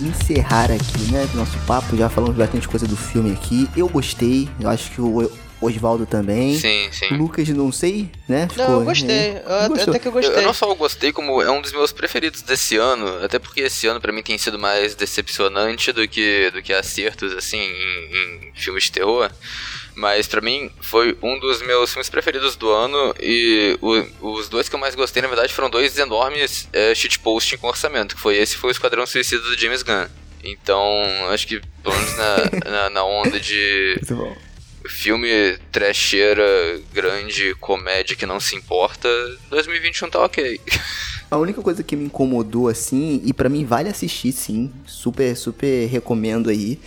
[0.00, 3.66] encerrar aqui, né, nosso papo, já falamos bastante coisa do filme aqui.
[3.74, 5.30] Eu gostei, eu acho que o
[5.60, 6.54] Osvaldo também.
[6.58, 7.16] Sim, O sim.
[7.16, 8.46] Lucas, não sei, né?
[8.56, 9.06] Não, eu gostei.
[9.08, 9.42] né?
[9.46, 10.36] Eu, até- que eu Eu, gostei.
[10.36, 13.86] eu não só gostei, como é um dos meus preferidos desse ano, até porque esse
[13.86, 18.52] ano pra mim tem sido mais decepcionante do que, do que acertos, assim, em, em
[18.54, 19.30] filmes de terror.
[20.00, 24.66] Mas pra mim foi um dos meus filmes preferidos do ano e o- os dois
[24.66, 28.38] que eu mais gostei, na verdade, foram dois enormes é, shitposting com orçamento, que foi
[28.38, 30.06] esse e foi o Esquadrão Suicida do James Gunn.
[30.42, 30.82] Então,
[31.28, 32.36] acho que pelo menos na,
[32.70, 34.00] na, na onda de
[34.88, 39.06] filme trecheira, grande, comédia que não se importa,
[39.50, 40.58] 2021 tá ok.
[41.30, 45.86] A única coisa que me incomodou assim, e pra mim vale assistir sim, super, super
[45.88, 46.80] recomendo aí.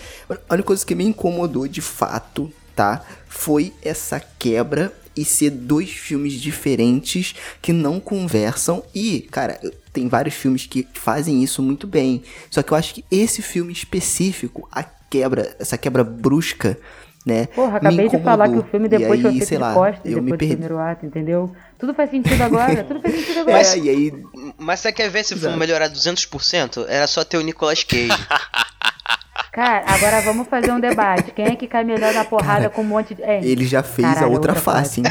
[0.49, 3.01] A única coisa que me incomodou de fato, tá?
[3.27, 8.83] Foi essa quebra e ser dois filmes diferentes que não conversam.
[8.95, 9.59] E, cara,
[9.91, 12.23] tem vários filmes que fazem isso muito bem.
[12.49, 16.77] Só que eu acho que esse filme específico, a quebra, essa quebra brusca,
[17.25, 17.45] né?
[17.45, 19.73] Porra, me acabei de falar que o filme depois foi aí, feito sei de lá,
[19.73, 20.53] costas, eu me depois do perdi.
[20.55, 21.55] primeiro ato, entendeu?
[21.79, 23.61] Tudo faz sentido agora, tudo faz sentido agora.
[23.61, 24.13] É, e aí
[24.57, 25.59] Mas você quer ver esse filme Exato.
[25.59, 26.85] melhorar 200%?
[26.87, 28.09] Era só ter o Nicolas Cage.
[29.53, 31.31] Cara, agora vamos fazer um debate.
[31.31, 33.21] Quem é que cai melhor na porrada com um monte de.
[33.21, 33.41] Hein?
[33.43, 35.05] ele já fez Caralho, a outra, outra face, hein?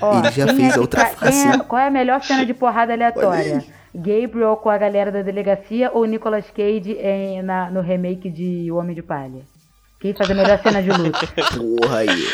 [0.00, 1.42] Ó, ele já fez é a outra ca- face.
[1.42, 3.64] quem é- qual é a melhor cena de porrada aleatória?
[3.94, 8.76] Gabriel com a galera da delegacia ou Nicolas Cage em- na- no remake de O
[8.76, 9.42] Homem de Palha?
[10.00, 11.20] Quem faz a melhor cena de luta?
[11.80, 12.26] Porra aí.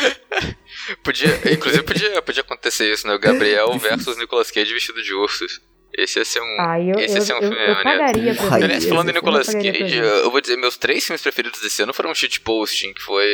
[1.03, 3.13] Podia, inclusive podia, podia acontecer isso, né?
[3.13, 5.59] O Gabriel versus Nicolas Cage vestido de ursos.
[5.97, 7.83] Esse ia ser um, Ah, eu, esse eu, ia ser um eu, filme eu maneiro.
[7.83, 8.63] pagaria pra Porra, ver.
[8.65, 11.81] Aliás, falando em eu Nicolas pagaria Cage, eu vou dizer, meus três filmes preferidos desse
[11.81, 13.25] ano foram shitposting, que foi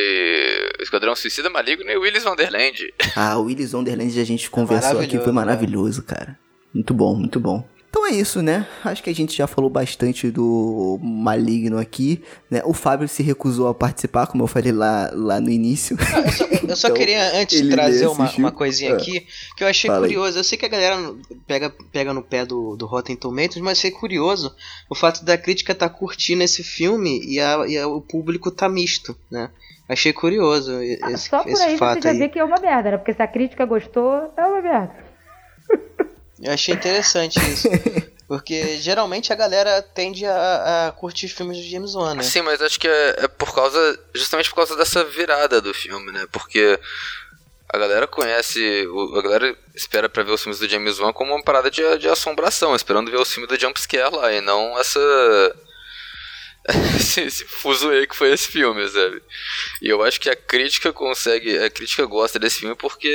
[0.80, 2.92] Esquadrão Suicida Maligno e Willis Wonderland.
[3.14, 6.38] Ah, o Willis Wonderland a gente conversou aqui, foi maravilhoso, maravilhoso, cara.
[6.74, 7.66] Muito bom, muito bom.
[7.88, 8.66] Então é isso, né?
[8.84, 12.60] Acho que a gente já falou bastante do Maligno aqui, né?
[12.64, 15.96] O Fábio se recusou a participar, como eu falei lá, lá no início.
[16.14, 18.96] Ah, eu só, eu só Então, queria antes trazer uma, uma coisinha Ah.
[18.96, 19.26] aqui
[19.56, 20.12] que eu achei Fala aí.
[20.12, 20.38] curioso.
[20.38, 21.14] Eu sei que a galera
[21.46, 24.54] pega, pega no pé do, do Rotten Tomatoes, mas achei curioso
[24.90, 28.68] o fato da crítica tá curtindo esse filme e, a, e a- o público tá
[28.68, 29.48] misto, né?
[29.88, 30.72] Achei curioso
[31.02, 32.18] Ah, esse, Só por esse aí você fato já aí.
[32.18, 32.96] vê que é uma merda, né?
[32.98, 34.94] Porque se a crítica gostou, é uma merda.
[36.42, 37.68] Eu achei interessante isso.
[38.28, 42.24] Porque geralmente a galera tende a, a curtir filmes de James Wan, né?
[42.24, 43.98] Sim, mas acho que é, é por causa.
[44.12, 46.26] Justamente por causa dessa virada do filme, né?
[46.32, 46.76] Porque
[47.72, 48.84] a galera conhece.
[48.88, 51.82] o- A galera espera pra ver os filmes do James Wan como uma parada de,
[51.98, 54.98] de assombração, esperando ver o filme do Jumpscare lá, e não essa.
[56.96, 59.22] esse, esse fuzuê que foi esse filme, sabe?
[59.80, 61.56] E eu acho que a crítica consegue.
[61.58, 63.08] A crítica gosta desse filme porque.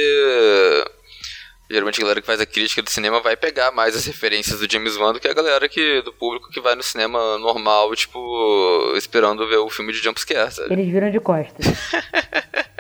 [1.72, 4.70] Geralmente a galera que faz a crítica do cinema vai pegar mais as referências do
[4.72, 8.94] James Wan do que a galera que, do público que vai no cinema normal, tipo,
[8.98, 10.74] esperando ver o filme de jumpscare, sabe?
[10.74, 11.66] Eles viram de costas.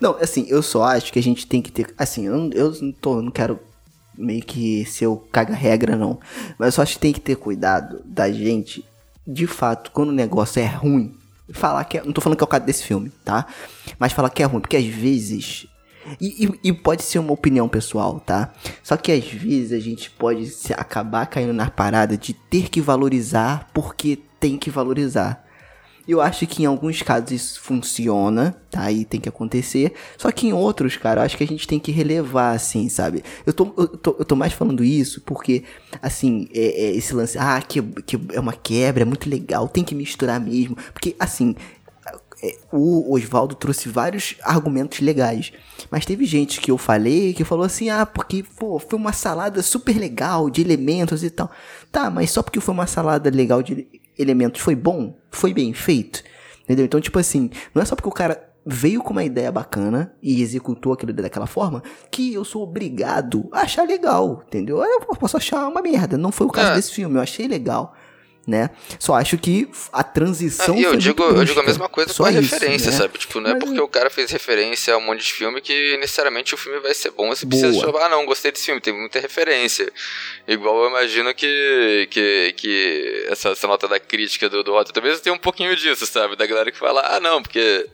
[0.00, 1.92] Não, assim, eu só acho que a gente tem que ter.
[1.96, 3.58] Assim, eu, não- eu não, tô, não quero
[4.16, 6.20] meio que ser o caga-regra, não.
[6.58, 8.84] Mas eu só acho que tem que ter cuidado da gente,
[9.26, 11.14] de fato, quando o negócio é ruim,
[11.52, 12.04] falar que é.
[12.04, 13.46] Não tô falando que é o caso desse filme, tá?
[13.98, 15.66] Mas falar que é ruim, porque às vezes.
[16.20, 18.52] E, e- e pode ser uma opinião pessoal, tá?
[18.82, 23.70] Só que às vezes a gente pode acabar caindo na parada de ter que valorizar
[23.72, 25.42] porque tem que valorizar.
[26.06, 28.92] Eu acho que em alguns casos isso funciona, tá?
[28.92, 29.94] E tem que acontecer.
[30.18, 33.24] Só que em outros, cara, eu acho que a gente tem que relevar, assim, sabe?
[33.46, 35.64] Eu tô, eu tô, eu tô mais falando isso porque,
[36.02, 39.82] assim, é, é esse lance, ah, que, que é uma quebra, é muito legal, tem
[39.82, 40.76] que misturar mesmo.
[40.92, 41.54] Porque, assim,
[42.72, 45.52] o Oswaldo trouxe vários argumentos legais.
[45.90, 49.62] Mas teve gente que eu falei que falou assim: ah, porque pô, foi uma salada
[49.62, 51.50] super legal de elementos e tal.
[51.92, 55.16] Tá, mas só porque foi uma salada legal de ele- elementos foi bom?
[55.30, 56.22] Foi bem feito?
[56.64, 56.84] Entendeu?
[56.84, 60.40] Então, tipo assim, não é só porque o cara veio com uma ideia bacana e
[60.40, 64.82] executou aquilo daquela forma que eu sou obrigado a achar legal, entendeu?
[64.82, 66.16] Eu posso achar uma merda.
[66.16, 66.74] Não foi o caso É.
[66.76, 67.94] desse filme, eu achei legal.
[68.46, 68.68] Né?
[68.98, 72.12] Só acho que a transição Ah, e eu foi digo, eu digo a mesma coisa
[72.12, 72.96] Só com a isso, referência, né?
[72.98, 73.16] sabe?
[73.18, 75.96] Tipo, não é Mas- porque o cara fez referência a um monte de filme que
[75.96, 77.28] necessariamente o filme vai ser bom.
[77.30, 77.88] Você precisa Boa.
[77.90, 79.90] achar, ah, não, gostei desse filme, tem muita referência.
[80.46, 85.20] Igual eu imagino que, que, que essa, essa nota da crítica do, do Rotten talvez
[85.20, 86.36] tenha um pouquinho disso, sabe?
[86.36, 87.88] Da galera que fala, ah, não, porque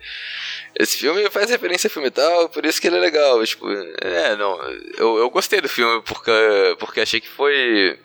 [0.79, 3.45] esse filme faz referência a filme e tal, por isso que ele é legal.
[3.47, 3.67] Tipo,
[4.03, 4.61] é, não,
[4.99, 6.31] eu, eu gostei do filme porque,
[6.81, 7.99] porque achei que foi.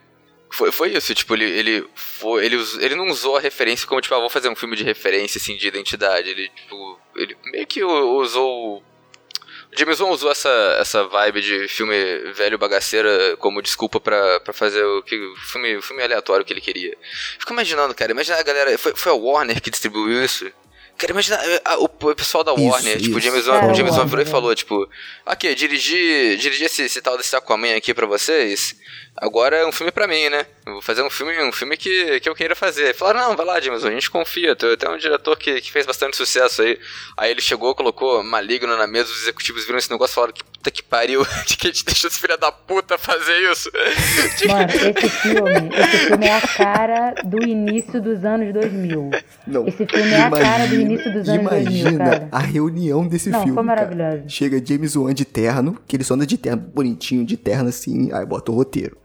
[0.55, 4.15] Foi, foi isso, tipo, ele, ele, foi, ele, ele não usou a referência como, tipo,
[4.15, 6.29] ah, vou fazer um filme de referência, assim, de identidade.
[6.29, 8.77] Ele, tipo, ele meio que usou.
[8.77, 10.49] O James Wan usou essa,
[10.79, 11.95] essa vibe de filme
[12.33, 15.17] velho bagaceira como desculpa pra, pra fazer o, que,
[15.51, 16.95] filme, filme aleatório que ele queria.
[17.37, 18.77] Fico imaginando, cara, imagina a galera.
[18.77, 20.49] Foi, foi a Warner que distribuiu isso?
[20.97, 23.27] Cara, imagina eh, a- o, o pessoal da Isso, Warner, tipo, o isso.
[23.27, 24.87] James Wan, É, James Wan virou e falou, tipo,
[25.25, 28.73] ok, dirigi, dirigi esse, esse tal desse Aquaman aqui pra vocês,
[29.15, 30.45] agora é um filme pra mim, né?
[30.65, 32.93] Eu vou fazer um filme, um filme que, que eu queira fazer.
[32.95, 35.71] Falaram, não, vai lá, James Wan, a gente confia, tem tem um diretor que, que
[35.71, 36.79] fez bastante sucesso aí.
[37.17, 40.43] Aí ele chegou, colocou Maligno na mesa, os executivos viram esse negócio e falaram, que
[40.43, 43.69] puta que pariu, de que a gente deixou esse filho da puta fazer isso.
[44.47, 49.11] Mano, esse filme, esse filme é a cara do início dos anos 2000.
[49.47, 49.67] Não.
[49.67, 52.29] Esse filme é a cara do início dos anos 2000, imagina cara.
[52.31, 53.53] a reunião desse Não, filme.
[53.55, 53.87] foi cara.
[53.87, 54.29] maravilhoso.
[54.29, 58.11] Chega James Wan de terno, que ele só anda de terno bonitinho, de terno assim,
[58.11, 58.97] aí bota o roteiro.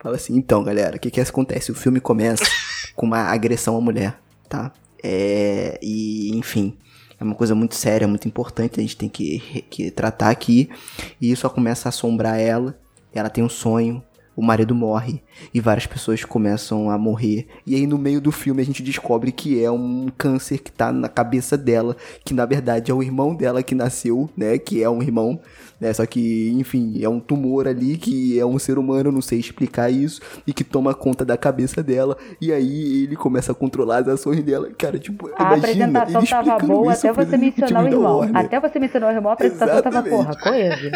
[0.00, 1.70] Fala assim, então, galera, o que que acontece?
[1.70, 2.44] O filme começa
[2.96, 4.18] com uma agressão à mulher,
[4.48, 4.72] tá?
[5.02, 6.76] É, e, enfim,
[7.18, 10.70] é uma coisa muito séria, muito importante, a gente tem que, que tratar aqui.
[11.20, 12.78] E isso só começa a assombrar ela,
[13.12, 14.02] ela tem um sonho,
[14.40, 15.20] o marido morre
[15.52, 17.46] e várias pessoas começam a morrer.
[17.66, 20.90] E aí no meio do filme a gente descobre que é um câncer que tá
[20.90, 21.94] na cabeça dela,
[22.24, 25.38] que na verdade é o irmão dela que nasceu, né, que é um irmão,
[25.78, 29.38] né, só que, enfim, é um tumor ali que é um ser humano, não sei
[29.38, 33.98] explicar isso, e que toma conta da cabeça dela, e aí ele começa a controlar
[33.98, 34.70] as ações dela.
[34.78, 38.30] Cara, tipo, A imagina apresentação tava boa isso até você mencionar o irmão.
[38.32, 40.16] Até você mencionar o irmão, a apresentação tava, Exatamente.
[40.16, 40.90] porra, coesa.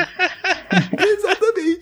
[0.98, 1.33] Exatamente,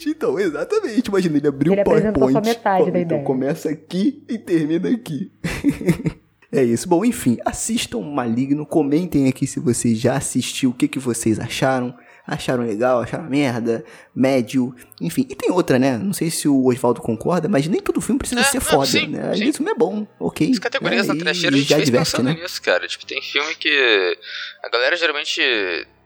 [0.06, 1.08] então, exatamente.
[1.08, 2.32] Imagina, ele abriu Ele o PowerPoint.
[2.32, 3.22] só metade Ó, da então ideia.
[3.24, 5.30] começa aqui e termina aqui.
[6.52, 6.88] é isso.
[6.88, 11.94] Bom, enfim, assistam Maligno, comentem aqui se você já assistiu, o que, que vocês acharam.
[12.24, 13.84] Acharam legal, acharam merda,
[14.14, 15.26] médio, enfim.
[15.28, 15.98] E tem outra, né?
[15.98, 18.86] Não sei se o Oswaldo concorda, mas nem todo filme precisa É, ser não, foda,
[18.86, 19.30] sim, né?
[19.30, 19.40] Às sim.
[19.40, 20.48] vezes o filme é bom, ok.
[20.52, 21.14] As categorias né?
[21.14, 22.34] da trecheira a gente já fez diverte, pensando né?
[22.40, 22.86] nisso, cara.
[22.86, 24.16] Tipo, tem filme que.
[24.64, 25.40] A galera geralmente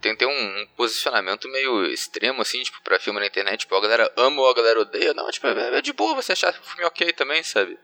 [0.07, 3.61] tem, tem um, um, posicionamento meio extremo, assim, tipo, pra filme na internet.
[3.61, 5.12] Tipo, a galera ama ou a galera odeia.
[5.15, 7.78] Não, tipo, é, é de boa você achar o filme ok também, sabe?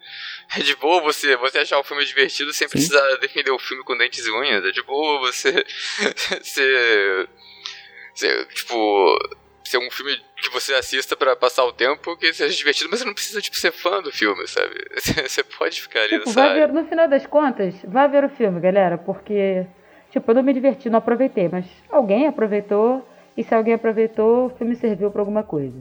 [0.57, 2.73] É de boa você, você achar o filme divertido sem Sim.
[2.73, 4.65] precisar defender o filme com dentes e unhas.
[4.65, 5.65] É de boa você.
[6.43, 7.29] ser.
[8.15, 9.19] ser tipo
[9.65, 13.07] ser um filme que você assista para passar o tempo, que seja divertido, mas você
[13.07, 14.75] não precisa, tipo, ser fã do filme, sabe?
[15.27, 18.61] Você pode ficar ali tipo, vai ver, No final das contas, vai ver o filme,
[18.61, 19.67] galera, porque,
[20.13, 23.05] tipo, eu não me diverti, não aproveitei, mas alguém aproveitou,
[23.37, 25.77] e se alguém aproveitou, o filme serviu para alguma coisa.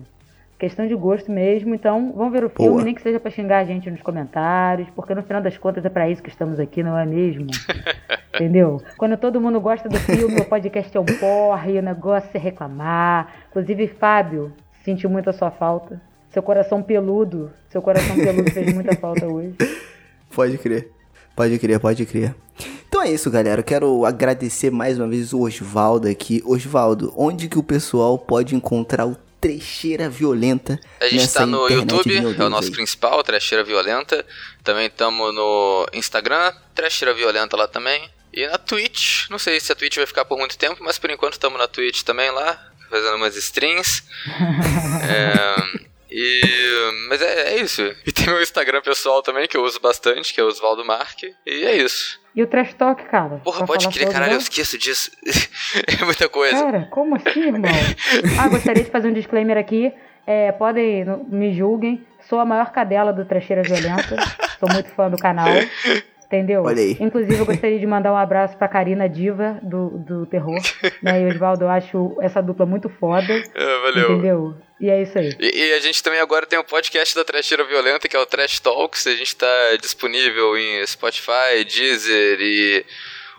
[0.57, 2.83] Questão de gosto mesmo, então vamos ver o filme, Boa.
[2.83, 5.89] nem que seja para xingar a gente nos comentários, porque no final das contas é
[5.89, 7.47] para isso que estamos aqui, não é mesmo?
[8.33, 8.81] Entendeu?
[8.97, 13.33] Quando todo mundo gosta do filme, o podcast é um porre, o negócio é reclamar.
[13.49, 14.53] Inclusive, Fábio,
[14.85, 16.01] sentiu muito a sua falta.
[16.29, 19.55] Seu coração peludo, seu coração peludo fez muita falta hoje.
[20.33, 20.89] Pode crer.
[21.35, 22.35] Pode crer, pode crer.
[23.01, 23.61] Então é isso, galera.
[23.61, 26.39] Eu quero agradecer mais uma vez o Osvaldo aqui.
[26.45, 30.79] Osvaldo, onde que o pessoal pode encontrar o Trecheira Violenta.
[30.99, 32.71] A gente está no YouTube, é o nosso aí.
[32.71, 34.23] principal, Trecheira Violenta.
[34.63, 38.07] Também estamos no Instagram, Trecheira Violenta lá também.
[38.31, 41.09] E na Twitch, não sei se a Twitch vai ficar por muito tempo, mas por
[41.09, 44.03] enquanto estamos na Twitch também lá, fazendo umas strings.
[45.09, 47.81] é, e, mas é, é, isso.
[48.05, 51.33] E tem meu Instagram pessoal também, que eu uso bastante, que é o Osvaldo Marque.
[51.45, 52.19] E é isso.
[52.35, 53.41] E o Trash Talk, cara?
[53.43, 55.11] Porra, pode crer, caralho, eu esqueço disso.
[55.87, 56.61] é muita coisa.
[56.63, 57.71] Cara, como assim, irmão?
[58.39, 59.93] ah, gostaria de fazer um disclaimer aqui.
[60.27, 62.05] É, podem, me julguem.
[62.27, 64.15] Sou a maior cadela do Trecheira Violenta.
[64.59, 65.49] Sou muito fã do canal.
[66.25, 66.63] Entendeu?
[66.63, 66.95] Olha aí.
[66.97, 70.61] Inclusive, eu gostaria de mandar um abraço pra Karina Diva, do, do terror.
[71.03, 71.21] né?
[71.21, 73.33] E Osvaldo, eu acho essa dupla muito foda.
[73.53, 74.13] É, valeu.
[74.13, 74.55] Entendeu?
[74.81, 75.37] E é isso aí.
[75.39, 78.19] E, e, a gente também agora tem o um podcast da Trasheira Violenta, que é
[78.19, 79.05] o Trash Talks.
[79.05, 82.83] A gente tá disponível em Spotify, Deezer e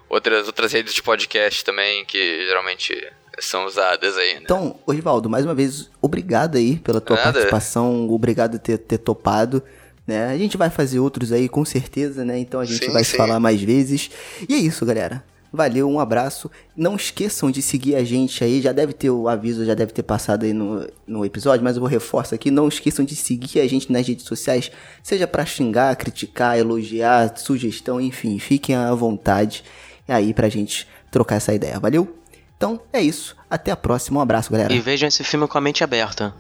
[0.09, 2.95] outras, outras redes de podcast também, que geralmente
[3.41, 4.41] são usadas aí, né?
[4.45, 7.33] Então, Osvaldo, mais uma vez, obrigado aí pela tua Nada.
[7.33, 9.61] participação, obrigado por ter, ter topado.
[10.07, 10.27] Né?
[10.27, 12.39] A gente vai fazer outros aí com certeza, né?
[12.39, 13.17] Então a gente sim, vai sim.
[13.17, 14.11] falar mais vezes.
[14.49, 15.25] E é isso, galera.
[15.53, 16.51] Valeu, um abraço.
[16.75, 18.63] Não esqueçam de seguir a gente aí.
[18.63, 21.81] Já deve ter o aviso, já deve ter passado aí no, no episódio, mas eu
[21.81, 22.51] vou reforçar aqui.
[22.51, 24.71] Não esqueçam de seguir a gente nas redes sociais,
[25.03, 29.63] seja para xingar, criticar, elogiar, sugestão, enfim, fiquem à vontade
[30.09, 31.79] aí pra gente trocar essa ideia.
[31.79, 32.17] Valeu?
[32.57, 33.37] Então é isso.
[33.51, 34.21] Até a próxima.
[34.21, 34.73] Um abraço, galera.
[34.73, 36.33] E vejam esse filme com a mente aberta.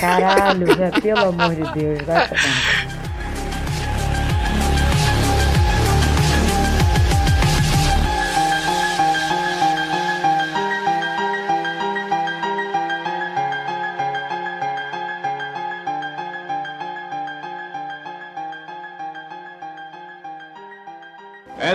[0.00, 2.00] Caralho, já, pelo amor de Deus.
[2.02, 2.28] Vai